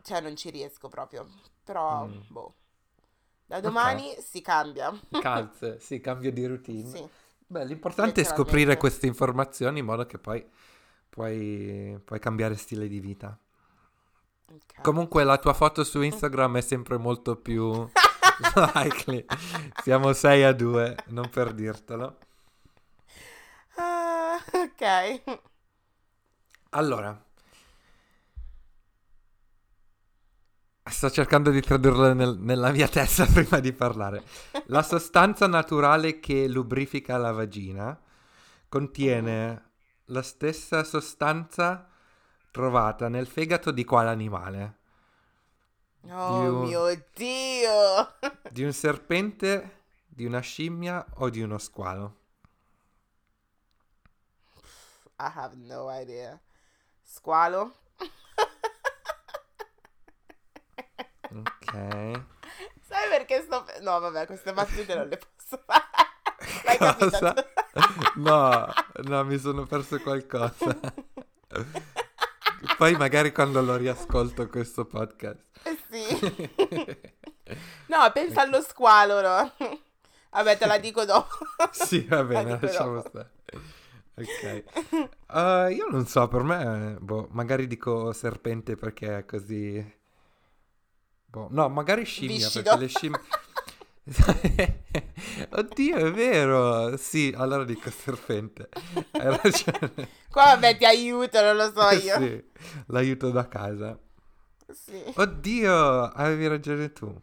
Cioè, 0.02 0.20
non 0.20 0.36
ci 0.36 0.50
riesco 0.50 0.88
proprio. 0.88 1.28
Però, 1.64 2.06
Mm. 2.06 2.20
boh. 2.28 2.54
Da 3.44 3.61
domani 3.61 4.14
si 4.20 4.40
cambia. 4.40 4.92
Calze, 5.20 5.80
sì, 5.80 6.00
cambio 6.00 6.32
di 6.32 6.46
routine. 6.46 6.88
Sì. 6.88 7.09
Beh, 7.46 7.64
l'importante 7.64 8.20
è 8.20 8.24
scoprire 8.24 8.76
queste 8.76 9.06
informazioni 9.06 9.78
in 9.80 9.84
modo 9.86 10.04
che 10.06 10.18
poi 10.18 10.46
puoi, 11.09 11.98
puoi 12.04 12.18
cambiare 12.18 12.56
stile 12.56 12.88
di 12.88 13.00
vita. 13.00 13.38
Ok. 14.50 14.80
Comunque 14.82 15.24
la 15.24 15.38
tua 15.38 15.52
foto 15.54 15.84
su 15.84 16.00
Instagram 16.00 16.59
è 16.59 16.61
sempre 16.61 16.96
molto 16.98 17.36
più 17.36 17.86
likely. 18.74 19.24
Siamo 19.82 20.12
6 20.12 20.43
a 20.45 20.53
2, 20.53 20.97
non 21.07 21.28
per 21.28 21.53
dirtelo. 21.53 22.18
Ah, 23.78 24.39
ok. 24.53 24.82
Allora, 26.70 27.22
sto 30.91 31.11
cercando 31.11 31.51
di 31.51 31.61
tradurlo 31.61 32.12
nel- 32.14 32.39
nella 32.41 32.70
mia 32.72 32.89
testa 32.89 33.26
prima 33.32 33.61
di 33.61 33.72
parlare. 33.72 34.22
La 34.66 34.82
sostanza 34.82 35.47
naturale 35.47 36.18
che 36.20 36.49
lubrifica 36.49 37.16
la 37.16 37.32
vagina 37.32 37.99
contiene 38.68 39.70
la 40.07 40.22
stessa 40.22 40.84
sostanza 40.84 41.89
trovata 42.51 43.09
nel 43.09 43.26
fegato 43.26 43.70
di 43.70 43.84
quale 43.84 44.11
animale? 44.11 44.77
Oh 46.11 46.40
Dio. 46.40 46.84
mio 46.86 47.04
Dio. 47.14 48.14
Di 48.50 48.62
un 48.64 48.72
serpente, 48.72 49.76
di 50.09 50.24
una 50.24 50.40
scimmia 50.40 51.04
o 51.16 51.28
di 51.30 51.40
uno 51.42 51.59
squalo? 51.59 52.16
I 55.20 55.30
have 55.34 55.54
no 55.56 55.88
idea. 55.90 56.40
Squalo? 57.02 57.72
Ok. 61.30 61.72
Sai 62.88 63.09
perché 63.11 63.42
sto... 63.42 63.64
No, 63.82 63.98
vabbè, 64.00 64.26
queste 64.26 64.52
battute 64.52 64.94
non 64.94 65.09
le 65.09 65.18
posso 65.18 65.62
fare. 65.66 65.84
L'hai 66.64 66.78
Cosa? 66.78 67.34
No, 68.16 68.66
no, 69.04 69.24
mi 69.24 69.38
sono 69.38 69.66
perso 69.66 70.00
qualcosa. 70.00 70.78
Poi 72.76 72.96
magari 72.96 73.32
quando 73.32 73.61
lo 73.61 73.76
riascolto 73.76 74.48
questo 74.48 74.84
podcast. 74.86 75.46
Sì. 75.91 77.01
No, 77.86 78.11
pensa 78.12 78.43
allo 78.43 78.61
squalo, 78.61 79.22
no? 79.22 79.53
Vabbè, 80.30 80.59
te 80.59 80.66
la 80.66 80.78
dico 80.78 81.07
dopo. 81.07 81.34
Sì, 81.72 82.03
va 82.05 82.22
bene, 82.22 82.51
La 82.51 82.59
lasciamo 82.61 82.97
dopo. 82.97 83.09
stare. 83.09 83.30
Ok. 84.16 84.64
Uh, 85.28 85.68
io 85.72 85.86
non 85.91 86.07
so, 86.07 86.28
per 86.28 86.43
me, 86.43 86.97
boh, 87.01 87.28
magari 87.30 87.66
dico 87.66 88.12
serpente 88.12 88.74
perché 88.76 89.18
è 89.18 89.24
così... 89.24 89.97
Boh, 91.24 91.49
no, 91.51 91.68
magari 91.70 92.05
scimmia 92.05 92.36
Viscido. 92.36 92.62
perché 92.76 92.78
le 92.80 92.89
scimmie... 92.89 93.20
Oddio, 95.51 95.97
è 95.97 96.11
vero. 96.12 96.97
Sì, 96.99 97.32
allora 97.36 97.64
dico 97.64 97.91
serpente. 97.91 98.68
Hai 99.12 99.39
ragione. 99.43 100.09
Qua 100.30 100.45
vabbè 100.45 100.76
ti 100.76 100.84
aiuto, 100.84 101.41
non 101.43 101.57
lo 101.57 101.72
so 101.74 101.89
io. 101.91 102.18
Sì, 102.18 102.45
l'aiuto 102.89 103.30
da 103.30 103.49
casa. 103.49 103.99
Sì. 104.72 105.02
Oddio, 105.16 106.04
avevi 106.12 106.46
ragione 106.48 106.92
tu. 106.92 107.20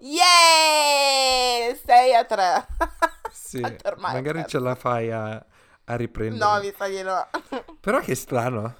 Yeah! 0.00 1.74
6 1.74 2.14
a 2.14 2.24
3. 2.24 2.66
Sì, 3.30 3.60
magari 3.96 4.46
ce 4.46 4.58
la 4.58 4.74
fai 4.74 5.10
a, 5.10 5.44
a 5.84 5.96
riprendere. 5.96 6.38
No, 6.38 6.60
mi 6.60 6.72
sa 6.76 6.88
di 6.88 7.02
no. 7.02 7.26
Però 7.80 8.00
che 8.00 8.14
strano. 8.14 8.74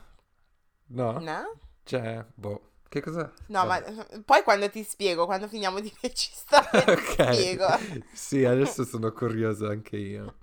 No? 0.88 1.18
No? 1.20 1.44
Cioè, 1.84 2.24
boh, 2.34 2.72
che 2.88 3.00
cosa? 3.00 3.32
No, 3.48 3.64
Vabbè. 3.66 3.90
ma 3.92 4.06
poi 4.24 4.42
quando 4.42 4.68
ti 4.70 4.82
spiego, 4.84 5.24
quando 5.26 5.48
finiamo 5.48 5.80
di 5.80 5.92
registrare, 6.00 6.84
ti 6.84 6.92
Ok. 6.92 7.32
spiego. 7.32 7.66
Sì, 8.12 8.44
adesso 8.44 8.84
sono 8.84 9.12
curioso 9.12 9.68
anche 9.68 9.96
io. 9.96 10.34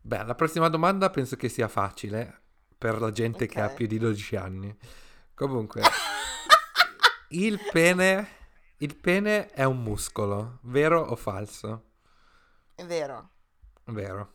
Beh, 0.00 0.24
la 0.24 0.34
prossima 0.34 0.68
domanda 0.68 1.10
penso 1.10 1.36
che 1.36 1.48
sia 1.48 1.68
facile 1.68 2.40
per 2.76 3.00
la 3.00 3.10
gente 3.10 3.46
che 3.46 3.60
ha 3.60 3.70
più 3.70 3.86
di 3.86 3.98
12 3.98 4.36
anni. 4.36 4.76
Comunque, 5.34 5.82
il 7.30 7.60
pene, 7.72 8.28
il 8.76 8.94
pene 8.94 9.50
è 9.50 9.64
un 9.64 9.82
muscolo, 9.82 10.58
vero 10.62 11.00
o 11.00 11.16
falso? 11.16 11.82
È 12.74 12.84
vero. 12.84 13.30
Vero. 13.86 14.32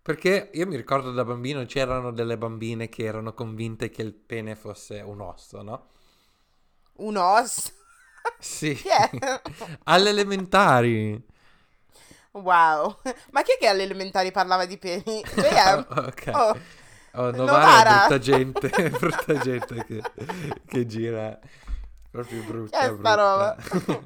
Perché 0.00 0.50
io 0.54 0.66
mi 0.66 0.76
ricordo 0.76 1.12
da 1.12 1.22
bambino 1.24 1.66
c'erano 1.66 2.12
delle 2.12 2.38
bambine 2.38 2.88
che 2.88 3.04
erano 3.04 3.34
convinte 3.34 3.90
che 3.90 4.00
il 4.00 4.14
pene 4.14 4.56
fosse 4.56 5.00
un 5.02 5.20
osso, 5.20 5.60
no? 5.60 5.88
Un 6.94 7.16
osso. 7.18 7.70
Sì. 8.38 8.72
È? 8.82 9.10
Alle 9.84 10.08
elementari. 10.08 11.22
Wow. 12.32 13.00
Ma 13.32 13.42
chi 13.42 13.52
è 13.52 13.58
che 13.58 13.66
alle 13.66 13.82
elementari 13.82 14.30
parlava 14.30 14.64
di 14.64 14.78
peni? 14.78 15.22
JM. 15.36 15.86
ok. 15.88 16.30
Oh. 16.32 16.58
Oh, 17.12 17.30
Novara, 17.32 17.34
Novara. 17.34 18.04
è 18.04 18.08
brutta 18.08 18.18
gente, 18.18 18.68
brutta 18.98 19.38
gente 19.38 19.84
che, 19.84 20.02
che 20.66 20.86
gira. 20.86 21.38
Proprio 22.10 22.42
brutta, 22.42 22.78
Che 22.78 22.84
è 22.86 22.96
sta 22.98 23.14
roba? 23.14 23.56
brutta. 23.56 24.02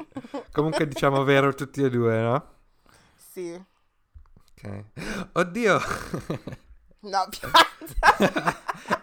Comunque 0.52 0.86
diciamo 0.88 1.22
vero 1.24 1.54
tutti 1.54 1.82
e 1.82 1.90
due, 1.90 2.18
no? 2.20 2.52
Sì. 3.32 3.52
Ok. 4.56 4.84
Oddio, 5.32 5.80
No, 7.00 7.26
pianta. 7.28 8.56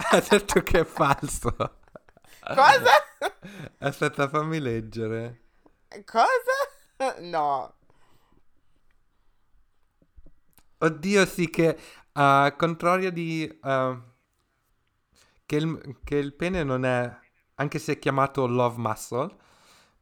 ha 0.09 0.23
detto 0.29 0.61
che 0.63 0.79
è 0.79 0.85
falso. 0.85 1.55
Cosa? 2.43 2.91
Aspetta, 3.79 4.27
fammi 4.29 4.59
leggere. 4.59 5.41
Cosa? 6.05 7.19
No. 7.19 7.75
Oddio, 10.79 11.25
sì, 11.27 11.49
che 11.49 11.77
a 12.13 12.53
contrario 12.57 13.11
di... 13.11 13.59
uh, 13.61 14.01
che, 15.45 15.55
il, 15.55 15.99
che 16.03 16.15
il 16.15 16.33
pene 16.33 16.63
non 16.63 16.85
è, 16.85 17.19
anche 17.55 17.79
se 17.79 17.93
è 17.93 17.99
chiamato 17.99 18.47
love 18.47 18.77
muscle, 18.77 19.35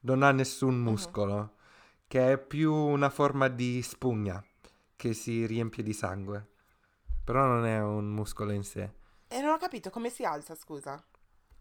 non 0.01 0.23
ha 0.23 0.31
nessun 0.31 0.79
muscolo, 0.79 1.55
che 2.07 2.33
è 2.33 2.37
più 2.37 2.73
una 2.73 3.09
forma 3.09 3.47
di 3.47 3.81
spugna 3.81 4.43
che 4.95 5.13
si 5.13 5.45
riempie 5.45 5.83
di 5.83 5.93
sangue. 5.93 6.47
Però 7.23 7.45
non 7.45 7.65
è 7.65 7.79
un 7.81 8.09
muscolo 8.09 8.51
in 8.51 8.63
sé. 8.63 8.91
E 9.27 9.41
non 9.41 9.53
ho 9.53 9.57
capito 9.57 9.89
come 9.89 10.09
si 10.09 10.23
alza, 10.23 10.55
scusa. 10.55 11.03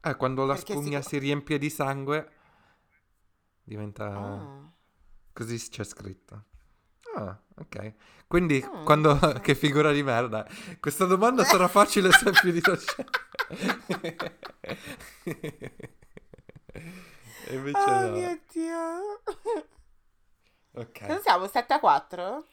Eh, 0.00 0.16
quando 0.16 0.46
la 0.46 0.54
Perché 0.54 0.72
spugna 0.74 1.02
si- 1.02 1.08
si 1.08 1.18
riempie 1.18 1.58
di 1.58 1.70
sangue, 1.70 2.30
diventa... 3.62 4.06
Ah. 4.06 4.72
Così 5.32 5.56
c'è 5.68 5.84
scritto. 5.84 6.44
Ah, 7.14 7.38
ok. 7.60 7.92
Quindi, 8.26 8.64
Mm, 8.64 8.84
quando... 8.84 9.18
ok. 9.18 9.40
che 9.40 9.54
figura 9.54 9.92
di 9.92 10.02
merda. 10.02 10.46
Questa 10.80 11.04
domanda 11.06 11.44
sarà 11.44 11.68
facile 11.68 12.10
se 12.12 12.30
più 12.30 12.52
di 12.52 12.60
E 17.50 17.54
invece 17.54 17.78
Oh 17.80 18.00
no. 18.00 18.10
mio 18.12 18.38
Dio. 18.50 19.22
Ok. 20.74 21.00
Cosa 21.06 21.20
siamo? 21.22 21.46
7 21.48 21.72
a 21.74 21.80
4? 21.80 22.44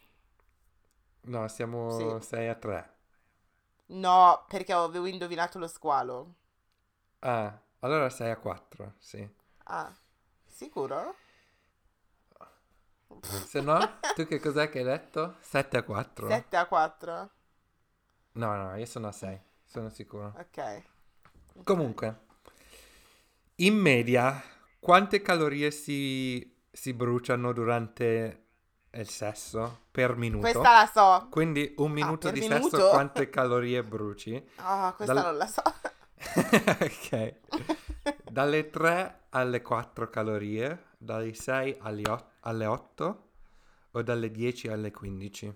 No, 1.24 1.46
siamo 1.48 2.18
Sì. 2.20 2.20
6 2.20 2.48
a 2.48 2.54
3. 2.54 2.94
No, 3.88 4.44
perché 4.48 4.72
avevo 4.72 5.06
indovinato 5.06 5.58
lo 5.58 5.66
squalo. 5.66 6.34
Ah, 7.20 7.60
allora 7.80 8.08
6 8.08 8.30
a 8.30 8.36
4, 8.38 8.94
sì. 8.98 9.28
Ah, 9.64 9.92
sicuro? 10.46 11.14
Se 13.22 13.60
no, 13.60 13.98
tu 14.14 14.26
che 14.26 14.38
cos'è 14.40 14.68
che 14.68 14.78
hai 14.78 14.84
detto? 14.84 15.36
7 15.40 15.76
a 15.78 15.82
4? 15.82 16.28
7 16.28 16.56
a 16.56 16.66
4? 16.66 17.30
No, 18.32 18.54
no, 18.54 18.76
io 18.76 18.86
sono 18.86 19.08
a 19.08 19.12
6, 19.12 19.40
sono 19.64 19.88
sicuro. 19.88 20.34
Ok. 20.38 20.82
Comunque, 21.64 22.20
in 23.56 23.74
media, 23.76 24.42
quante 24.78 25.22
calorie 25.22 25.70
si, 25.70 26.54
si 26.70 26.92
bruciano 26.92 27.52
durante 27.52 28.44
il 28.92 29.08
sesso 29.08 29.86
per 29.90 30.16
minuto? 30.16 30.40
Questa 30.42 30.72
la 30.72 30.90
so. 30.92 31.28
Quindi 31.30 31.74
un 31.78 31.92
minuto 31.92 32.30
per 32.30 32.38
di 32.38 32.40
minuto? 32.40 32.76
sesso, 32.76 32.88
quante 32.90 33.28
calorie 33.30 33.82
bruci? 33.82 34.48
Ah, 34.56 34.92
questa 34.94 35.14
Dal- 35.14 35.24
non 35.24 35.36
la 35.38 35.46
so. 35.46 35.62
ok. 36.84 37.34
Dalle 38.30 38.68
3 38.68 39.20
alle 39.30 39.62
4 39.62 40.10
calorie, 40.10 40.88
dalle 40.98 41.32
6 41.32 41.78
alle 41.80 42.10
8, 42.10 42.24
alle 42.46 42.66
8 42.66 43.30
o 43.92 44.02
dalle 44.02 44.30
10 44.30 44.68
alle 44.68 44.90
15? 44.90 45.54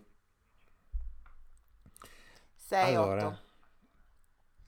6, 2.57 2.95
allora, 2.95 3.26
8. 3.28 3.43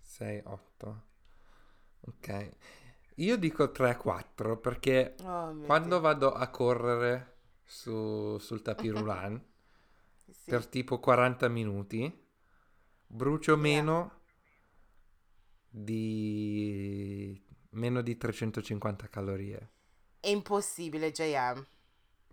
6, 0.00 0.42
8. 0.44 1.02
Ok. 2.00 2.50
Io 3.16 3.36
dico 3.36 3.70
3-4 3.70 4.56
perché 4.60 5.14
Oh 5.24 5.54
quando 5.64 5.98
Dio. 5.98 6.00
vado 6.00 6.32
a 6.32 6.48
correre 6.48 7.40
su- 7.64 8.38
sul 8.38 8.62
tapis 8.62 8.90
roulant 8.92 9.42
Sì. 10.30 10.50
per 10.50 10.66
tipo 10.66 10.98
40 10.98 11.48
minuti, 11.48 12.10
brucio 13.06 13.52
Yeah. 13.52 13.60
meno 13.60 14.20
di 15.68 17.40
meno 17.70 18.02
di 18.02 18.16
350 18.16 19.08
calorie. 19.08 19.70
È 20.20 20.28
impossibile, 20.28 21.10
JM. 21.12 21.66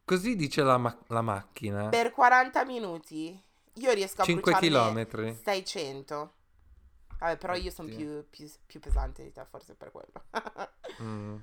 Così 0.09 0.35
dice 0.35 0.63
la, 0.63 0.77
ma- 0.79 0.97
la 1.09 1.21
macchina. 1.21 1.89
Per 1.89 2.11
40 2.11 2.65
minuti 2.65 3.39
io 3.73 3.91
riesco 3.93 4.21
a 4.23 4.25
5 4.25 4.53
bruciarne 4.53 4.67
chilometri. 4.67 5.39
600. 5.43 6.33
Vabbè, 7.19 7.37
però 7.37 7.53
io 7.53 7.69
sono 7.69 7.89
più, 7.89 8.25
più, 8.27 8.49
più 8.65 8.79
pesante 8.79 9.23
di 9.23 9.31
te, 9.31 9.45
forse 9.45 9.75
per 9.75 9.91
quello. 9.91 10.11
Mm, 11.01 11.35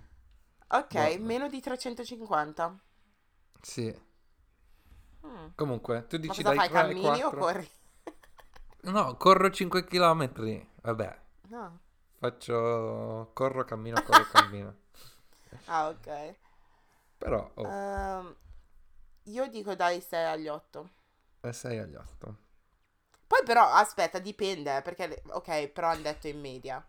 ok, 0.69 1.19
Boh. 1.19 1.25
meno 1.25 1.49
di 1.49 1.61
350. 1.61 2.77
sì. 3.63 3.95
Mm. 5.27 5.47
Comunque, 5.55 6.07
tu 6.07 6.17
Ma 6.17 6.23
dici 6.23 6.43
cosa 6.43 6.49
dai 6.51 6.57
fai, 6.57 6.69
3 6.69 6.83
ai 6.83 6.95
cammini 6.95 7.23
o 7.23 7.31
4? 7.31 7.39
corri? 7.39 7.71
No, 8.83 9.17
corro 9.17 9.51
5 9.51 9.85
km. 9.85 10.31
Vabbè, 10.83 11.19
No. 11.49 11.79
faccio 12.19 13.31
corro, 13.33 13.65
cammino, 13.65 14.03
corro, 14.03 14.27
cammino. 14.31 14.75
Ah, 15.67 15.89
ok. 15.89 16.35
Però 17.19 17.51
oh, 17.55 17.67
Ehm, 17.67 18.37
io 19.27 19.47
dico 19.49 19.75
dai 19.77 20.01
6 20.01 20.25
agli 20.25 20.49
8. 20.49 20.91
è 21.41 21.53
6 21.53 21.79
agli 21.79 21.95
8. 21.95 22.37
Poi 23.27 23.43
però, 23.45 23.65
aspetta, 23.73 24.19
dipende, 24.19 24.83
perché, 24.83 25.07
le- 25.07 25.23
ok, 25.29 25.69
però 25.69 25.89
hanno 25.91 26.03
detto 26.03 26.27
in 26.29 26.41
media. 26.41 26.85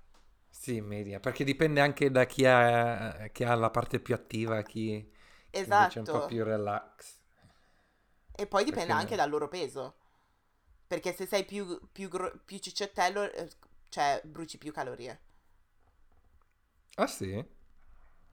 Sì, 0.50 0.76
in 0.78 0.86
media, 0.86 1.20
perché 1.20 1.44
dipende 1.44 1.80
anche 1.82 2.10
da 2.12 2.26
chi 2.26 2.46
ha, 2.46 3.28
chi 3.32 3.44
ha 3.44 3.54
la 3.56 3.70
parte 3.70 4.00
più 4.00 4.14
attiva, 4.16 4.62
chi 4.64 5.10
chi 5.62 5.70
invece 5.72 6.00
è 6.00 6.02
un 6.02 6.08
po' 6.10 6.22
Esatto. 6.22 6.26
più 6.26 6.44
relax. 6.44 7.22
E 8.34 8.48
poi 8.48 8.64
dipende 8.64 8.94
Perché- 8.94 9.02
anche 9.02 9.16
dal 9.18 9.30
loro 9.30 9.50
peso. 9.50 9.96
Perché 10.88 11.14
se 11.14 11.26
sei 11.26 11.46
più, 11.46 11.90
più, 11.92 12.08
gro- 12.10 12.40
più 12.46 12.58
cicciottello, 12.60 13.32
eh, 13.32 13.50
cioè, 13.90 14.22
bruci 14.26 14.58
più 14.58 14.72
calorie. 14.72 15.22
Ah 16.98 17.08
sì? 17.08 17.44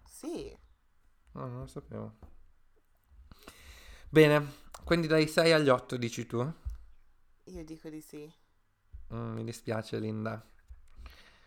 Sì. 0.08 0.56
No, 1.34 1.46
non 1.48 1.60
lo 1.60 1.66
sapevo. 1.66 2.16
Bene, 4.14 4.46
quindi 4.84 5.08
dai 5.08 5.26
6 5.26 5.50
agli 5.50 5.68
8 5.68 5.96
dici 5.96 6.24
tu? 6.24 6.36
Io 7.46 7.64
dico 7.64 7.88
di 7.88 8.00
sì. 8.00 8.32
Mm, 9.12 9.32
mi 9.34 9.42
dispiace 9.42 9.98
Linda, 9.98 10.40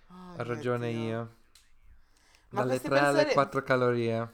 Oh, 0.10 0.34
ho 0.38 0.44
ragione 0.44 0.92
Dio. 0.92 1.00
io. 1.02 1.36
Ma 2.50 2.60
Dalle 2.64 2.70
queste 2.72 2.90
3 2.90 3.00
alle 3.00 3.12
persone- 3.14 3.34
4 3.34 3.64
calorie. 3.64 4.34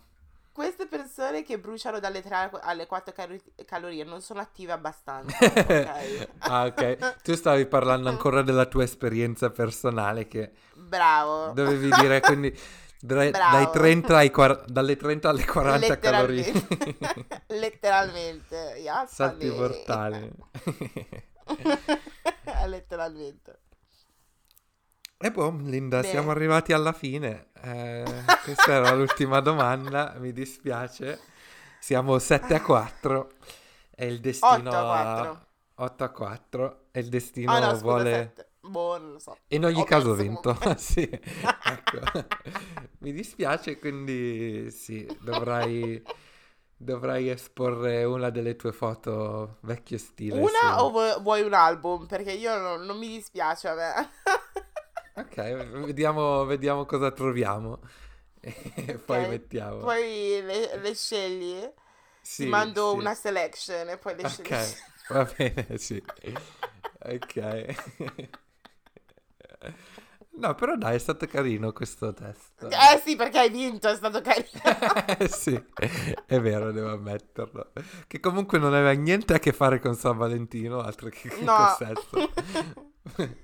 Queste 0.52 0.88
persone 0.88 1.44
che 1.44 1.60
bruciano 1.60 2.00
dalle 2.00 2.24
3 2.24 2.50
alle 2.62 2.88
4 2.88 3.14
calo- 3.14 3.40
calorie 3.66 4.04
non 4.04 4.20
sono 4.22 4.40
attive 4.40 4.72
abbastanza. 4.72 5.38
ok? 5.46 6.28
ah, 6.40 6.66
ok. 6.66 7.22
Tu 7.22 7.36
stavi 7.36 7.68
parlando 7.68 8.10
ancora 8.10 8.42
della 8.42 8.66
tua 8.66 8.82
esperienza 8.84 9.52
personale 9.52 10.28
che 10.28 10.54
Bravo. 10.74 11.52
dovevi 11.54 11.90
dire, 12.00 12.20
quindi 12.20 12.52
dai, 13.06 13.32
dai 13.32 13.70
30 13.70 14.16
ai 14.16 14.32
dalle 14.66 14.96
30 14.96 15.30
alle 15.30 15.46
40 15.46 16.00
calorie. 16.00 16.54
Letteralmente. 16.54 17.44
Letteralmente. 17.48 18.56
Ya, 18.80 19.06
Salti 19.06 19.48
sale. 19.48 19.60
mortali. 19.60 20.32
Letteralmente. 22.68 23.60
E 25.18 25.32
boh, 25.32 25.50
Linda, 25.64 26.00
Bene. 26.00 26.12
siamo 26.12 26.32
arrivati 26.32 26.72
alla 26.72 26.94
fine. 26.94 27.48
Eh, 27.62 28.06
questa 28.44 28.72
era 28.72 28.94
l'ultima 28.94 29.42
domanda, 29.42 30.16
mi 30.18 30.32
dispiace. 30.32 31.20
Siamo 31.80 32.18
7 32.18 32.56
a 32.56 32.62
4 32.62 33.32
e 33.96 34.06
il 34.06 34.22
destino 34.22 34.70
8 34.70 34.78
a 34.78 34.84
4. 34.84 35.48
8 35.76 36.04
a 36.04 36.10
4 36.10 36.86
e 36.92 37.00
il 37.02 37.10
destino 37.10 37.52
Ah 37.52 37.60
no, 37.60 37.70
scusa, 37.72 37.82
vuole... 37.82 38.12
7. 38.12 38.48
Boh, 38.64 38.98
non 38.98 39.14
lo 39.14 39.20
so. 39.20 39.38
In 39.50 39.66
ogni 39.66 39.82
Ho 39.82 39.86
caso 39.86 40.12
ho 40.12 40.16
vinto. 40.16 40.58
sì, 40.78 41.02
ecco. 41.64 42.00
Mi 43.00 43.12
dispiace, 43.14 43.78
quindi 43.78 44.72
sì, 44.72 45.16
dovrai, 45.20 46.04
dovrai 46.76 47.30
esporre 47.30 48.04
una 48.04 48.30
delle 48.32 48.56
tue 48.56 48.72
foto 48.72 49.58
vecchio 49.62 49.98
stile. 50.00 50.48
Una 50.48 50.64
su- 50.64 50.68
o 50.82 50.90
vu- 50.92 51.22
vuoi 51.22 51.42
un 51.44 51.54
album? 51.54 52.08
Perché 52.08 52.32
io 52.34 52.58
non, 52.58 52.82
non 52.86 52.98
mi 52.98 53.08
dispiace 53.08 53.68
a 53.70 53.76
me. 53.76 54.10
Ok, 55.16 55.36
vediamo, 55.86 56.44
vediamo 56.46 56.86
cosa 56.86 57.12
troviamo. 57.12 57.80
E 58.42 58.98
poi 58.98 59.26
mettiamo. 59.26 59.94
Poi 59.94 60.42
le, 60.42 60.78
le 60.78 60.96
scegli. 60.96 61.72
Sì, 62.22 62.46
Ti 62.46 62.46
mando 62.48 62.94
sì. 62.94 62.96
una 62.96 63.14
selection 63.14 63.90
e 63.90 63.98
poi 63.98 64.16
le 64.16 64.26
scegli. 64.26 64.56
Ok, 64.56 64.78
va 65.10 65.26
bene, 65.38 65.78
sì. 65.78 66.02
Ok. 67.06 67.36
No, 70.36 70.56
però 70.56 70.76
dai, 70.76 70.96
è 70.96 70.98
stato 71.00 71.28
carino 71.28 71.72
questo 71.74 72.12
test. 72.14 72.64
Eh 72.64 73.00
sì, 73.06 73.16
perché 73.16 73.38
hai 73.38 73.50
vinto, 73.52 73.88
è 73.88 73.96
stato 73.96 74.20
carino. 74.22 75.28
sì, 75.30 75.64
è 76.26 76.40
vero, 76.40 76.72
devo 76.72 76.92
ammetterlo. 76.94 77.72
Che 78.08 78.20
comunque 78.20 78.58
non 78.58 78.74
aveva 78.74 78.92
niente 78.94 79.36
a 79.36 79.40
che 79.40 79.54
fare 79.54 79.80
con 79.80 79.94
San 79.96 80.18
Valentino, 80.18 80.80
altro 80.82 81.10
che 81.10 81.30
con 81.30 81.44
No. 81.44 81.56
il 81.56 81.76
sesso. 81.78 82.32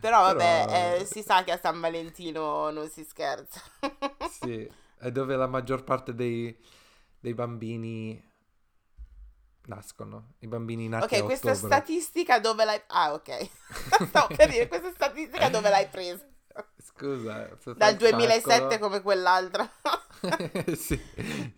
Però 0.00 0.22
vabbè, 0.22 0.64
Però- 0.66 0.94
eh, 0.96 1.04
si 1.04 1.22
sa 1.22 1.44
che 1.44 1.52
a 1.52 1.58
San 1.60 1.78
Valentino 1.78 2.70
non 2.70 2.88
si 2.88 3.04
scherza. 3.04 3.60
Sì, 4.40 4.66
è 4.98 5.10
dove 5.10 5.36
la 5.36 5.46
maggior 5.46 5.84
parte 5.84 6.14
dei, 6.14 6.56
dei 7.18 7.34
bambini 7.34 8.29
nascono. 9.74 10.34
I 10.40 10.46
bambini 10.48 10.88
nati 10.88 11.14
a 11.14 11.18
Ok, 11.18 11.24
questa 11.24 11.50
ottobre. 11.52 11.68
statistica 11.68 12.38
dove 12.40 12.64
l'hai... 12.64 12.80
Ah, 12.88 13.12
ok. 13.12 13.48
Stavo 14.08 14.34
per 14.34 14.48
dire, 14.50 14.68
questa 14.68 14.90
statistica 14.92 15.48
dove 15.48 15.68
l'hai 15.70 15.88
presa? 15.88 16.26
Scusa, 16.82 17.56
fai 17.58 17.74
Dal 17.76 17.92
il 17.92 17.98
2007 17.98 18.48
calcolo- 18.50 18.78
come 18.78 19.00
quell'altra. 19.02 19.70
sì, 20.76 21.00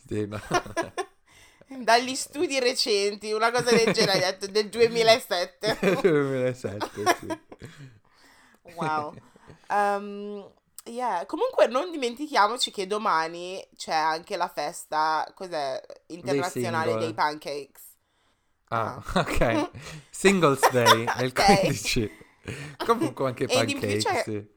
sì, 0.07 0.27
no. 0.27 0.41
Dagli 1.83 2.15
studi 2.15 2.61
recenti, 2.61 3.33
una 3.33 3.51
cosa 3.51 3.71
del 3.75 3.93
genere, 3.95 4.13
hai 4.13 4.21
detto, 4.21 4.47
del 4.47 4.69
2007. 4.69 5.79
2007, 6.03 6.89
sì. 7.19 7.41
Wow. 8.77 9.15
Um, 9.69 10.53
yeah. 10.85 11.25
Comunque 11.25 11.67
non 11.69 11.91
dimentichiamoci 11.91 12.71
che 12.71 12.87
domani 12.87 13.67
c'è 13.75 13.95
anche 13.95 14.37
la 14.37 14.49
festa, 14.49 15.27
cos'è, 15.35 15.81
internazionale 16.09 16.91
single. 16.91 17.05
dei 17.07 17.15
pancakes. 17.15 17.83
Ah, 18.75 19.03
ok. 19.15 19.71
Singles 20.11 20.69
Day 20.71 21.11
è 21.13 21.23
il 21.23 21.33
Ok. 21.33 21.41
15. 21.43 22.11
Comunque 22.83 23.27
anche 23.27 23.49
in 23.49 23.75
più 23.77 23.77
pancake, 23.81 23.97
c'è- 23.97 24.25
sì. 24.25 24.49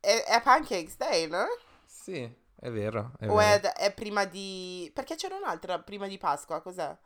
È, 0.00 0.24
è 0.24 0.42
Pancakes 0.42 0.96
Day, 0.96 1.28
no? 1.28 1.46
Sì, 1.86 2.20
è 2.56 2.70
vero, 2.70 3.12
è 3.18 3.26
O 3.26 3.38
vero. 3.38 3.40
è, 3.40 3.60
è 3.60 3.92
prima 3.92 4.24
di... 4.24 4.90
Perché 4.94 5.14
c'era 5.16 5.36
un'altra 5.36 5.78
prima 5.80 6.06
di 6.06 6.16
Pasqua, 6.18 6.60
cos'è? 6.62 6.96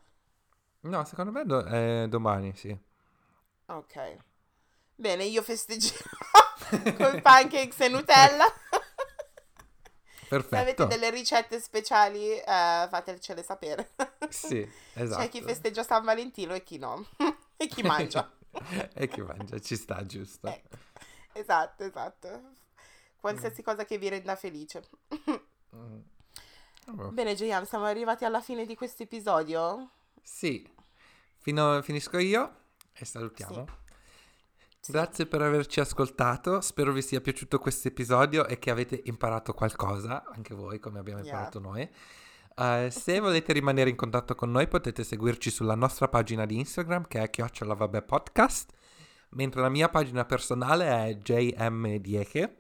No, 0.83 1.05
secondo 1.05 1.31
me 1.31 1.45
do- 1.45 1.63
è 1.65 2.07
domani, 2.09 2.53
sì. 2.57 2.77
Ok. 3.69 4.19
Bene, 4.97 5.25
io 5.25 5.43
festeggerò 5.43 6.11
con 6.99 7.21
pancakes 7.23 7.81
e 7.81 7.89
Nutella. 7.89 8.47
Perfetto. 10.29 10.55
Se 10.55 10.61
avete 10.61 10.87
delle 10.87 11.11
ricette 11.11 11.61
speciali, 11.61 12.33
eh, 12.33 12.43
fatecele 12.45 13.43
sapere. 13.43 13.91
Sì, 14.29 14.69
esatto. 14.95 15.23
C'è 15.23 15.29
chi 15.29 15.43
festeggia 15.43 15.83
San 15.83 16.05
Valentino 16.05 16.55
e 16.55 16.63
chi 16.63 16.79
no. 16.79 17.07
e 17.57 17.67
chi 17.67 17.83
mangia. 17.83 18.31
e 18.95 19.09
chi 19.09 19.23
mangia, 19.23 19.59
ci 19.59 19.77
sta, 19.77 20.05
giusto. 20.05 20.49
Ecco. 20.49 20.77
Esatto, 21.33 21.85
esatto. 21.85 22.43
Qualsiasi 23.21 23.63
cosa 23.63 23.85
che 23.85 23.99
vi 23.99 24.09
renda 24.09 24.37
felice. 24.37 24.83
Mm. 25.75 26.01
Bene, 27.11 27.35
Gian, 27.35 27.67
siamo 27.67 27.85
arrivati 27.85 28.25
alla 28.25 28.41
fine 28.41 28.65
di 28.65 28.75
questo 28.75 29.03
episodio. 29.03 29.91
Sì, 30.23 30.67
Fino- 31.39 31.81
finisco 31.83 32.19
io 32.19 32.57
e 32.93 33.05
salutiamo. 33.05 33.55
Sì. 33.55 33.88
Grazie 34.91 35.27
per 35.27 35.43
averci 35.43 35.81
ascoltato, 35.81 36.63
spero 36.63 36.93
vi 36.93 37.03
sia 37.03 37.21
piaciuto 37.21 37.59
questo 37.59 37.89
episodio 37.89 38.47
e 38.47 38.59
che 38.59 38.71
avete 38.71 39.01
imparato 39.05 39.53
qualcosa, 39.53 40.25
anche 40.35 40.55
voi 40.55 40.79
come 40.79 40.99
abbiamo 40.99 41.21
Yeah. 41.21 41.29
imparato 41.29 41.59
noi. 41.61 41.89
Eh, 42.57 42.91
se 42.91 43.21
volete 43.21 43.53
rimanere 43.53 43.91
in 43.91 43.97
contatto 43.97 44.35
con 44.35 44.51
noi 44.51 44.67
potete 44.67 45.05
seguirci 45.05 45.51
sulla 45.51 45.75
nostra 45.75 46.09
pagina 46.09 46.47
di 46.47 46.59
Instagram 46.59 47.07
che 47.07 47.23
è 47.23 47.29
chiocciola 47.29 47.75
vabbè 47.75 48.03
podcast, 48.03 48.73
mentre 49.31 49.61
la 49.61 49.69
mia 49.69 49.91
pagina 49.91 50.25
personale 50.25 50.87
è 50.87 51.15
jmdieche. 51.17 52.57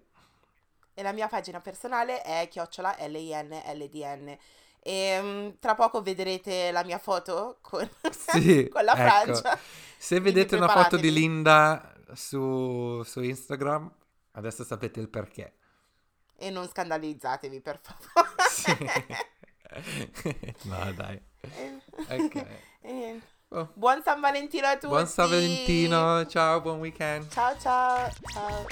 E 0.92 1.02
la 1.02 1.12
mia 1.12 1.28
pagina 1.28 1.60
personale 1.60 2.20
è 2.22 2.46
chiocciola 2.50 2.96
LINLDN. 3.06 4.36
E 4.80 5.18
mm, 5.20 5.48
tra 5.60 5.74
poco 5.74 6.02
vedrete 6.02 6.70
la 6.72 6.84
mia 6.84 6.98
foto 6.98 7.58
con, 7.62 7.88
Sì, 8.10 8.68
con 8.72 8.84
la 8.84 8.92
ecco. 8.92 9.34
Francia. 9.34 9.58
Se 9.96 10.20
Quindi 10.20 10.32
vedete 10.40 10.56
una 10.56 10.68
foto 10.68 10.96
di. 10.96 11.10
Linda 11.10 11.92
su, 12.14 13.02
su 13.04 13.20
Instagram, 13.22 13.90
adesso 14.32 14.64
sapete 14.64 15.00
il 15.00 15.08
perché. 15.08 15.54
E 16.36 16.50
non 16.50 16.68
scandalizzatevi, 16.68 17.60
per 17.60 17.80
favore. 17.82 18.48
Sì. 18.50 18.76
no, 20.68 20.92
dai. 20.92 21.20
E- 21.40 21.82
Ok. 22.08 22.46
e- 22.82 23.20
Oh. 23.50 23.70
Buon 23.72 24.02
San 24.02 24.20
Valentino 24.20 24.66
a 24.66 24.74
tutti. 24.74 24.88
Buon 24.88 25.06
San 25.06 25.30
Valentino, 25.30 26.26
ciao, 26.26 26.60
buon 26.60 26.80
weekend. 26.80 27.30
Ciao 27.30 27.58
ciao. 27.58 28.10
ciao. 28.30 28.66